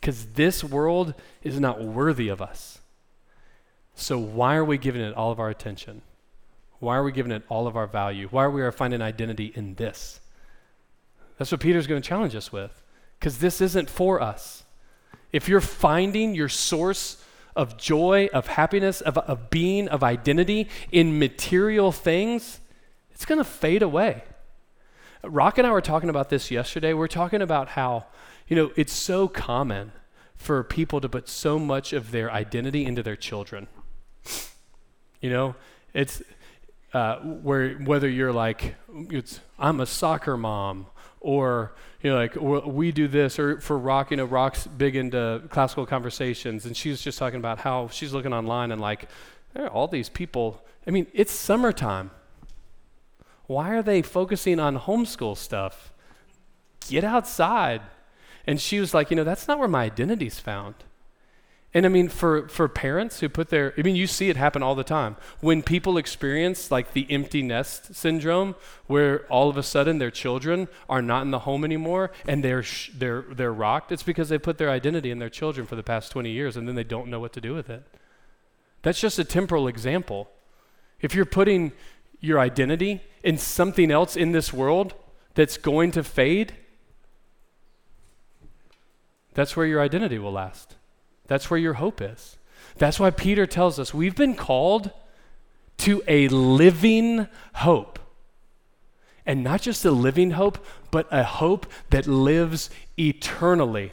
because 0.03 0.27
this 0.35 0.65
world 0.65 1.15
is 1.45 1.61
not 1.61 1.81
worthy 1.81 2.29
of 2.29 2.43
us. 2.43 2.81
So, 3.95 4.19
why 4.19 4.57
are 4.57 4.65
we 4.65 4.77
giving 4.77 5.01
it 5.01 5.15
all 5.15 5.31
of 5.31 5.39
our 5.39 5.49
attention? 5.49 6.03
Why 6.81 6.97
are 6.97 7.05
we 7.05 7.13
giving 7.13 7.31
it 7.31 7.45
all 7.49 7.69
of 7.69 7.77
our 7.77 7.87
value? 7.87 8.27
Why 8.33 8.43
are 8.43 8.51
we 8.51 8.69
finding 8.73 9.01
identity 9.01 9.53
in 9.55 9.77
this? 9.77 10.19
That's 11.39 11.53
what 11.53 11.61
Peter's 11.61 11.87
going 11.87 12.03
to 12.03 12.07
challenge 12.07 12.35
us 12.35 12.51
with, 12.51 12.83
because 13.21 13.39
this 13.39 13.61
isn't 13.61 13.89
for 13.89 14.21
us. 14.21 14.65
If 15.31 15.49
you're 15.49 15.61
finding 15.61 16.35
your 16.35 16.49
source 16.49 17.23
of 17.55 17.77
joy, 17.77 18.29
of 18.35 18.49
happiness, 18.49 19.03
of, 19.03 19.17
of 19.19 19.51
being, 19.51 19.87
of 19.87 20.03
identity 20.03 20.69
in 20.91 21.21
material 21.21 21.93
things, 21.93 22.59
it's 23.13 23.25
going 23.25 23.39
to 23.39 23.45
fade 23.45 23.83
away. 23.83 24.25
Rock 25.23 25.59
and 25.59 25.67
I 25.67 25.71
were 25.71 25.81
talking 25.81 26.11
about 26.11 26.29
this 26.29 26.51
yesterday. 26.51 26.93
We're 26.93 27.07
talking 27.07 27.41
about 27.41 27.69
how 27.69 28.07
you 28.53 28.57
know, 28.57 28.71
it's 28.77 28.93
so 28.93 29.29
common 29.29 29.93
for 30.37 30.63
people 30.63 31.01
to 31.01 31.09
put 31.09 31.27
so 31.27 31.59
much 31.59 31.95
of 31.95 32.11
their 32.11 32.31
identity 32.31 32.85
into 32.85 33.03
their 33.03 33.17
children. 33.17 33.67
You 35.23 35.31
know, 35.31 35.55
it's 35.95 36.23
uh, 36.93 37.17
where 37.21 37.71
whether 37.77 38.11
you're 38.11 38.31
like, 38.31 38.75
it's 39.09 39.41
I'm 39.59 39.81
a 39.81 39.87
soccer 39.87 40.37
mom, 40.37 40.85
or 41.19 41.73
you 42.03 42.11
know, 42.11 42.17
like 42.17 42.37
we 42.67 42.93
do 42.93 43.09
this, 43.09 43.39
or 43.39 43.59
for 43.63 43.79
Rock, 43.79 44.11
you 44.11 44.19
know, 44.19 44.27
Rock's 44.27 44.67
big 44.67 44.97
into 44.97 45.41
classical 45.49 45.87
conversations, 45.87 46.67
and 46.67 46.77
she's 46.77 47.01
just 47.01 47.17
talking 47.17 47.39
about 47.39 47.61
how 47.61 47.89
she's 47.89 48.13
looking 48.13 48.35
online 48.35 48.71
and 48.71 48.83
like, 48.83 49.09
all 49.71 49.89
these 49.89 50.11
people. 50.11 50.63
I 50.87 50.91
mean, 50.91 51.07
it's 51.15 51.33
summertime. 51.33 52.11
Why 53.47 53.71
are 53.71 53.83
they 53.83 54.03
focusing 54.03 54.61
on 54.61 54.79
homeschool 54.79 55.39
stuff? 55.39 55.91
Get 56.87 57.03
outside. 57.03 57.81
And 58.47 58.61
she 58.61 58.81
was 58.81 58.95
like, 58.95 59.11
You 59.11 59.17
know, 59.17 59.25
that's 59.25 59.49
not 59.49 59.59
where 59.59 59.69
my 59.69 59.85
identity's 59.85 60.39
found. 60.39 60.75
And 61.75 61.87
I 61.87 61.89
mean, 61.89 62.09
for, 62.09 62.49
for 62.49 62.69
parents 62.69 63.21
who 63.21 63.31
put 63.31 63.49
their, 63.49 63.73
I 63.79 63.83
mean, 63.83 63.97
you 63.97 64.07
see 64.07 64.29
it 64.29 64.37
happen 64.37 64.63
all 64.63 64.75
the 64.75 64.85
time. 64.85 65.17
When 65.41 65.63
people 65.63 65.97
experience 65.97 66.71
like 66.71 66.93
the 66.93 67.07
empty 67.11 67.41
nest 67.41 67.95
syndrome, 67.95 68.57
where 68.89 69.25
all 69.29 69.49
of 69.49 69.57
a 69.57 69.63
sudden 69.63 69.97
their 69.97 70.11
children 70.11 70.69
are 70.91 71.01
not 71.01 71.23
in 71.23 71.31
the 71.31 71.41
home 71.41 71.65
anymore 71.65 72.11
and 72.29 72.45
they're, 72.45 72.63
sh- 72.63 72.91
they're, 72.95 73.25
they're 73.31 73.55
rocked, 73.55 73.91
it's 73.91 74.03
because 74.03 74.29
they 74.29 74.37
put 74.37 74.59
their 74.59 74.69
identity 74.69 75.11
in 75.11 75.19
their 75.19 75.31
children 75.31 75.67
for 75.67 75.77
the 75.77 75.83
past 75.83 76.13
20 76.13 76.31
years 76.31 76.59
and 76.59 76.69
then 76.69 76.75
they 76.75 76.85
don't 76.85 77.09
know 77.09 77.21
what 77.21 77.33
to 77.33 77.41
do 77.41 77.55
with 77.55 77.71
it. 77.71 77.85
That's 78.83 79.01
just 79.01 79.19
a 79.19 79.25
temporal 79.25 79.67
example. 79.67 80.29
If 81.01 81.15
you're 81.15 81.25
putting 81.25 81.73
your 82.21 82.39
identity 82.39 83.01
in 83.23 83.39
something 83.39 83.91
else 83.91 84.15
in 84.15 84.33
this 84.33 84.53
world 84.53 84.95
that's 85.35 85.57
going 85.57 85.93
to 85.93 86.05
fade, 86.05 86.55
that's 89.35 89.57
where 89.57 89.67
your 89.67 89.81
identity 89.81 90.19
will 90.19 90.33
last. 90.33 90.77
That's 91.27 91.51
where 91.51 91.61
your 91.61 91.75
hope 91.75 92.01
is. 92.01 92.37
That's 92.77 93.01
why 93.01 93.11
Peter 93.11 93.47
tells 93.47 93.79
us 93.79 93.95
we've 93.95 94.17
been 94.17 94.35
called 94.35 94.91
to 95.79 96.03
a 96.07 96.29
living 96.29 97.27
hope. 97.55 97.99
And 99.25 99.45
not 99.45 99.63
just 99.63 99.85
a 99.85 99.91
living 99.91 100.33
hope, 100.33 100.65
but 100.91 101.07
a 101.11 101.23
hope 101.23 101.67
that 101.91 102.07
lives 102.07 102.71
eternally. 102.99 103.93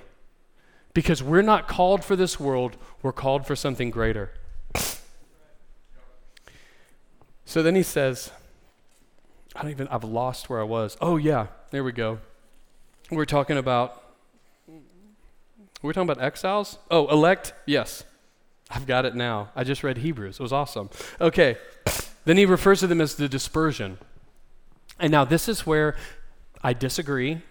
Because 0.94 1.22
we're 1.22 1.44
not 1.44 1.68
called 1.68 2.04
for 2.04 2.16
this 2.16 2.40
world, 2.40 2.78
we're 3.02 3.14
called 3.14 3.46
for 3.46 3.56
something 3.56 3.92
greater. 3.92 4.32
So 7.46 7.64
then 7.64 7.76
he 7.76 7.84
says, 7.84 8.32
I 9.56 9.62
don't 9.62 9.72
even, 9.72 9.88
I've 9.88 10.04
lost 10.04 10.50
where 10.50 10.60
I 10.60 10.64
was. 10.64 10.98
Oh, 11.02 11.18
yeah, 11.18 11.48
there 11.72 11.84
we 11.84 11.92
go. 11.92 12.20
We're 13.12 13.26
talking 13.26 13.58
about 13.58 14.04
we're 15.82 15.94
talking 15.94 16.10
about 16.10 16.24
exiles? 16.24 16.78
Oh, 16.92 17.08
elect? 17.08 17.54
Yes. 17.66 18.04
I've 18.70 18.86
got 18.86 19.06
it 19.06 19.16
now. 19.16 19.50
I 19.56 19.64
just 19.64 19.84
read 19.84 19.98
Hebrews. 19.98 20.40
It 20.40 20.44
was 20.44 20.54
awesome. 20.54 20.90
Okay. 21.20 21.58
Then 22.26 22.38
he 22.38 22.46
refers 22.46 22.82
to 22.82 22.88
them 22.88 23.02
as 23.02 23.16
the 23.16 23.30
dispersion. 23.30 23.98
And 25.00 25.12
now 25.12 25.26
this 25.26 25.48
is 25.48 25.66
where 25.66 25.96
I 26.62 26.74
disagree 26.74 27.42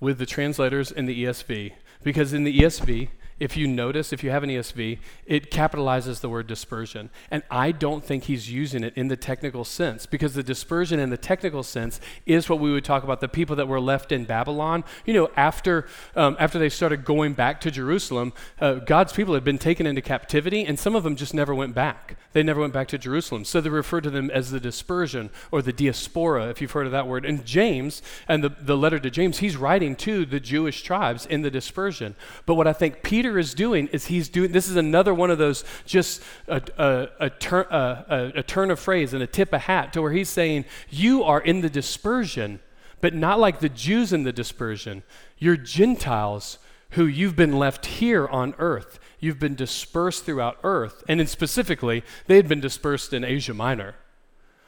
with 0.00 0.18
the 0.18 0.26
translators 0.26 0.90
in 0.90 1.06
the 1.06 1.24
ESV. 1.24 1.72
Because 2.02 2.32
in 2.32 2.44
the 2.44 2.58
ESV, 2.58 3.08
if 3.40 3.56
you 3.56 3.66
notice, 3.66 4.12
if 4.12 4.22
you 4.22 4.30
have 4.30 4.42
an 4.42 4.50
ESV, 4.50 4.98
it 5.26 5.50
capitalizes 5.50 6.20
the 6.20 6.28
word 6.28 6.46
dispersion. 6.46 7.10
And 7.30 7.42
I 7.50 7.72
don't 7.72 8.04
think 8.04 8.24
he's 8.24 8.50
using 8.50 8.84
it 8.84 8.96
in 8.96 9.08
the 9.08 9.16
technical 9.16 9.64
sense 9.64 10.06
because 10.06 10.34
the 10.34 10.42
dispersion 10.42 11.00
in 11.00 11.10
the 11.10 11.16
technical 11.16 11.62
sense 11.62 12.00
is 12.26 12.48
what 12.48 12.60
we 12.60 12.72
would 12.72 12.84
talk 12.84 13.02
about 13.02 13.20
the 13.20 13.28
people 13.28 13.56
that 13.56 13.66
were 13.66 13.80
left 13.80 14.12
in 14.12 14.24
Babylon. 14.24 14.84
You 15.04 15.14
know, 15.14 15.30
after, 15.36 15.86
um, 16.14 16.36
after 16.38 16.58
they 16.58 16.68
started 16.68 17.04
going 17.04 17.34
back 17.34 17.60
to 17.62 17.70
Jerusalem, 17.70 18.32
uh, 18.60 18.74
God's 18.74 19.12
people 19.12 19.34
had 19.34 19.44
been 19.44 19.58
taken 19.58 19.86
into 19.86 20.00
captivity, 20.00 20.64
and 20.64 20.78
some 20.78 20.94
of 20.94 21.02
them 21.02 21.16
just 21.16 21.34
never 21.34 21.54
went 21.54 21.74
back. 21.74 22.16
They 22.32 22.42
never 22.42 22.60
went 22.60 22.72
back 22.72 22.88
to 22.88 22.98
Jerusalem. 22.98 23.44
So 23.44 23.60
they 23.60 23.70
refer 23.70 24.00
to 24.00 24.10
them 24.10 24.30
as 24.30 24.50
the 24.50 24.60
dispersion 24.60 25.30
or 25.50 25.62
the 25.62 25.72
diaspora, 25.72 26.48
if 26.48 26.60
you've 26.60 26.72
heard 26.72 26.86
of 26.86 26.92
that 26.92 27.06
word. 27.06 27.24
And 27.24 27.44
James, 27.44 28.02
and 28.28 28.42
the, 28.42 28.48
the 28.48 28.76
letter 28.76 28.98
to 28.98 29.10
James, 29.10 29.38
he's 29.38 29.56
writing 29.56 29.96
to 29.96 30.24
the 30.24 30.40
Jewish 30.40 30.82
tribes 30.82 31.26
in 31.26 31.42
the 31.42 31.50
dispersion. 31.50 32.16
But 32.46 32.54
what 32.54 32.66
I 32.66 32.72
think 32.72 33.02
Peter 33.02 33.33
Peter 33.34 33.40
is 33.40 33.54
doing 33.54 33.88
is 33.88 34.06
he's 34.06 34.28
doing, 34.28 34.52
this 34.52 34.68
is 34.68 34.76
another 34.76 35.12
one 35.12 35.28
of 35.28 35.38
those 35.38 35.64
just 35.86 36.22
a, 36.46 36.62
a, 36.78 37.08
a, 37.18 37.30
turn, 37.30 37.66
a, 37.68 38.32
a 38.36 38.42
turn 38.44 38.70
of 38.70 38.78
phrase 38.78 39.12
and 39.12 39.24
a 39.24 39.26
tip 39.26 39.52
of 39.52 39.62
hat 39.62 39.92
to 39.92 40.00
where 40.00 40.12
he's 40.12 40.28
saying, 40.28 40.64
You 40.88 41.24
are 41.24 41.40
in 41.40 41.60
the 41.60 41.68
dispersion, 41.68 42.60
but 43.00 43.12
not 43.12 43.40
like 43.40 43.58
the 43.58 43.68
Jews 43.68 44.12
in 44.12 44.22
the 44.22 44.32
dispersion. 44.32 45.02
You're 45.36 45.56
Gentiles 45.56 46.58
who 46.90 47.06
you've 47.06 47.34
been 47.34 47.58
left 47.58 47.86
here 47.86 48.28
on 48.28 48.54
earth. 48.58 49.00
You've 49.18 49.40
been 49.40 49.56
dispersed 49.56 50.24
throughout 50.24 50.58
earth. 50.62 51.02
And 51.08 51.20
in 51.20 51.26
specifically, 51.26 52.04
they 52.28 52.36
had 52.36 52.46
been 52.46 52.60
dispersed 52.60 53.12
in 53.12 53.24
Asia 53.24 53.52
Minor. 53.52 53.96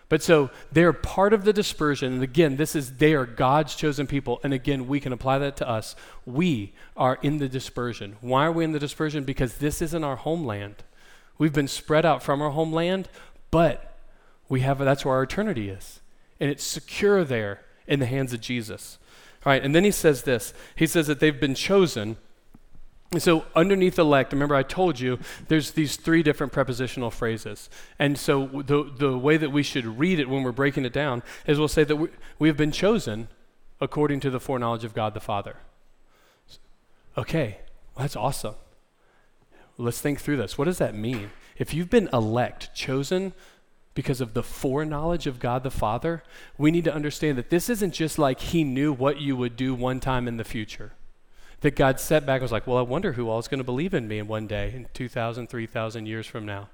But 0.08 0.22
so 0.22 0.50
they're 0.70 0.92
part 0.92 1.32
of 1.32 1.44
the 1.44 1.52
dispersion. 1.52 2.14
And 2.14 2.22
again, 2.22 2.56
this 2.56 2.76
is 2.76 2.94
they 2.94 3.14
are 3.14 3.26
God's 3.26 3.74
chosen 3.74 4.06
people. 4.06 4.40
And 4.44 4.52
again, 4.52 4.86
we 4.86 5.00
can 5.00 5.12
apply 5.12 5.38
that 5.38 5.56
to 5.56 5.68
us. 5.68 5.96
We 6.24 6.74
are 6.96 7.18
in 7.22 7.38
the 7.38 7.48
dispersion. 7.48 8.16
Why 8.20 8.46
are 8.46 8.52
we 8.52 8.64
in 8.64 8.72
the 8.72 8.78
dispersion? 8.78 9.24
Because 9.24 9.54
this 9.54 9.82
isn't 9.82 10.04
our 10.04 10.16
homeland. 10.16 10.84
We've 11.38 11.52
been 11.52 11.68
spread 11.68 12.06
out 12.06 12.22
from 12.22 12.40
our 12.40 12.50
homeland, 12.50 13.08
but 13.50 13.96
we 14.48 14.60
have 14.60 14.78
that's 14.78 15.04
where 15.04 15.14
our 15.16 15.24
eternity 15.24 15.68
is. 15.68 16.00
And 16.38 16.50
it's 16.50 16.64
secure 16.64 17.24
there 17.24 17.62
in 17.86 17.98
the 17.98 18.06
hands 18.06 18.32
of 18.32 18.40
Jesus. 18.40 18.98
All 19.44 19.50
right, 19.52 19.62
and 19.62 19.74
then 19.74 19.84
he 19.84 19.90
says 19.90 20.22
this. 20.22 20.54
He 20.74 20.86
says 20.86 21.06
that 21.08 21.20
they've 21.20 21.38
been 21.38 21.54
chosen 21.54 22.16
and 23.16 23.22
so, 23.22 23.46
underneath 23.54 23.98
elect, 23.98 24.34
remember 24.34 24.54
I 24.54 24.62
told 24.62 25.00
you 25.00 25.18
there's 25.48 25.70
these 25.70 25.96
three 25.96 26.22
different 26.22 26.52
prepositional 26.52 27.10
phrases. 27.10 27.70
And 27.98 28.18
so, 28.18 28.44
the, 28.46 28.92
the 28.94 29.16
way 29.16 29.38
that 29.38 29.48
we 29.48 29.62
should 29.62 29.98
read 29.98 30.20
it 30.20 30.28
when 30.28 30.42
we're 30.42 30.52
breaking 30.52 30.84
it 30.84 30.92
down 30.92 31.22
is 31.46 31.58
we'll 31.58 31.66
say 31.66 31.82
that 31.84 31.96
we, 31.96 32.08
we 32.38 32.48
have 32.48 32.58
been 32.58 32.72
chosen 32.72 33.28
according 33.80 34.20
to 34.20 34.28
the 34.28 34.38
foreknowledge 34.38 34.84
of 34.84 34.92
God 34.92 35.14
the 35.14 35.20
Father. 35.20 35.56
Okay, 37.16 37.60
that's 37.96 38.16
awesome. 38.16 38.56
Let's 39.78 40.02
think 40.02 40.20
through 40.20 40.36
this. 40.36 40.58
What 40.58 40.66
does 40.66 40.76
that 40.76 40.94
mean? 40.94 41.30
If 41.56 41.72
you've 41.72 41.88
been 41.88 42.10
elect, 42.12 42.74
chosen 42.74 43.32
because 43.94 44.20
of 44.20 44.34
the 44.34 44.42
foreknowledge 44.42 45.26
of 45.26 45.40
God 45.40 45.62
the 45.62 45.70
Father, 45.70 46.22
we 46.58 46.70
need 46.70 46.84
to 46.84 46.94
understand 46.94 47.38
that 47.38 47.48
this 47.48 47.70
isn't 47.70 47.94
just 47.94 48.18
like 48.18 48.40
He 48.40 48.62
knew 48.62 48.92
what 48.92 49.22
you 49.22 49.38
would 49.38 49.56
do 49.56 49.74
one 49.74 50.00
time 50.00 50.28
in 50.28 50.36
the 50.36 50.44
future 50.44 50.92
that 51.60 51.76
God 51.76 51.98
set 51.98 52.26
back 52.26 52.36
and 52.36 52.42
was 52.42 52.52
like, 52.52 52.66
well, 52.66 52.78
I 52.78 52.82
wonder 52.82 53.12
who 53.12 53.28
all 53.28 53.38
is 53.38 53.48
going 53.48 53.58
to 53.58 53.64
believe 53.64 53.94
in 53.94 54.06
me 54.06 54.18
in 54.18 54.28
one 54.28 54.46
day, 54.46 54.72
in 54.74 54.88
2,000, 54.92 55.48
3,000 55.48 56.06
years 56.06 56.26
from 56.26 56.44
now. 56.44 56.68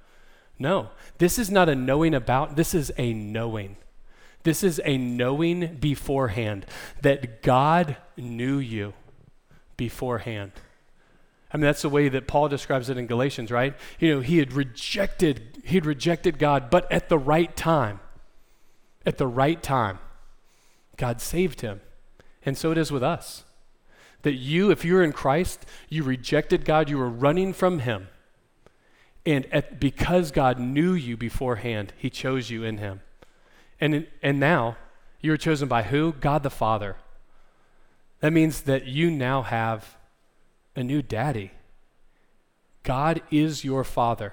No, 0.58 0.90
this 1.18 1.38
is 1.38 1.50
not 1.50 1.68
a 1.68 1.74
knowing 1.74 2.14
about, 2.14 2.56
this 2.56 2.74
is 2.74 2.92
a 2.98 3.12
knowing. 3.12 3.76
This 4.42 4.62
is 4.64 4.80
a 4.84 4.98
knowing 4.98 5.76
beforehand 5.76 6.66
that 7.00 7.42
God 7.42 7.96
knew 8.16 8.58
you 8.58 8.92
beforehand. 9.76 10.52
I 11.52 11.58
mean, 11.58 11.62
that's 11.62 11.82
the 11.82 11.88
way 11.88 12.08
that 12.08 12.26
Paul 12.26 12.48
describes 12.48 12.88
it 12.88 12.96
in 12.96 13.06
Galatians, 13.06 13.50
right? 13.50 13.74
You 14.00 14.14
know, 14.14 14.20
he 14.20 14.38
had 14.38 14.52
rejected, 14.52 15.62
he 15.64 15.76
had 15.76 15.86
rejected 15.86 16.38
God, 16.38 16.70
but 16.70 16.90
at 16.90 17.08
the 17.08 17.18
right 17.18 17.54
time, 17.54 18.00
at 19.04 19.18
the 19.18 19.26
right 19.26 19.62
time, 19.62 19.98
God 20.96 21.20
saved 21.20 21.60
him. 21.60 21.80
And 22.44 22.56
so 22.56 22.72
it 22.72 22.78
is 22.78 22.90
with 22.90 23.02
us. 23.02 23.44
That 24.22 24.34
you, 24.34 24.70
if 24.70 24.84
you're 24.84 25.02
in 25.02 25.12
Christ, 25.12 25.66
you 25.88 26.02
rejected 26.02 26.64
God, 26.64 26.88
you 26.88 26.98
were 26.98 27.08
running 27.08 27.52
from 27.52 27.80
Him. 27.80 28.08
And 29.24 29.46
at, 29.52 29.78
because 29.78 30.30
God 30.30 30.58
knew 30.58 30.92
you 30.92 31.16
beforehand, 31.16 31.92
He 31.96 32.10
chose 32.10 32.50
you 32.50 32.64
in 32.64 32.78
Him. 32.78 33.00
And, 33.80 34.06
and 34.22 34.38
now, 34.38 34.76
you 35.20 35.32
are 35.32 35.36
chosen 35.36 35.68
by 35.68 35.84
who? 35.84 36.12
God 36.12 36.42
the 36.42 36.50
Father. 36.50 36.96
That 38.20 38.32
means 38.32 38.62
that 38.62 38.86
you 38.86 39.10
now 39.10 39.42
have 39.42 39.96
a 40.76 40.82
new 40.82 41.02
daddy. 41.02 41.52
God 42.82 43.22
is 43.30 43.64
your 43.64 43.84
Father. 43.84 44.32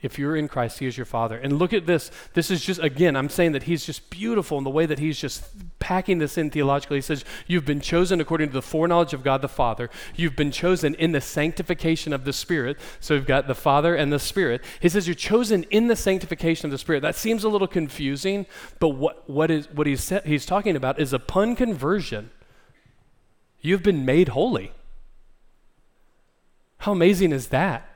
If 0.00 0.18
you're 0.18 0.36
in 0.36 0.46
Christ, 0.46 0.78
He 0.78 0.86
is 0.86 0.96
your 0.96 1.06
Father. 1.06 1.36
And 1.36 1.58
look 1.58 1.72
at 1.72 1.86
this. 1.86 2.10
This 2.34 2.50
is 2.50 2.64
just, 2.64 2.80
again, 2.80 3.16
I'm 3.16 3.28
saying 3.28 3.52
that 3.52 3.64
He's 3.64 3.84
just 3.84 4.10
beautiful 4.10 4.58
in 4.58 4.64
the 4.64 4.70
way 4.70 4.86
that 4.86 4.98
He's 4.98 5.18
just 5.18 5.44
packing 5.80 6.18
this 6.18 6.38
in 6.38 6.50
theologically. 6.50 6.98
He 6.98 7.02
says, 7.02 7.24
You've 7.46 7.64
been 7.64 7.80
chosen 7.80 8.20
according 8.20 8.48
to 8.48 8.52
the 8.52 8.62
foreknowledge 8.62 9.12
of 9.12 9.24
God 9.24 9.42
the 9.42 9.48
Father. 9.48 9.90
You've 10.14 10.36
been 10.36 10.50
chosen 10.50 10.94
in 10.94 11.12
the 11.12 11.20
sanctification 11.20 12.12
of 12.12 12.24
the 12.24 12.32
Spirit. 12.32 12.78
So 13.00 13.14
we've 13.14 13.26
got 13.26 13.48
the 13.48 13.54
Father 13.54 13.94
and 13.94 14.12
the 14.12 14.18
Spirit. 14.18 14.62
He 14.80 14.88
says, 14.88 15.08
You're 15.08 15.14
chosen 15.14 15.64
in 15.64 15.88
the 15.88 15.96
sanctification 15.96 16.66
of 16.66 16.70
the 16.70 16.78
Spirit. 16.78 17.00
That 17.02 17.16
seems 17.16 17.42
a 17.42 17.48
little 17.48 17.68
confusing, 17.68 18.46
but 18.78 18.90
what, 18.90 19.28
what, 19.28 19.50
is, 19.50 19.68
what 19.72 19.86
he's, 19.86 20.12
he's 20.24 20.46
talking 20.46 20.76
about 20.76 21.00
is 21.00 21.12
upon 21.12 21.56
conversion, 21.56 22.30
you've 23.60 23.82
been 23.82 24.04
made 24.04 24.28
holy. 24.28 24.72
How 26.78 26.92
amazing 26.92 27.32
is 27.32 27.48
that? 27.48 27.87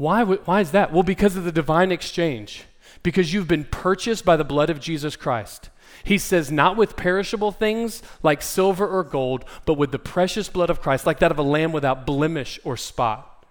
Why, 0.00 0.24
why 0.24 0.62
is 0.62 0.70
that? 0.70 0.94
Well, 0.94 1.02
because 1.02 1.36
of 1.36 1.44
the 1.44 1.52
divine 1.52 1.92
exchange. 1.92 2.64
Because 3.02 3.34
you've 3.34 3.46
been 3.46 3.64
purchased 3.64 4.24
by 4.24 4.38
the 4.38 4.44
blood 4.44 4.70
of 4.70 4.80
Jesus 4.80 5.14
Christ. 5.14 5.68
He 6.04 6.16
says, 6.16 6.50
not 6.50 6.74
with 6.74 6.96
perishable 6.96 7.52
things 7.52 8.02
like 8.22 8.40
silver 8.40 8.88
or 8.88 9.04
gold, 9.04 9.44
but 9.66 9.74
with 9.74 9.92
the 9.92 9.98
precious 9.98 10.48
blood 10.48 10.70
of 10.70 10.80
Christ, 10.80 11.04
like 11.04 11.18
that 11.18 11.30
of 11.30 11.38
a 11.38 11.42
lamb 11.42 11.70
without 11.70 12.06
blemish 12.06 12.58
or 12.64 12.78
spot. 12.78 13.44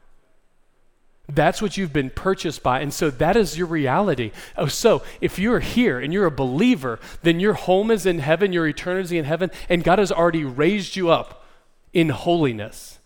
That's 1.28 1.62
what 1.62 1.78
you've 1.78 1.94
been 1.94 2.10
purchased 2.10 2.64
by. 2.64 2.80
And 2.80 2.92
so 2.92 3.12
that 3.12 3.38
is 3.38 3.56
your 3.56 3.68
reality. 3.68 4.32
Oh, 4.58 4.66
so 4.66 5.04
if 5.22 5.38
you're 5.38 5.60
here 5.60 6.00
and 6.00 6.12
you're 6.12 6.26
a 6.26 6.32
believer, 6.32 7.00
then 7.22 7.40
your 7.40 7.54
home 7.54 7.92
is 7.92 8.08
in 8.08 8.18
heaven, 8.18 8.54
your 8.54 8.68
eternity 8.68 9.20
in 9.20 9.26
heaven, 9.26 9.52
and 9.70 9.84
God 9.84 10.00
has 10.00 10.12
already 10.12 10.44
raised 10.44 10.96
you 10.96 11.12
up 11.12 11.46
in 11.94 12.10
holiness. 12.10 12.99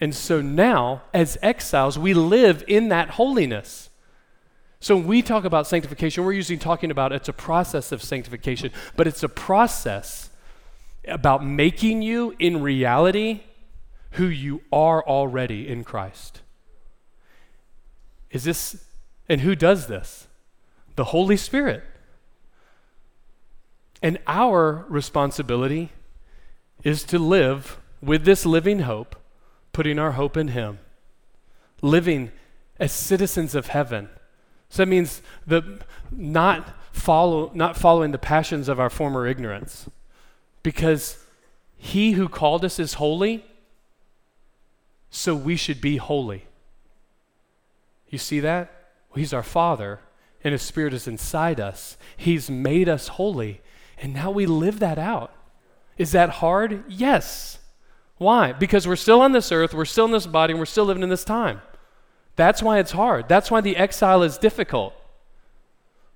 And 0.00 0.14
so 0.14 0.40
now, 0.40 1.02
as 1.12 1.36
exiles, 1.42 1.98
we 1.98 2.14
live 2.14 2.64
in 2.68 2.88
that 2.88 3.10
holiness. 3.10 3.90
So 4.80 4.96
when 4.96 5.06
we 5.06 5.22
talk 5.22 5.44
about 5.44 5.66
sanctification, 5.66 6.24
we're 6.24 6.32
usually 6.32 6.58
talking 6.58 6.90
about 6.90 7.12
it's 7.12 7.28
a 7.28 7.32
process 7.32 7.90
of 7.90 8.02
sanctification, 8.02 8.70
but 8.96 9.06
it's 9.08 9.24
a 9.24 9.28
process 9.28 10.30
about 11.06 11.44
making 11.44 12.02
you 12.02 12.34
in 12.38 12.62
reality 12.62 13.40
who 14.12 14.26
you 14.26 14.62
are 14.72 15.04
already 15.04 15.68
in 15.68 15.82
Christ. 15.82 16.42
Is 18.30 18.44
this, 18.44 18.84
and 19.28 19.40
who 19.40 19.54
does 19.54 19.86
this? 19.86 20.28
The 20.96 21.04
Holy 21.04 21.36
Spirit. 21.36 21.82
And 24.02 24.18
our 24.26 24.84
responsibility 24.88 25.90
is 26.84 27.02
to 27.04 27.18
live 27.18 27.80
with 28.00 28.24
this 28.24 28.46
living 28.46 28.80
hope, 28.80 29.16
putting 29.72 29.98
our 29.98 30.12
hope 30.12 30.36
in 30.36 30.48
Him, 30.48 30.78
living 31.82 32.32
as 32.78 32.92
citizens 32.92 33.54
of 33.54 33.68
heaven. 33.68 34.08
So 34.68 34.82
that 34.82 34.88
means 34.88 35.22
the, 35.46 35.80
not, 36.10 36.76
follow, 36.92 37.50
not 37.54 37.76
following 37.76 38.12
the 38.12 38.18
passions 38.18 38.68
of 38.68 38.78
our 38.78 38.90
former 38.90 39.26
ignorance, 39.26 39.88
because 40.62 41.24
He 41.76 42.12
who 42.12 42.28
called 42.28 42.64
us 42.64 42.78
is 42.78 42.94
holy, 42.94 43.44
so 45.10 45.34
we 45.34 45.56
should 45.56 45.80
be 45.80 45.96
holy. 45.96 46.46
You 48.08 48.18
see 48.18 48.40
that? 48.40 48.70
He's 49.14 49.32
our 49.32 49.42
Father, 49.42 50.00
and 50.44 50.52
His 50.52 50.62
Spirit 50.62 50.92
is 50.92 51.08
inside 51.08 51.60
us. 51.60 51.96
He's 52.16 52.50
made 52.50 52.88
us 52.88 53.08
holy, 53.08 53.60
and 54.00 54.14
now 54.14 54.30
we 54.30 54.46
live 54.46 54.78
that 54.80 54.98
out. 54.98 55.32
Is 55.96 56.12
that 56.12 56.30
hard? 56.30 56.84
Yes. 56.88 57.57
Why? 58.18 58.52
Because 58.52 58.86
we're 58.86 58.96
still 58.96 59.20
on 59.20 59.32
this 59.32 59.50
earth, 59.52 59.72
we're 59.72 59.84
still 59.84 60.04
in 60.04 60.10
this 60.12 60.26
body, 60.26 60.52
and 60.52 60.58
we're 60.60 60.66
still 60.66 60.84
living 60.84 61.02
in 61.02 61.08
this 61.08 61.24
time. 61.24 61.62
That's 62.36 62.62
why 62.62 62.78
it's 62.78 62.92
hard. 62.92 63.28
That's 63.28 63.50
why 63.50 63.60
the 63.60 63.76
exile 63.76 64.22
is 64.22 64.38
difficult. 64.38 64.94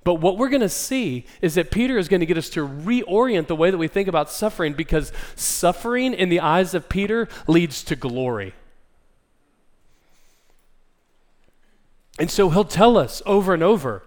But 0.05 0.15
what 0.15 0.37
we're 0.37 0.49
going 0.49 0.63
to 0.63 0.69
see 0.69 1.27
is 1.41 1.55
that 1.55 1.71
Peter 1.71 1.97
is 1.97 2.09
going 2.09 2.21
to 2.21 2.27
get 2.27 2.37
us 2.37 2.49
to 2.51 2.67
reorient 2.67 3.47
the 3.47 3.57
way 3.57 3.71
that 3.71 3.79
we 3.79 3.87
think 3.87 4.09
about 4.09 4.31
suffering 4.31 4.73
because 4.73 5.13
suffering 5.37 6.13
in 6.13 6.29
the 6.29 6.41
eyes 6.41 6.75
of 6.75 6.89
Peter 6.89 7.29
leads 7.47 7.85
to 7.85 7.95
glory. 7.95 8.55
And 12.19 12.31
so 12.31 12.51
he'll 12.51 12.65
tell 12.65 12.97
us 12.97 13.23
over 13.27 13.55
and 13.55 13.63
over 13.63 14.03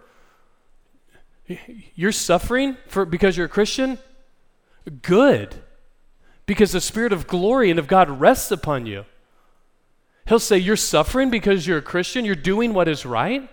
you're 1.96 2.12
suffering 2.12 2.78
for, 2.88 3.06
because 3.06 3.38
you're 3.38 3.46
a 3.46 3.50
Christian? 3.50 4.00
Good. 5.02 5.56
Because 6.46 6.72
the 6.72 6.82
Spirit 6.82 7.12
of 7.12 7.28
glory 7.28 7.70
and 7.70 7.80
of 7.80 7.88
God 7.88 8.10
rests 8.20 8.52
upon 8.52 8.86
you. 8.86 9.06
He'll 10.28 10.40
say, 10.40 10.58
You're 10.58 10.76
suffering 10.76 11.30
because 11.30 11.68
you're 11.68 11.80
a 11.80 11.84
Christian? 11.84 12.26
You're 12.26 12.36
doing 12.36 12.74
what 12.74 12.88
is 12.88 13.06
right? 13.06 13.50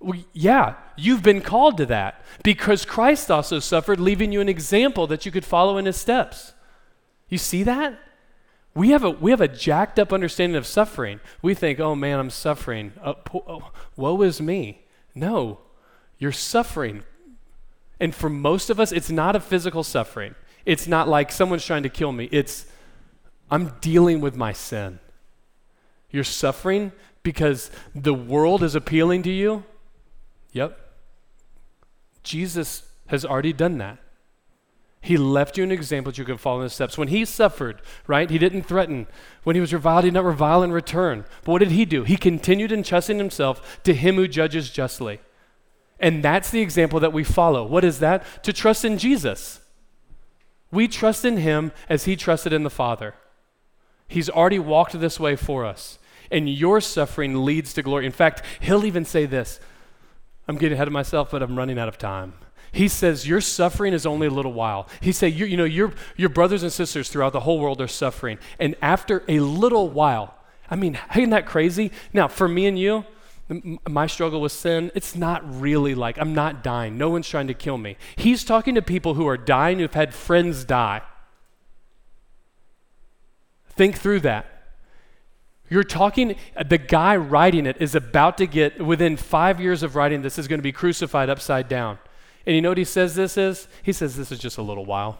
Well, 0.00 0.18
yeah, 0.32 0.74
you've 0.96 1.22
been 1.22 1.40
called 1.40 1.76
to 1.76 1.86
that 1.86 2.24
because 2.42 2.84
Christ 2.84 3.30
also 3.30 3.60
suffered, 3.60 4.00
leaving 4.00 4.32
you 4.32 4.40
an 4.40 4.48
example 4.48 5.06
that 5.06 5.24
you 5.24 5.30
could 5.30 5.44
follow 5.44 5.78
in 5.78 5.86
his 5.86 5.96
steps. 5.96 6.54
You 7.28 7.38
see 7.38 7.62
that? 7.62 7.98
We 8.74 8.90
have, 8.90 9.04
a, 9.04 9.10
we 9.10 9.30
have 9.30 9.40
a 9.40 9.48
jacked 9.48 9.98
up 9.98 10.12
understanding 10.12 10.56
of 10.56 10.66
suffering. 10.66 11.20
We 11.40 11.54
think, 11.54 11.78
oh 11.78 11.94
man, 11.94 12.18
I'm 12.18 12.30
suffering. 12.30 12.92
Oh, 13.04 13.16
oh, 13.34 13.70
woe 13.96 14.22
is 14.22 14.40
me. 14.40 14.82
No, 15.14 15.60
you're 16.18 16.32
suffering. 16.32 17.04
And 18.00 18.14
for 18.14 18.30
most 18.30 18.70
of 18.70 18.80
us, 18.80 18.90
it's 18.90 19.10
not 19.10 19.36
a 19.36 19.40
physical 19.40 19.84
suffering. 19.84 20.34
It's 20.64 20.86
not 20.86 21.08
like 21.08 21.32
someone's 21.32 21.64
trying 21.64 21.82
to 21.82 21.88
kill 21.88 22.12
me. 22.12 22.28
It's, 22.30 22.66
I'm 23.50 23.74
dealing 23.80 24.20
with 24.20 24.36
my 24.36 24.52
sin. 24.52 24.98
You're 26.10 26.24
suffering 26.24 26.92
because 27.22 27.70
the 27.94 28.14
world 28.14 28.62
is 28.62 28.74
appealing 28.74 29.22
to 29.24 29.30
you? 29.30 29.64
Yep. 30.52 30.78
Jesus 32.22 32.84
has 33.06 33.24
already 33.24 33.52
done 33.52 33.78
that. 33.78 33.98
He 35.00 35.16
left 35.16 35.58
you 35.58 35.64
an 35.64 35.72
example 35.72 36.12
that 36.12 36.18
you 36.18 36.24
can 36.24 36.36
follow 36.36 36.60
in 36.60 36.64
his 36.64 36.74
steps. 36.74 36.96
When 36.96 37.08
he 37.08 37.24
suffered, 37.24 37.82
right, 38.06 38.30
he 38.30 38.38
didn't 38.38 38.62
threaten. 38.62 39.08
When 39.42 39.56
he 39.56 39.60
was 39.60 39.72
reviled, 39.72 40.04
he 40.04 40.10
did 40.10 40.14
not 40.14 40.24
revile 40.24 40.62
in 40.62 40.70
return. 40.70 41.24
But 41.42 41.52
what 41.52 41.58
did 41.58 41.72
he 41.72 41.84
do? 41.84 42.04
He 42.04 42.16
continued 42.16 42.70
entrusting 42.70 43.18
himself 43.18 43.82
to 43.82 43.94
him 43.94 44.14
who 44.14 44.28
judges 44.28 44.70
justly. 44.70 45.20
And 45.98 46.22
that's 46.22 46.50
the 46.50 46.60
example 46.60 47.00
that 47.00 47.12
we 47.12 47.24
follow. 47.24 47.66
What 47.66 47.82
is 47.82 47.98
that? 47.98 48.24
To 48.44 48.52
trust 48.52 48.84
in 48.84 48.96
Jesus. 48.96 49.60
We 50.72 50.88
trust 50.88 51.24
in 51.24 51.36
him 51.36 51.70
as 51.88 52.04
he 52.04 52.16
trusted 52.16 52.52
in 52.52 52.64
the 52.64 52.70
Father. 52.70 53.14
He's 54.08 54.28
already 54.28 54.58
walked 54.58 54.98
this 54.98 55.20
way 55.20 55.36
for 55.36 55.64
us. 55.64 55.98
And 56.30 56.48
your 56.48 56.80
suffering 56.80 57.44
leads 57.44 57.74
to 57.74 57.82
glory. 57.82 58.06
In 58.06 58.12
fact, 58.12 58.42
he'll 58.60 58.84
even 58.84 59.04
say 59.04 59.26
this 59.26 59.60
I'm 60.48 60.56
getting 60.56 60.74
ahead 60.74 60.88
of 60.88 60.92
myself, 60.92 61.30
but 61.30 61.42
I'm 61.42 61.56
running 61.56 61.78
out 61.78 61.88
of 61.88 61.98
time. 61.98 62.34
He 62.72 62.88
says, 62.88 63.28
Your 63.28 63.42
suffering 63.42 63.92
is 63.92 64.06
only 64.06 64.26
a 64.26 64.30
little 64.30 64.52
while. 64.52 64.88
He 65.00 65.12
said, 65.12 65.34
you, 65.34 65.44
you 65.44 65.58
know, 65.58 65.64
your, 65.64 65.92
your 66.16 66.30
brothers 66.30 66.62
and 66.62 66.72
sisters 66.72 67.10
throughout 67.10 67.34
the 67.34 67.40
whole 67.40 67.60
world 67.60 67.80
are 67.82 67.88
suffering. 67.88 68.38
And 68.58 68.74
after 68.80 69.22
a 69.28 69.40
little 69.40 69.90
while, 69.90 70.34
I 70.70 70.76
mean, 70.76 70.98
isn't 71.14 71.30
that 71.30 71.46
crazy? 71.46 71.92
Now, 72.14 72.28
for 72.28 72.48
me 72.48 72.66
and 72.66 72.78
you, 72.78 73.04
my 73.88 74.06
struggle 74.06 74.40
with 74.40 74.52
sin, 74.52 74.90
it's 74.94 75.14
not 75.14 75.42
really 75.60 75.94
like 75.94 76.18
I'm 76.18 76.34
not 76.34 76.62
dying. 76.62 76.96
No 76.96 77.10
one's 77.10 77.28
trying 77.28 77.48
to 77.48 77.54
kill 77.54 77.78
me. 77.78 77.96
He's 78.16 78.44
talking 78.44 78.74
to 78.74 78.82
people 78.82 79.14
who 79.14 79.26
are 79.26 79.36
dying 79.36 79.78
who've 79.78 79.92
had 79.92 80.14
friends 80.14 80.64
die. 80.64 81.02
Think 83.70 83.96
through 83.96 84.20
that. 84.20 84.46
You're 85.68 85.84
talking, 85.84 86.36
the 86.62 86.78
guy 86.78 87.16
writing 87.16 87.64
it 87.64 87.78
is 87.80 87.94
about 87.94 88.36
to 88.38 88.46
get, 88.46 88.84
within 88.84 89.16
five 89.16 89.60
years 89.60 89.82
of 89.82 89.96
writing 89.96 90.20
this, 90.20 90.38
is 90.38 90.46
going 90.46 90.58
to 90.58 90.62
be 90.62 90.72
crucified 90.72 91.30
upside 91.30 91.68
down. 91.68 91.98
And 92.46 92.54
you 92.54 92.60
know 92.60 92.68
what 92.68 92.78
he 92.78 92.84
says 92.84 93.14
this 93.14 93.38
is? 93.38 93.68
He 93.82 93.92
says 93.92 94.16
this 94.16 94.30
is 94.30 94.38
just 94.38 94.58
a 94.58 94.62
little 94.62 94.84
while. 94.84 95.18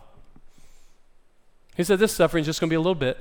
He 1.76 1.84
said 1.84 1.98
this 1.98 2.12
suffering 2.12 2.42
is 2.42 2.46
just 2.46 2.60
going 2.60 2.68
to 2.68 2.72
be 2.72 2.76
a 2.76 2.80
little 2.80 2.94
bit 2.94 3.16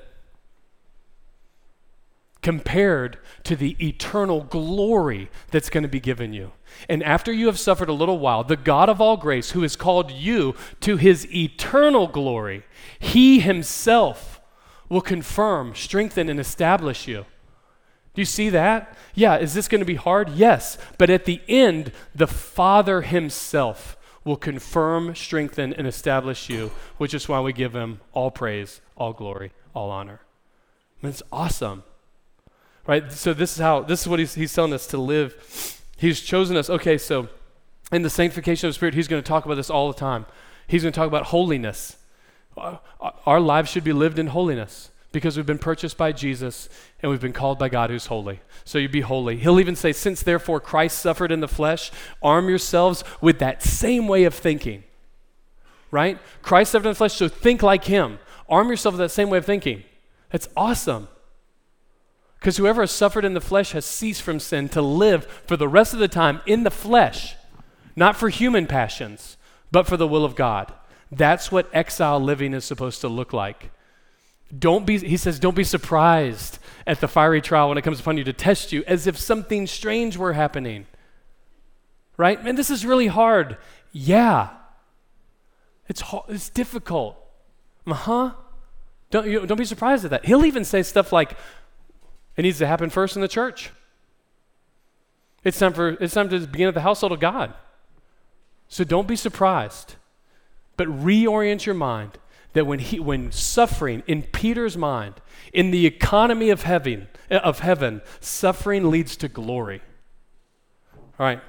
compared 2.41 3.17
to 3.43 3.55
the 3.55 3.75
eternal 3.85 4.41
glory 4.41 5.29
that's 5.51 5.69
going 5.69 5.83
to 5.83 5.89
be 5.89 5.99
given 5.99 6.33
you. 6.33 6.51
And 6.89 7.03
after 7.03 7.31
you 7.31 7.47
have 7.47 7.59
suffered 7.59 7.89
a 7.89 7.93
little 7.93 8.19
while, 8.19 8.43
the 8.43 8.55
God 8.55 8.89
of 8.89 8.99
all 8.99 9.17
grace, 9.17 9.51
who 9.51 9.61
has 9.61 9.75
called 9.75 10.11
you 10.11 10.55
to 10.81 10.97
his 10.97 11.31
eternal 11.33 12.07
glory, 12.07 12.63
he 12.97 13.39
himself 13.39 14.41
will 14.89 15.01
confirm, 15.01 15.73
strengthen, 15.75 16.29
and 16.29 16.39
establish 16.39 17.07
you. 17.07 17.25
Do 18.13 18.21
you 18.21 18.25
see 18.25 18.49
that? 18.49 18.97
Yeah, 19.15 19.37
is 19.37 19.53
this 19.53 19.69
going 19.69 19.79
to 19.79 19.85
be 19.85 19.95
hard? 19.95 20.31
Yes. 20.31 20.77
But 20.97 21.09
at 21.09 21.23
the 21.25 21.41
end, 21.47 21.93
the 22.13 22.27
Father 22.27 23.01
Himself 23.01 23.95
will 24.25 24.35
confirm, 24.35 25.15
strengthen, 25.15 25.73
and 25.73 25.87
establish 25.87 26.49
you, 26.49 26.71
which 26.97 27.13
is 27.13 27.29
why 27.29 27.39
we 27.39 27.53
give 27.53 27.73
Him 27.73 28.01
all 28.11 28.31
praise, 28.31 28.81
all 28.97 29.13
glory, 29.13 29.53
all 29.73 29.89
honor. 29.89 30.19
It's 31.01 31.23
awesome. 31.31 31.83
Right? 32.87 33.11
So 33.11 33.33
this 33.33 33.53
is 33.53 33.59
how, 33.59 33.81
this 33.81 34.01
is 34.01 34.07
what 34.07 34.19
He's, 34.19 34.35
he's 34.35 34.53
telling 34.53 34.73
us 34.73 34.87
to 34.87 34.97
live. 34.97 35.79
He's 35.97 36.19
chosen 36.21 36.57
us. 36.57 36.69
Okay, 36.69 36.97
so 36.97 37.29
in 37.91 38.01
the 38.01 38.09
sanctification 38.09 38.67
of 38.67 38.71
the 38.71 38.75
Spirit, 38.75 38.95
He's 38.95 39.07
going 39.07 39.21
to 39.21 39.27
talk 39.27 39.45
about 39.45 39.55
this 39.55 39.69
all 39.69 39.91
the 39.91 39.97
time. 39.97 40.25
He's 40.67 40.83
going 40.83 40.93
to 40.93 40.97
talk 40.97 41.07
about 41.07 41.27
holiness. 41.27 41.97
Our 43.25 43.39
lives 43.39 43.69
should 43.69 43.83
be 43.83 43.93
lived 43.93 44.19
in 44.19 44.27
holiness 44.27 44.91
because 45.11 45.35
we've 45.35 45.45
been 45.45 45.59
purchased 45.59 45.97
by 45.97 46.11
Jesus 46.11 46.69
and 47.01 47.09
we've 47.09 47.21
been 47.21 47.33
called 47.33 47.59
by 47.59 47.69
God 47.69 47.89
who's 47.89 48.05
holy. 48.05 48.39
So 48.63 48.77
you 48.77 48.87
be 48.87 49.01
holy. 49.01 49.37
He'll 49.37 49.59
even 49.59 49.75
say, 49.75 49.91
Since 49.91 50.23
therefore 50.23 50.59
Christ 50.59 50.99
suffered 50.99 51.31
in 51.31 51.41
the 51.41 51.47
flesh, 51.47 51.91
arm 52.21 52.49
yourselves 52.49 53.03
with 53.19 53.39
that 53.39 53.61
same 53.61 54.07
way 54.07 54.23
of 54.23 54.33
thinking. 54.33 54.83
Right? 55.91 56.19
Christ 56.41 56.71
suffered 56.71 56.87
in 56.87 56.91
the 56.91 56.95
flesh, 56.95 57.15
so 57.15 57.27
think 57.27 57.61
like 57.61 57.85
him. 57.85 58.19
Arm 58.47 58.69
yourself 58.69 58.93
with 58.93 58.99
that 58.99 59.11
same 59.11 59.29
way 59.29 59.37
of 59.37 59.45
thinking. 59.45 59.83
That's 60.29 60.47
awesome. 60.55 61.09
Because 62.41 62.57
whoever 62.57 62.81
has 62.81 62.89
suffered 62.89 63.23
in 63.23 63.35
the 63.35 63.39
flesh 63.39 63.73
has 63.73 63.85
ceased 63.85 64.23
from 64.23 64.39
sin 64.39 64.67
to 64.69 64.81
live 64.81 65.25
for 65.45 65.55
the 65.55 65.67
rest 65.67 65.93
of 65.93 65.99
the 65.99 66.07
time 66.07 66.41
in 66.47 66.63
the 66.63 66.71
flesh, 66.71 67.35
not 67.95 68.15
for 68.15 68.29
human 68.29 68.65
passions, 68.65 69.37
but 69.71 69.85
for 69.85 69.95
the 69.95 70.07
will 70.07 70.25
of 70.25 70.35
God. 70.35 70.73
That's 71.11 71.51
what 71.51 71.69
exile 71.71 72.19
living 72.19 72.55
is 72.55 72.65
supposed 72.65 72.99
to 73.01 73.07
look 73.07 73.31
like. 73.31 73.69
Don't 74.57 74.87
be, 74.87 74.97
he 74.97 75.17
says, 75.17 75.37
don't 75.39 75.55
be 75.55 75.63
surprised 75.63 76.57
at 76.87 76.99
the 76.99 77.07
fiery 77.07 77.41
trial 77.41 77.69
when 77.69 77.77
it 77.77 77.83
comes 77.83 77.99
upon 77.99 78.17
you 78.17 78.23
to 78.23 78.33
test 78.33 78.71
you 78.71 78.83
as 78.87 79.05
if 79.05 79.19
something 79.19 79.67
strange 79.67 80.17
were 80.17 80.33
happening. 80.33 80.87
Right? 82.17 82.39
And 82.43 82.57
this 82.57 82.71
is 82.71 82.87
really 82.87 83.07
hard. 83.07 83.57
Yeah. 83.91 84.49
It's, 85.87 86.01
it's 86.27 86.49
difficult. 86.49 87.17
Uh 87.85 87.93
huh. 87.93 88.31
Don't, 89.11 89.27
you, 89.27 89.45
don't 89.45 89.57
be 89.57 89.65
surprised 89.65 90.05
at 90.05 90.11
that. 90.11 90.25
He'll 90.25 90.45
even 90.45 90.65
say 90.65 90.81
stuff 90.81 91.13
like, 91.13 91.37
it 92.41 92.45
needs 92.45 92.57
to 92.57 92.65
happen 92.65 92.89
first 92.89 93.15
in 93.15 93.21
the 93.21 93.27
church. 93.27 93.69
It's 95.43 95.59
time, 95.59 95.73
for, 95.73 95.89
it's 95.89 96.15
time 96.15 96.27
to 96.29 96.39
begin 96.39 96.67
at 96.69 96.73
the 96.73 96.81
household 96.81 97.11
of 97.11 97.19
God. 97.19 97.53
So 98.67 98.83
don't 98.83 99.07
be 99.07 99.15
surprised, 99.15 99.93
but 100.75 100.87
reorient 100.87 101.67
your 101.67 101.75
mind 101.75 102.17
that 102.53 102.65
when, 102.65 102.79
he, 102.79 102.99
when 102.99 103.31
suffering 103.31 104.01
in 104.07 104.23
Peter's 104.23 104.75
mind, 104.75 105.21
in 105.53 105.69
the 105.69 105.85
economy 105.85 106.49
of 106.49 106.63
heaven, 106.63 107.09
of 107.29 107.59
heaven, 107.59 108.01
suffering 108.21 108.89
leads 108.89 109.15
to 109.17 109.27
glory. 109.27 109.83
All 111.19 111.27
right. 111.27 111.41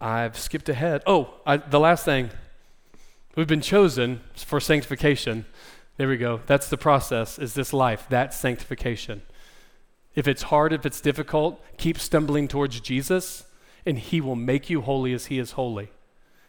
I've 0.00 0.36
skipped 0.36 0.68
ahead. 0.68 1.04
Oh, 1.06 1.34
I, 1.46 1.58
the 1.58 1.78
last 1.78 2.04
thing. 2.04 2.30
We've 3.36 3.46
been 3.46 3.60
chosen 3.60 4.22
for 4.34 4.58
sanctification. 4.58 5.46
There 6.00 6.08
we 6.08 6.16
go. 6.16 6.40
That's 6.46 6.70
the 6.70 6.78
process, 6.78 7.38
is 7.38 7.52
this 7.52 7.74
life. 7.74 8.06
that 8.08 8.32
sanctification. 8.32 9.20
If 10.14 10.26
it's 10.26 10.44
hard, 10.44 10.72
if 10.72 10.86
it's 10.86 10.98
difficult, 10.98 11.62
keep 11.76 11.98
stumbling 11.98 12.48
towards 12.48 12.80
Jesus, 12.80 13.44
and 13.84 13.98
He 13.98 14.18
will 14.18 14.34
make 14.34 14.70
you 14.70 14.80
holy 14.80 15.12
as 15.12 15.26
He 15.26 15.38
is 15.38 15.50
holy. 15.50 15.90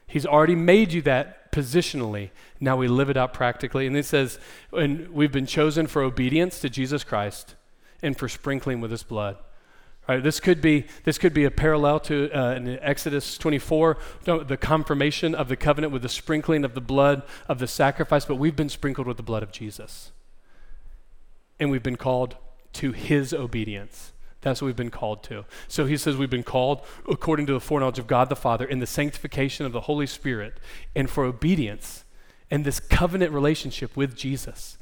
He's 0.08 0.26
already 0.26 0.56
made 0.56 0.94
you 0.94 1.02
that 1.02 1.52
positionally. 1.52 2.30
Now 2.62 2.78
we 2.78 2.88
live 2.88 3.10
it 3.10 3.18
out 3.18 3.34
practically. 3.34 3.86
And 3.88 3.98
it 3.98 4.06
says, 4.06 4.40
and 4.72 5.10
we've 5.10 5.34
been 5.34 5.46
chosen 5.46 5.86
for 5.86 6.02
obedience 6.02 6.62
to 6.62 6.70
Jesus 6.70 7.04
Christ 7.04 7.56
and 8.02 8.18
for 8.18 8.30
sprinkling 8.30 8.80
with 8.80 8.92
His 8.92 9.04
blood. 9.04 9.36
Right, 10.08 10.22
this 10.22 10.40
could 10.40 10.62
be 10.62 10.86
this 11.04 11.18
could 11.18 11.34
be 11.34 11.46
a 11.46 11.52
parallel 11.52 12.00
to 12.02 12.32
uh, 12.32 12.56
in 12.56 12.80
Exodus 12.82 13.38
24, 13.38 13.98
the 14.24 14.58
confirmation 14.58 15.36
of 15.36 15.48
the 15.48 15.56
covenant 15.56 15.94
with 15.94 16.02
the 16.02 16.10
sprinkling 16.10 16.66
of 16.66 16.74
the 16.74 16.82
blood 16.82 17.22
of 17.48 17.60
the 17.60 17.68
sacrifice. 17.68 18.26
But 18.26 18.36
we've 18.36 18.56
been 18.56 18.70
sprinkled 18.70 19.08
with 19.08 19.18
the 19.18 19.24
blood 19.24 19.44
of 19.44 19.52
Jesus, 19.52 20.12
and 21.60 21.70
we've 21.70 21.84
been 21.84 21.98
called 21.98 22.36
to 22.74 22.94
His 22.94 23.32
obedience. 23.32 24.12
That's 24.42 24.60
what 24.60 24.68
we've 24.68 24.76
been 24.76 24.90
called 24.90 25.24
to. 25.24 25.46
So 25.68 25.86
he 25.86 25.98
says 25.98 26.18
we've 26.18 26.30
been 26.30 26.44
called 26.44 26.82
according 27.08 27.46
to 27.46 27.54
the 27.54 27.60
foreknowledge 27.60 28.00
of 28.00 28.08
God 28.08 28.28
the 28.30 28.36
Father 28.36 28.66
in 28.66 28.80
the 28.80 28.88
sanctification 28.88 29.66
of 29.66 29.72
the 29.72 29.82
Holy 29.82 30.08
Spirit 30.08 30.60
and 30.96 31.10
for 31.10 31.24
obedience 31.24 32.06
and 32.50 32.66
this 32.66 32.80
covenant 32.80 33.32
relationship 33.32 33.96
with 33.96 34.18
Jesus. 34.18 34.78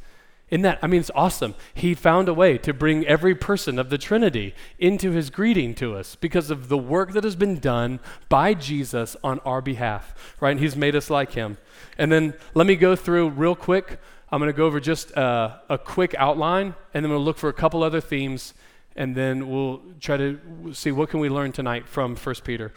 In 0.51 0.63
that, 0.63 0.79
I 0.81 0.87
mean, 0.87 0.99
it's 0.99 1.11
awesome. 1.13 1.53
He 1.73 1.93
found 1.93 2.27
a 2.27 2.33
way 2.33 2.57
to 2.59 2.73
bring 2.73 3.05
every 3.05 3.35
person 3.35 3.77
of 3.77 3.89
the 3.89 3.99
Trinity 3.99 4.55
into 4.79 5.11
his 5.11 5.29
greeting 5.29 5.75
to 5.75 5.95
us 5.95 6.15
because 6.15 6.49
of 6.49 6.69
the 6.69 6.77
work 6.77 7.11
that 7.13 7.23
has 7.23 7.35
been 7.35 7.59
done 7.59 7.99
by 8.29 8.55
Jesus 8.55 9.15
on 9.23 9.39
our 9.39 9.61
behalf, 9.61 10.35
right? 10.39 10.51
And 10.51 10.59
he's 10.59 10.75
made 10.75 10.95
us 10.95 11.09
like 11.09 11.33
him. 11.33 11.57
And 11.97 12.11
then 12.11 12.33
let 12.55 12.65
me 12.65 12.75
go 12.75 12.95
through 12.95 13.29
real 13.29 13.55
quick. 13.55 13.99
I'm 14.31 14.39
going 14.39 14.51
to 14.51 14.57
go 14.57 14.65
over 14.65 14.79
just 14.79 15.15
uh, 15.15 15.57
a 15.69 15.77
quick 15.77 16.15
outline, 16.17 16.75
and 16.93 17.05
then 17.05 17.11
we'll 17.11 17.23
look 17.23 17.37
for 17.37 17.49
a 17.49 17.53
couple 17.53 17.83
other 17.83 18.01
themes, 18.01 18.55
and 18.95 19.15
then 19.15 19.49
we'll 19.49 19.81
try 19.99 20.17
to 20.17 20.39
see 20.73 20.91
what 20.91 21.09
can 21.09 21.19
we 21.19 21.29
learn 21.29 21.51
tonight 21.51 21.87
from 21.87 22.15
1 22.15 22.35
Peter. 22.43 22.71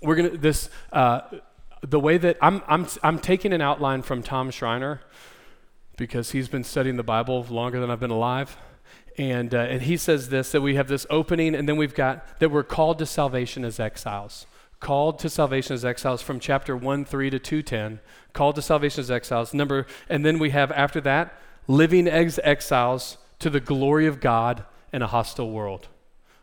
We're 0.00 0.16
going 0.16 0.30
to, 0.30 0.38
this, 0.38 0.70
uh, 0.92 1.22
the 1.82 2.00
way 2.00 2.16
that 2.18 2.36
I'm, 2.40 2.62
I'm, 2.68 2.86
I'm 3.02 3.18
taking 3.18 3.52
an 3.52 3.60
outline 3.60 4.02
from 4.02 4.22
Tom 4.22 4.50
Schreiner 4.50 5.00
because 5.96 6.32
he's 6.32 6.48
been 6.48 6.64
studying 6.64 6.96
the 6.96 7.02
Bible 7.02 7.46
longer 7.48 7.80
than 7.80 7.90
I've 7.90 8.00
been 8.00 8.10
alive. 8.10 8.56
And, 9.18 9.54
uh, 9.54 9.58
and 9.58 9.82
he 9.82 9.96
says 9.96 10.30
this 10.30 10.52
that 10.52 10.62
we 10.62 10.74
have 10.76 10.88
this 10.88 11.06
opening, 11.10 11.54
and 11.54 11.68
then 11.68 11.76
we've 11.76 11.94
got 11.94 12.38
that 12.40 12.50
we're 12.50 12.62
called 12.62 12.98
to 12.98 13.06
salvation 13.06 13.64
as 13.64 13.78
exiles. 13.78 14.46
Called 14.80 15.18
to 15.20 15.28
salvation 15.28 15.74
as 15.74 15.84
exiles 15.84 16.22
from 16.22 16.40
chapter 16.40 16.76
1 16.76 17.04
3 17.04 17.30
to 17.30 17.38
210. 17.38 18.00
Called 18.32 18.56
to 18.56 18.62
salvation 18.62 19.00
as 19.00 19.10
exiles. 19.10 19.52
Number, 19.52 19.86
and 20.08 20.24
then 20.24 20.38
we 20.38 20.50
have 20.50 20.72
after 20.72 21.00
that, 21.02 21.38
living 21.68 22.08
as 22.08 22.40
exiles 22.42 23.18
to 23.38 23.50
the 23.50 23.60
glory 23.60 24.06
of 24.06 24.20
God 24.20 24.64
in 24.92 25.02
a 25.02 25.06
hostile 25.06 25.50
world 25.50 25.88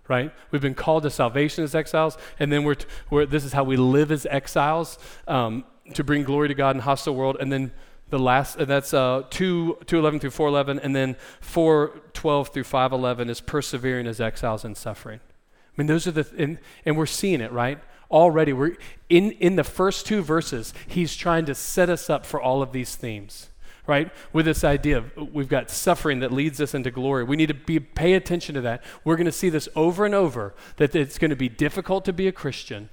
right? 0.09 0.33
We've 0.49 0.61
been 0.61 0.73
called 0.73 1.03
to 1.03 1.11
salvation 1.11 1.63
as 1.63 1.75
exiles, 1.75 2.17
and 2.39 2.51
then 2.51 2.63
we're, 2.63 2.75
t- 2.75 2.87
we're 3.11 3.25
this 3.25 3.45
is 3.45 3.53
how 3.53 3.63
we 3.63 3.77
live 3.77 4.11
as 4.11 4.25
exiles 4.25 4.97
um, 5.27 5.63
to 5.93 6.03
bring 6.03 6.23
glory 6.23 6.49
to 6.49 6.55
God 6.55 6.75
in 6.75 6.79
a 6.79 6.83
hostile 6.83 7.15
world, 7.15 7.37
and 7.39 7.53
then 7.53 7.71
the 8.09 8.19
last 8.19 8.57
uh, 8.57 8.65
that's 8.65 8.93
uh, 8.93 9.23
2 9.29 9.79
211 9.85 10.19
through 10.19 10.31
411 10.31 10.83
and 10.83 10.95
then 10.95 11.15
412 11.41 12.49
through 12.49 12.63
511 12.63 13.29
is 13.29 13.41
persevering 13.41 14.07
as 14.07 14.19
exiles 14.19 14.65
in 14.65 14.75
suffering. 14.75 15.19
I 15.19 15.73
mean 15.77 15.87
those 15.87 16.07
are 16.07 16.11
the 16.11 16.27
and, 16.37 16.59
and 16.85 16.97
we're 16.97 17.05
seeing 17.05 17.41
it 17.41 17.51
right? 17.51 17.79
Already 18.11 18.53
we're 18.53 18.77
in 19.09 19.31
in 19.33 19.55
the 19.55 19.63
first 19.63 20.05
two 20.05 20.21
verses 20.21 20.73
he's 20.87 21.15
trying 21.15 21.45
to 21.45 21.55
set 21.55 21.89
us 21.89 22.09
up 22.09 22.25
for 22.25 22.41
all 22.41 22.61
of 22.61 22.71
these 22.71 22.95
themes 22.95 23.49
right? 23.87 24.11
With 24.33 24.45
this 24.45 24.63
idea 24.63 24.99
of 24.99 25.33
we've 25.33 25.49
got 25.49 25.71
suffering 25.71 26.19
that 26.19 26.31
leads 26.31 26.61
us 26.61 26.75
into 26.75 26.91
glory. 26.91 27.23
We 27.23 27.35
need 27.35 27.47
to 27.47 27.55
be 27.55 27.79
pay 27.79 28.13
attention 28.13 28.53
to 28.53 28.61
that. 28.61 28.83
We're 29.03 29.15
going 29.15 29.25
to 29.25 29.31
see 29.31 29.49
this 29.49 29.67
over 29.75 30.05
and 30.05 30.13
over 30.13 30.53
that 30.77 30.95
it's 30.95 31.17
going 31.17 31.31
to 31.31 31.35
be 31.35 31.49
difficult 31.49 32.05
to 32.05 32.13
be 32.13 32.27
a 32.27 32.31
christian 32.31 32.89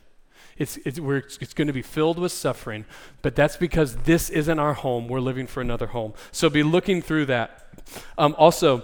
it's, 0.59 0.79
it's, 0.79 0.99
it's 1.41 1.55
going 1.55 1.67
to 1.67 1.73
be 1.73 1.83
filled 1.83 2.19
with 2.19 2.33
suffering, 2.33 2.87
but 3.23 3.37
that's 3.37 3.57
because 3.57 3.97
this 3.97 4.31
isn't 4.31 4.59
our 4.59 4.73
home. 4.73 5.09
We're 5.09 5.21
living 5.21 5.47
for 5.47 5.61
another 5.61 5.89
home. 5.89 6.15
So 6.33 6.49
be 6.49 6.63
looking 6.63 7.03
through 7.03 7.27
that. 7.27 7.69
Um, 8.17 8.35
also, 8.39 8.83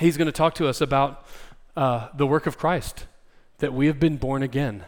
he's 0.00 0.16
going 0.16 0.26
to 0.26 0.32
talk 0.32 0.54
to 0.56 0.66
us 0.66 0.80
about 0.80 1.24
uh, 1.76 2.08
the 2.16 2.26
work 2.26 2.46
of 2.46 2.58
Christ, 2.58 3.06
that 3.58 3.72
we 3.72 3.86
have 3.86 4.00
been 4.00 4.16
born 4.16 4.42
again, 4.42 4.84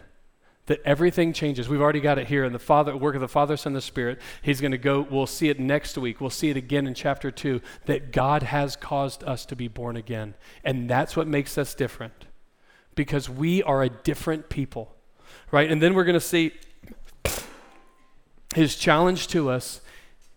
that 0.66 0.80
everything 0.84 1.32
changes. 1.32 1.68
We've 1.68 1.80
already 1.80 2.00
got 2.00 2.18
it 2.18 2.26
here 2.26 2.44
in 2.44 2.52
the 2.52 2.58
Father, 2.58 2.96
work 2.96 3.14
of 3.14 3.20
the 3.20 3.28
Father, 3.28 3.56
Son, 3.56 3.70
and 3.70 3.76
the 3.76 3.80
Spirit. 3.80 4.20
He's 4.42 4.61
going 4.61 4.72
to 4.72 4.78
go, 4.78 5.06
we'll 5.08 5.28
see 5.28 5.48
it 5.48 5.61
next 5.61 5.96
week. 5.96 6.20
We'll 6.20 6.30
see 6.30 6.50
it 6.50 6.56
again 6.56 6.88
in 6.88 6.94
chapter 6.94 7.30
2, 7.30 7.61
that 7.86 8.11
God 8.11 8.42
has 8.42 8.74
caused 8.74 9.22
us 9.22 9.46
to 9.46 9.56
be 9.56 9.68
born 9.68 9.96
again. 9.96 10.34
And 10.64 10.90
that's 10.90 11.16
what 11.16 11.28
makes 11.28 11.56
us 11.56 11.74
different, 11.74 12.26
because 12.96 13.28
we 13.30 13.62
are 13.62 13.84
a 13.84 13.88
different 13.88 14.48
people 14.48 14.96
right? 15.51 15.70
And 15.70 15.80
then 15.82 15.94
we're 15.94 16.05
going 16.05 16.14
to 16.14 16.20
see 16.20 16.53
his 18.55 18.76
challenge 18.76 19.28
to 19.28 19.51
us 19.51 19.80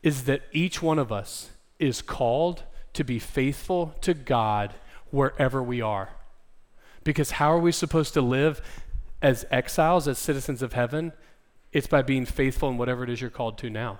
is 0.01 0.25
that 0.25 0.41
each 0.51 0.81
one 0.81 0.99
of 0.99 1.11
us 1.11 1.49
is 1.79 2.01
called 2.01 2.63
to 2.93 3.03
be 3.03 3.19
faithful 3.19 3.95
to 4.01 4.13
God 4.13 4.73
wherever 5.09 5.63
we 5.63 5.81
are. 5.81 6.09
Because 7.03 7.31
how 7.31 7.51
are 7.51 7.59
we 7.59 7.71
supposed 7.71 8.13
to 8.13 8.21
live 8.21 8.61
as 9.21 9.45
exiles, 9.49 10.07
as 10.07 10.17
citizens 10.19 10.61
of 10.61 10.73
heaven? 10.73 11.13
It's 11.71 11.87
by 11.87 12.01
being 12.01 12.25
faithful 12.25 12.69
in 12.69 12.77
whatever 12.77 13.03
it 13.03 13.09
is 13.09 13.21
you're 13.21 13.29
called 13.29 13.57
to 13.59 13.69
now. 13.69 13.99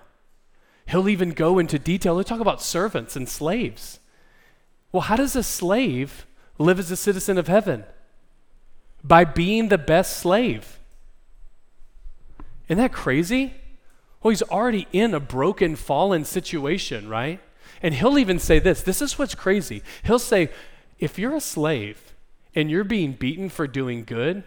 He'll 0.86 1.10
even 1.10 1.32
go 1.32 1.60
into 1.60 1.80
detail. 1.80 2.16
He'll 2.16 2.24
talk 2.24 2.40
about 2.40 2.62
servants 2.62 3.16
and 3.16 3.28
slaves. 3.28 4.00
Well, 4.92 5.02
how 5.02 5.16
does 5.16 5.36
a 5.36 5.44
slave 5.44 6.28
live 6.58 6.78
as 6.78 6.92
a 6.92 6.98
citizen 6.98 7.38
of 7.38 7.48
heaven? 7.48 7.86
By 9.04 9.24
being 9.24 9.70
the 9.70 9.78
best 9.78 10.18
slave. 10.18 10.80
Isn't 12.74 12.82
that 12.82 12.92
crazy? 12.92 13.54
Well, 14.24 14.32
he's 14.32 14.42
already 14.42 14.88
in 14.92 15.14
a 15.14 15.20
broken, 15.20 15.76
fallen 15.76 16.26
situation, 16.26 17.08
right? 17.08 17.40
And 17.84 17.94
he'll 17.94 18.18
even 18.18 18.40
say 18.40 18.58
this 18.58 18.82
this 18.82 19.00
is 19.00 19.20
what's 19.20 19.36
crazy. 19.36 19.84
He'll 20.02 20.18
say, 20.18 20.50
if 20.98 21.20
you're 21.20 21.36
a 21.36 21.40
slave 21.40 22.16
and 22.56 22.72
you're 22.72 22.84
being 22.84 23.12
beaten 23.12 23.50
for 23.50 23.68
doing 23.68 24.06
good, 24.06 24.44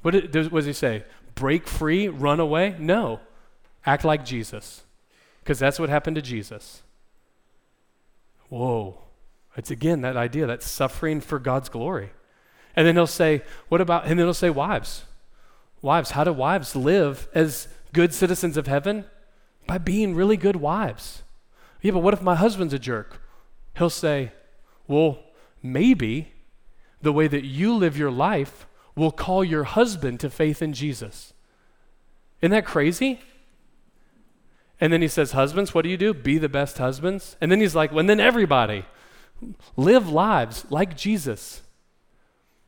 what 0.00 0.32
does 0.32 0.64
he 0.64 0.72
say? 0.72 1.04
Break 1.34 1.66
free, 1.66 2.08
run 2.08 2.40
away? 2.40 2.74
No. 2.78 3.20
Act 3.84 4.02
like 4.02 4.24
Jesus, 4.24 4.82
because 5.40 5.58
that's 5.58 5.78
what 5.78 5.90
happened 5.90 6.16
to 6.16 6.22
Jesus. 6.22 6.82
Whoa. 8.48 8.96
It's 9.58 9.70
again 9.70 10.00
that 10.00 10.16
idea, 10.16 10.46
that 10.46 10.62
suffering 10.62 11.20
for 11.20 11.38
God's 11.38 11.68
glory. 11.68 12.12
And 12.74 12.86
then 12.86 12.94
he'll 12.94 13.06
say, 13.06 13.42
what 13.68 13.82
about, 13.82 14.06
and 14.06 14.18
then 14.18 14.26
he'll 14.26 14.32
say, 14.32 14.48
wives, 14.48 15.04
Wives, 15.84 16.12
how 16.12 16.24
do 16.24 16.32
wives 16.32 16.74
live 16.74 17.28
as 17.34 17.68
good 17.92 18.14
citizens 18.14 18.56
of 18.56 18.66
heaven? 18.66 19.04
By 19.66 19.76
being 19.76 20.14
really 20.14 20.38
good 20.38 20.56
wives. 20.56 21.24
Yeah, 21.82 21.92
but 21.92 21.98
what 21.98 22.14
if 22.14 22.22
my 22.22 22.36
husband's 22.36 22.72
a 22.72 22.78
jerk? 22.78 23.20
He'll 23.76 23.90
say, 23.90 24.32
Well, 24.88 25.18
maybe 25.62 26.32
the 27.02 27.12
way 27.12 27.28
that 27.28 27.44
you 27.44 27.74
live 27.74 27.98
your 27.98 28.10
life 28.10 28.66
will 28.96 29.10
call 29.10 29.44
your 29.44 29.64
husband 29.64 30.20
to 30.20 30.30
faith 30.30 30.62
in 30.62 30.72
Jesus. 30.72 31.34
Isn't 32.40 32.52
that 32.52 32.64
crazy? 32.64 33.20
And 34.80 34.90
then 34.90 35.02
he 35.02 35.08
says, 35.08 35.32
Husbands, 35.32 35.74
what 35.74 35.82
do 35.82 35.90
you 35.90 35.98
do? 35.98 36.14
Be 36.14 36.38
the 36.38 36.48
best 36.48 36.78
husbands. 36.78 37.36
And 37.42 37.52
then 37.52 37.60
he's 37.60 37.74
like, 37.74 37.90
Well, 37.90 38.00
and 38.00 38.08
then 38.08 38.20
everybody 38.20 38.86
live 39.76 40.08
lives 40.08 40.64
like 40.70 40.96
Jesus 40.96 41.60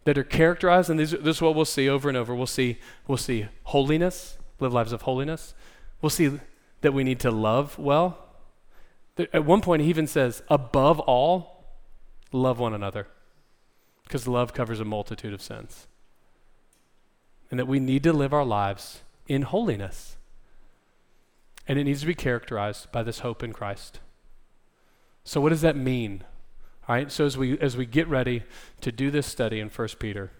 that 0.06 0.16
are 0.16 0.22
characterized, 0.22 0.88
and 0.88 1.00
this, 1.00 1.12
is 1.12 1.42
what 1.42 1.56
we'll 1.56 1.64
see 1.64 1.88
over 1.88 2.08
and 2.08 2.16
over. 2.16 2.32
We'll 2.32 2.46
see, 2.46 2.78
we'll 3.08 3.18
see 3.18 3.48
holiness, 3.64 4.38
live 4.60 4.72
lives 4.72 4.92
of 4.92 5.02
holiness. 5.02 5.52
We'll 6.00 6.10
see 6.10 6.38
that 6.82 6.94
we 6.94 7.02
need 7.02 7.18
to 7.20 7.30
love 7.32 7.76
well. 7.76 8.16
At 9.18 9.44
one 9.44 9.60
point, 9.62 9.82
he 9.82 9.88
even 9.88 10.06
says, 10.06 10.44
above 10.48 11.00
all, 11.00 11.64
love 12.30 12.60
one 12.60 12.72
another, 12.72 13.08
because 14.04 14.28
love 14.28 14.54
covers 14.54 14.78
a 14.78 14.84
multitude 14.84 15.34
of 15.34 15.42
sins. 15.42 15.88
And 17.50 17.58
that 17.58 17.66
we 17.66 17.80
need 17.80 18.04
to 18.04 18.12
live 18.12 18.32
our 18.32 18.44
lives 18.44 19.02
in 19.26 19.42
holiness. 19.42 20.18
And 21.66 21.80
it 21.80 21.84
needs 21.84 22.02
to 22.02 22.06
be 22.06 22.14
characterized 22.14 22.92
by 22.92 23.02
this 23.02 23.20
hope 23.20 23.42
in 23.42 23.52
Christ. 23.52 23.98
So, 25.24 25.40
what 25.40 25.48
does 25.48 25.62
that 25.62 25.76
mean 25.76 26.22
all 26.88 26.94
right, 26.94 27.10
so 27.10 27.26
as 27.26 27.36
we, 27.36 27.58
as 27.58 27.76
we 27.76 27.84
get 27.84 28.06
ready 28.08 28.44
to 28.80 28.92
do 28.92 29.10
this 29.10 29.26
study 29.26 29.58
in 29.60 29.68
1 29.68 29.88
Peter, 29.98 30.30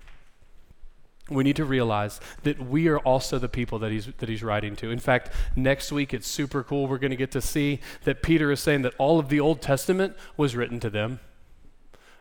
we 1.29 1.43
need 1.43 1.57
to 1.57 1.65
realize 1.65 2.21
that 2.45 2.65
we 2.65 2.87
are 2.87 3.01
also 3.01 3.39
the 3.39 3.49
people 3.49 3.81
that 3.81 3.91
he's, 3.91 4.07
that 4.19 4.29
he's 4.29 4.45
writing 4.45 4.77
to. 4.77 4.91
In 4.93 5.01
fact, 5.01 5.33
next 5.57 5.91
week 5.91 6.15
it's 6.15 6.29
super 6.29 6.63
cool. 6.63 6.87
We're 6.87 6.99
going 6.99 7.11
to 7.11 7.17
get 7.17 7.33
to 7.33 7.41
see 7.41 7.81
that 8.05 8.23
Peter 8.23 8.53
is 8.53 8.61
saying 8.61 8.83
that 8.83 8.95
all 8.97 9.19
of 9.19 9.29
the 9.29 9.41
Old 9.41 9.61
Testament 9.61 10.17
was 10.37 10.55
written 10.55 10.79
to 10.81 10.91
them. 10.91 11.19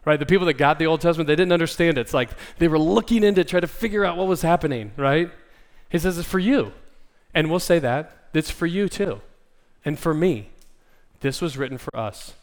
right? 0.05 0.19
The 0.19 0.25
people 0.25 0.47
that 0.47 0.53
got 0.53 0.79
the 0.79 0.87
Old 0.87 1.01
Testament, 1.01 1.27
they 1.27 1.35
didn't 1.35 1.51
understand 1.51 1.97
it. 1.97 2.01
It's 2.01 2.13
like 2.13 2.31
they 2.57 2.67
were 2.67 2.79
looking 2.79 3.23
into 3.23 3.43
trying 3.43 3.61
to 3.61 3.67
figure 3.67 4.03
out 4.03 4.17
what 4.17 4.27
was 4.27 4.41
happening, 4.41 4.91
right? 4.97 5.29
He 5.89 5.99
says 5.99 6.17
it's 6.17 6.27
for 6.27 6.39
you. 6.39 6.73
And 7.33 7.49
we'll 7.49 7.59
say 7.59 7.79
that. 7.79 8.29
It's 8.33 8.49
for 8.49 8.65
you 8.65 8.89
too. 8.89 9.21
And 9.83 9.99
for 9.99 10.13
me. 10.13 10.49
This 11.19 11.41
was 11.41 11.57
written 11.57 11.77
for 11.77 11.95
us. 11.95 12.33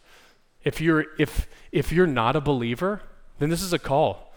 If 0.64 0.80
you're, 0.80 1.06
if, 1.18 1.48
if 1.72 1.92
you're 1.92 2.06
not 2.06 2.36
a 2.36 2.40
believer, 2.40 3.02
then 3.38 3.50
this 3.50 3.62
is 3.62 3.72
a 3.72 3.78
call 3.78 4.32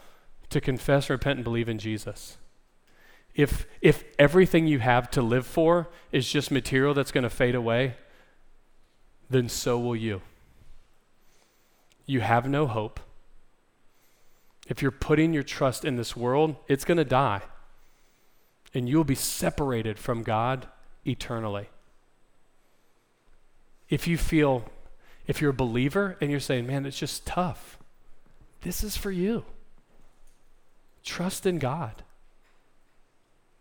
to 0.50 0.62
confess, 0.62 1.10
repent, 1.10 1.38
and 1.38 1.44
believe 1.44 1.70
in 1.70 1.78
Jesus. 1.78 2.38
If, 3.36 3.68
if 3.82 4.04
everything 4.18 4.66
you 4.68 4.80
have 4.80 5.12
to 5.12 5.22
live 5.22 5.46
for 5.46 5.90
is 6.12 6.32
just 6.32 6.52
material 6.52 6.94
that's 6.94 7.12
going 7.12 7.24
to 7.24 7.30
fade 7.30 7.56
away, 7.56 7.96
then 9.30 9.50
so 9.50 9.78
will 9.78 9.96
you. 9.96 10.22
You 12.06 12.22
have 12.22 12.48
no 12.48 12.68
hope. 12.68 13.00
If 14.68 14.82
you're 14.82 14.92
putting 14.92 15.34
your 15.34 15.44
trust 15.44 15.86
in 15.86 15.96
this 15.96 16.16
world, 16.16 16.56
it's 16.68 16.86
going 16.86 16.98
to 16.98 17.06
die. 17.06 17.42
And 18.74 18.88
you'll 18.90 19.04
be 19.04 19.16
separated 19.16 20.00
from 20.00 20.24
God 20.24 20.68
eternally. 21.06 21.70
If 23.90 24.08
you 24.08 24.18
feel, 24.18 24.66
if 25.28 25.42
you're 25.42 25.52
a 25.52 25.54
believer 25.54 26.18
and 26.22 26.30
you're 26.32 26.40
saying, 26.40 26.68
man, 26.68 26.86
it's 26.86 26.98
just 26.98 27.26
tough, 27.26 27.78
this 28.62 28.84
is 28.84 28.98
for 28.98 29.12
you. 29.12 29.46
Trust 31.04 31.46
in 31.46 31.60
God. 31.60 32.04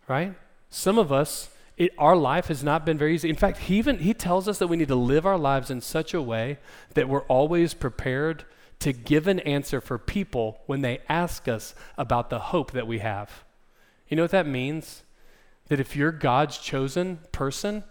Right? 0.07 0.35
Some 0.69 0.97
of 0.97 1.11
us, 1.11 1.49
it, 1.77 1.91
our 1.97 2.15
life 2.15 2.47
has 2.47 2.63
not 2.63 2.85
been 2.85 2.97
very 2.97 3.15
easy. 3.15 3.29
In 3.29 3.35
fact, 3.35 3.59
he 3.59 3.77
even 3.77 3.99
he 3.99 4.13
tells 4.13 4.47
us 4.47 4.57
that 4.59 4.67
we 4.67 4.77
need 4.77 4.87
to 4.87 4.95
live 4.95 5.25
our 5.25 5.37
lives 5.37 5.69
in 5.69 5.81
such 5.81 6.13
a 6.13 6.21
way 6.21 6.57
that 6.93 7.07
we're 7.07 7.23
always 7.23 7.73
prepared 7.73 8.45
to 8.79 8.93
give 8.93 9.27
an 9.27 9.39
answer 9.41 9.79
for 9.79 9.97
people 9.97 10.59
when 10.65 10.81
they 10.81 10.99
ask 11.07 11.47
us 11.47 11.75
about 11.97 12.29
the 12.29 12.39
hope 12.39 12.71
that 12.71 12.87
we 12.87 12.99
have. 12.99 13.43
You 14.07 14.17
know 14.17 14.23
what 14.23 14.31
that 14.31 14.47
means? 14.47 15.03
That 15.67 15.79
if 15.79 15.95
you're 15.95 16.11
God's 16.11 16.57
chosen 16.57 17.19
person, 17.31 17.83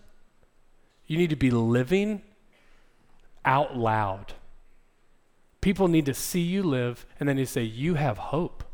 you 1.06 1.18
need 1.18 1.30
to 1.30 1.36
be 1.36 1.50
living 1.50 2.22
out 3.44 3.76
loud. 3.76 4.34
People 5.60 5.88
need 5.88 6.06
to 6.06 6.14
see 6.14 6.40
you 6.40 6.62
live 6.62 7.06
and 7.18 7.28
then 7.28 7.36
they 7.36 7.44
say, 7.44 7.62
You 7.62 7.94
have 7.94 8.18
hope. 8.18 8.64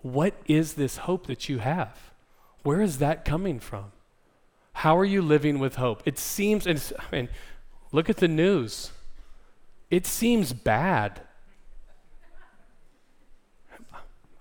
What 0.00 0.34
is 0.46 0.74
this 0.74 0.98
hope 0.98 1.26
that 1.26 1.48
you 1.48 1.58
have? 1.58 2.10
Where 2.62 2.80
is 2.80 2.98
that 2.98 3.24
coming 3.24 3.60
from? 3.60 3.92
How 4.74 4.96
are 4.98 5.04
you 5.04 5.22
living 5.22 5.58
with 5.58 5.76
hope? 5.76 6.02
It 6.04 6.18
seems, 6.18 6.66
and 6.66 6.92
I 6.98 7.14
mean, 7.14 7.28
look 7.92 8.08
at 8.08 8.16
the 8.16 8.28
news. 8.28 8.90
It 9.90 10.06
seems 10.06 10.52
bad. 10.52 11.20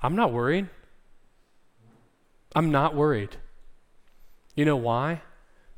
I'm 0.01 0.15
not 0.15 0.31
worried. 0.31 0.69
I'm 2.55 2.71
not 2.71 2.95
worried. 2.95 3.37
You 4.55 4.65
know 4.65 4.77
why? 4.77 5.21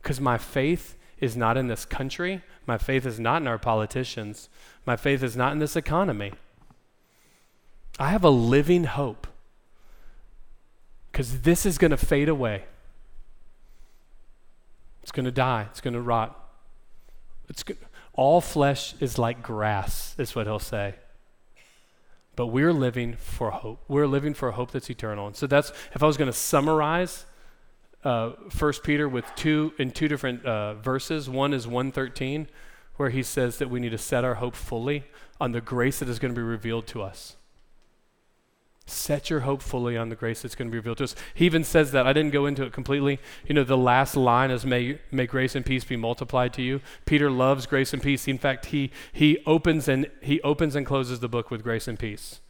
Because 0.01 0.21
my 0.21 0.37
faith 0.37 0.97
is 1.23 1.37
not 1.37 1.55
in 1.55 1.67
this 1.67 1.85
country. 1.85 2.41
My 2.67 2.77
faith 2.77 3.05
is 3.05 3.17
not 3.17 3.41
in 3.41 3.47
our 3.47 3.57
politicians. 3.57 4.49
My 4.85 4.97
faith 4.97 5.23
is 5.23 5.37
not 5.37 5.53
in 5.53 5.59
this 5.59 5.77
economy. 5.77 6.33
I 7.97 8.09
have 8.09 8.25
a 8.25 8.29
living 8.29 8.83
hope 8.83 9.27
because 11.11 11.41
this 11.41 11.65
is 11.65 11.77
going 11.77 11.91
to 11.91 11.97
fade 11.97 12.27
away. 12.27 12.65
It's 15.01 15.13
going 15.13 15.25
to 15.25 15.31
die. 15.31 15.67
It's 15.71 15.79
going 15.79 15.93
to 15.93 16.01
rot. 16.01 16.37
It's 17.47 17.63
all 18.13 18.41
flesh 18.41 18.93
is 18.99 19.17
like 19.17 19.41
grass, 19.41 20.15
is 20.17 20.35
what 20.35 20.45
he'll 20.45 20.59
say. 20.59 20.95
But 22.35 22.47
we're 22.47 22.73
living 22.73 23.15
for 23.15 23.51
hope. 23.51 23.83
We're 23.87 24.07
living 24.07 24.33
for 24.33 24.49
a 24.49 24.51
hope 24.51 24.71
that's 24.71 24.89
eternal. 24.89 25.27
And 25.27 25.35
so 25.35 25.47
that's, 25.47 25.71
if 25.93 26.03
I 26.03 26.07
was 26.07 26.17
going 26.17 26.31
to 26.31 26.37
summarize 26.37 27.25
uh, 28.03 28.31
Peter 28.83 29.07
with 29.07 29.25
two, 29.35 29.73
in 29.77 29.91
two 29.91 30.07
different 30.07 30.45
uh, 30.45 30.75
verses, 30.75 31.29
one 31.29 31.53
is 31.53 31.67
113, 31.67 32.47
where 32.95 33.09
he 33.09 33.23
says 33.23 33.57
that 33.57 33.69
we 33.69 33.79
need 33.79 33.91
to 33.91 33.97
set 33.97 34.23
our 34.23 34.35
hope 34.35 34.55
fully 34.55 35.05
on 35.39 35.51
the 35.51 35.61
grace 35.61 35.99
that 35.99 36.09
is 36.09 36.19
going 36.19 36.33
to 36.33 36.39
be 36.39 36.45
revealed 36.45 36.87
to 36.87 37.01
us. 37.01 37.35
Set 38.85 39.29
your 39.29 39.41
hope 39.41 39.61
fully 39.61 39.95
on 39.95 40.09
the 40.09 40.15
grace 40.15 40.41
that's 40.41 40.55
going 40.55 40.67
to 40.67 40.71
be 40.71 40.77
revealed 40.77 40.97
to 40.97 41.05
us. 41.05 41.15
He 41.33 41.45
even 41.45 41.63
says 41.63 41.93
that. 41.93 42.05
I 42.05 42.11
didn't 42.11 42.31
go 42.31 42.45
into 42.45 42.63
it 42.63 42.73
completely. 42.73 43.19
You 43.47 43.55
know, 43.55 43.63
the 43.63 43.77
last 43.77 44.17
line 44.17 44.51
is, 44.51 44.65
may, 44.65 44.99
may 45.09 45.25
grace 45.25 45.55
and 45.55 45.65
peace 45.65 45.85
be 45.85 45.95
multiplied 45.95 46.53
to 46.55 46.61
you. 46.61 46.81
Peter 47.05 47.31
loves 47.31 47.65
grace 47.65 47.93
and 47.93 48.03
peace. 48.03 48.27
In 48.27 48.37
fact, 48.37 48.67
he, 48.67 48.91
he, 49.13 49.41
opens 49.45 49.87
and, 49.87 50.11
he 50.21 50.41
opens 50.41 50.75
and 50.75 50.85
closes 50.85 51.21
the 51.21 51.29
book 51.29 51.49
with 51.49 51.63
grace 51.63 51.87
and 51.87 51.97
peace. 51.97 52.41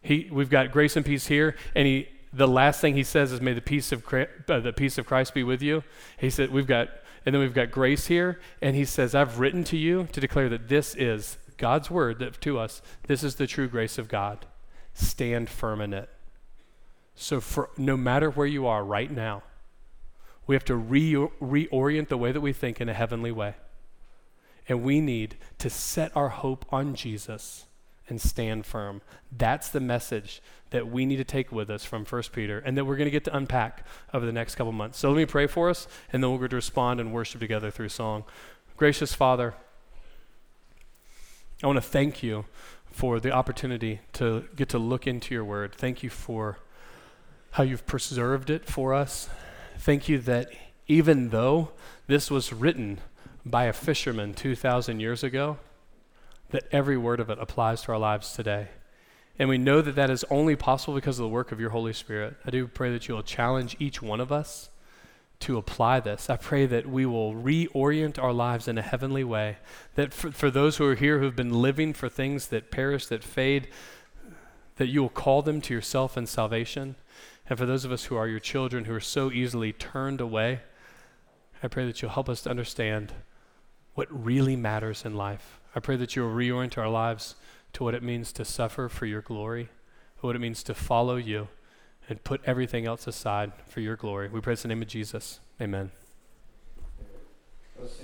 He, 0.00 0.28
we've 0.32 0.48
got 0.48 0.70
grace 0.70 0.96
and 0.96 1.04
peace 1.04 1.26
here, 1.26 1.54
and 1.74 1.86
he, 1.86 2.08
the 2.36 2.46
last 2.46 2.80
thing 2.80 2.94
he 2.94 3.02
says 3.02 3.32
is, 3.32 3.40
may 3.40 3.54
the 3.54 3.60
peace 3.60 3.92
of, 3.92 4.04
uh, 4.12 4.60
the 4.60 4.72
peace 4.72 4.98
of 4.98 5.06
Christ 5.06 5.34
be 5.34 5.42
with 5.42 5.62
you. 5.62 5.82
He 6.18 6.30
said, 6.30 6.50
we've 6.50 6.66
got, 6.66 6.88
and 7.24 7.34
then 7.34 7.40
we've 7.40 7.54
got 7.54 7.70
grace 7.70 8.06
here, 8.06 8.40
and 8.60 8.76
he 8.76 8.84
says, 8.84 9.14
I've 9.14 9.38
written 9.38 9.64
to 9.64 9.76
you 9.76 10.08
to 10.12 10.20
declare 10.20 10.48
that 10.50 10.68
this 10.68 10.94
is 10.94 11.38
God's 11.56 11.90
word 11.90 12.18
that, 12.18 12.40
to 12.42 12.58
us. 12.58 12.82
This 13.06 13.24
is 13.24 13.36
the 13.36 13.46
true 13.46 13.68
grace 13.68 13.98
of 13.98 14.08
God 14.08 14.44
stand 14.92 15.48
firm 15.48 15.80
in 15.80 15.92
it. 15.92 16.08
So, 17.14 17.40
for 17.40 17.70
no 17.76 17.96
matter 17.96 18.30
where 18.30 18.46
you 18.46 18.66
are 18.66 18.84
right 18.84 19.10
now, 19.10 19.42
we 20.46 20.54
have 20.54 20.64
to 20.66 20.76
re- 20.76 21.12
reorient 21.12 22.08
the 22.08 22.18
way 22.18 22.32
that 22.32 22.40
we 22.40 22.52
think 22.52 22.80
in 22.80 22.88
a 22.88 22.94
heavenly 22.94 23.32
way. 23.32 23.54
And 24.68 24.82
we 24.82 25.00
need 25.00 25.36
to 25.58 25.70
set 25.70 26.14
our 26.16 26.28
hope 26.28 26.66
on 26.70 26.94
Jesus 26.94 27.66
and 28.08 28.20
stand 28.20 28.66
firm. 28.66 29.02
That's 29.36 29.68
the 29.68 29.80
message 29.80 30.40
that 30.70 30.88
we 30.88 31.06
need 31.06 31.16
to 31.16 31.24
take 31.24 31.52
with 31.52 31.70
us 31.70 31.84
from 31.84 32.04
1 32.04 32.22
Peter 32.32 32.58
and 32.58 32.76
that 32.76 32.84
we're 32.84 32.96
going 32.96 33.06
to 33.06 33.10
get 33.10 33.24
to 33.24 33.36
unpack 33.36 33.86
over 34.12 34.26
the 34.26 34.32
next 34.32 34.54
couple 34.54 34.72
months. 34.72 34.98
So 34.98 35.10
let 35.10 35.16
me 35.16 35.26
pray 35.26 35.46
for 35.46 35.70
us, 35.70 35.86
and 36.12 36.22
then 36.22 36.30
we're 36.30 36.38
going 36.38 36.50
to 36.50 36.56
respond 36.56 37.00
and 37.00 37.12
worship 37.12 37.40
together 37.40 37.70
through 37.70 37.88
song. 37.88 38.24
Gracious 38.76 39.14
Father, 39.14 39.54
I 41.62 41.66
want 41.66 41.78
to 41.78 41.82
thank 41.82 42.22
you 42.22 42.44
for 42.90 43.20
the 43.20 43.30
opportunity 43.30 44.00
to 44.14 44.44
get 44.56 44.68
to 44.70 44.78
look 44.78 45.06
into 45.06 45.34
your 45.34 45.44
word. 45.44 45.74
Thank 45.74 46.02
you 46.02 46.10
for 46.10 46.58
how 47.52 47.62
you've 47.62 47.86
preserved 47.86 48.50
it 48.50 48.66
for 48.66 48.92
us. 48.92 49.28
Thank 49.78 50.08
you 50.08 50.18
that 50.20 50.50
even 50.86 51.30
though 51.30 51.70
this 52.06 52.30
was 52.30 52.52
written 52.52 53.00
by 53.44 53.64
a 53.64 53.72
fisherman 53.72 54.34
2,000 54.34 55.00
years 55.00 55.22
ago, 55.22 55.58
that 56.50 56.64
every 56.72 56.96
word 56.96 57.20
of 57.20 57.30
it 57.30 57.38
applies 57.40 57.82
to 57.82 57.92
our 57.92 57.98
lives 57.98 58.32
today. 58.32 58.68
And 59.38 59.48
we 59.48 59.58
know 59.58 59.82
that 59.82 59.96
that 59.96 60.10
is 60.10 60.24
only 60.30 60.56
possible 60.56 60.94
because 60.94 61.18
of 61.18 61.24
the 61.24 61.28
work 61.28 61.52
of 61.52 61.60
your 61.60 61.70
Holy 61.70 61.92
Spirit. 61.92 62.36
I 62.44 62.50
do 62.50 62.66
pray 62.66 62.90
that 62.92 63.08
you 63.08 63.14
will 63.14 63.22
challenge 63.22 63.76
each 63.78 64.00
one 64.00 64.20
of 64.20 64.32
us 64.32 64.70
to 65.40 65.58
apply 65.58 66.00
this. 66.00 66.30
I 66.30 66.36
pray 66.36 66.64
that 66.66 66.88
we 66.88 67.04
will 67.04 67.34
reorient 67.34 68.22
our 68.22 68.32
lives 68.32 68.68
in 68.68 68.78
a 68.78 68.82
heavenly 68.82 69.24
way. 69.24 69.58
That 69.94 70.14
for, 70.14 70.30
for 70.30 70.50
those 70.50 70.78
who 70.78 70.86
are 70.86 70.94
here 70.94 71.18
who've 71.18 71.36
been 71.36 71.60
living 71.60 71.92
for 71.92 72.08
things 72.08 72.48
that 72.48 72.70
perish, 72.70 73.06
that 73.06 73.22
fade, 73.22 73.68
that 74.76 74.86
you 74.86 75.02
will 75.02 75.10
call 75.10 75.42
them 75.42 75.60
to 75.62 75.74
yourself 75.74 76.16
and 76.16 76.26
salvation. 76.26 76.96
And 77.48 77.58
for 77.58 77.66
those 77.66 77.84
of 77.84 77.92
us 77.92 78.04
who 78.04 78.16
are 78.16 78.28
your 78.28 78.40
children 78.40 78.86
who 78.86 78.94
are 78.94 79.00
so 79.00 79.30
easily 79.30 79.72
turned 79.72 80.22
away, 80.22 80.60
I 81.62 81.68
pray 81.68 81.84
that 81.86 82.00
you'll 82.00 82.12
help 82.12 82.28
us 82.28 82.42
to 82.42 82.50
understand 82.50 83.12
what 83.94 84.08
really 84.10 84.56
matters 84.56 85.04
in 85.04 85.14
life. 85.14 85.55
I 85.76 85.80
pray 85.80 85.96
that 85.96 86.16
you 86.16 86.22
will 86.22 86.30
reorient 86.30 86.78
our 86.78 86.88
lives 86.88 87.34
to 87.74 87.84
what 87.84 87.94
it 87.94 88.02
means 88.02 88.32
to 88.32 88.46
suffer 88.46 88.88
for 88.88 89.04
your 89.04 89.20
glory, 89.20 89.68
what 90.20 90.34
it 90.34 90.38
means 90.38 90.62
to 90.62 90.74
follow 90.74 91.16
you, 91.16 91.48
and 92.08 92.24
put 92.24 92.40
everything 92.46 92.86
else 92.86 93.06
aside 93.06 93.52
for 93.68 93.80
your 93.80 93.94
glory. 93.94 94.30
We 94.30 94.40
praise 94.40 94.62
the 94.62 94.68
name 94.68 94.80
of 94.80 94.88
Jesus. 94.88 95.38
Amen. 95.60 95.90
Let's 97.78 98.00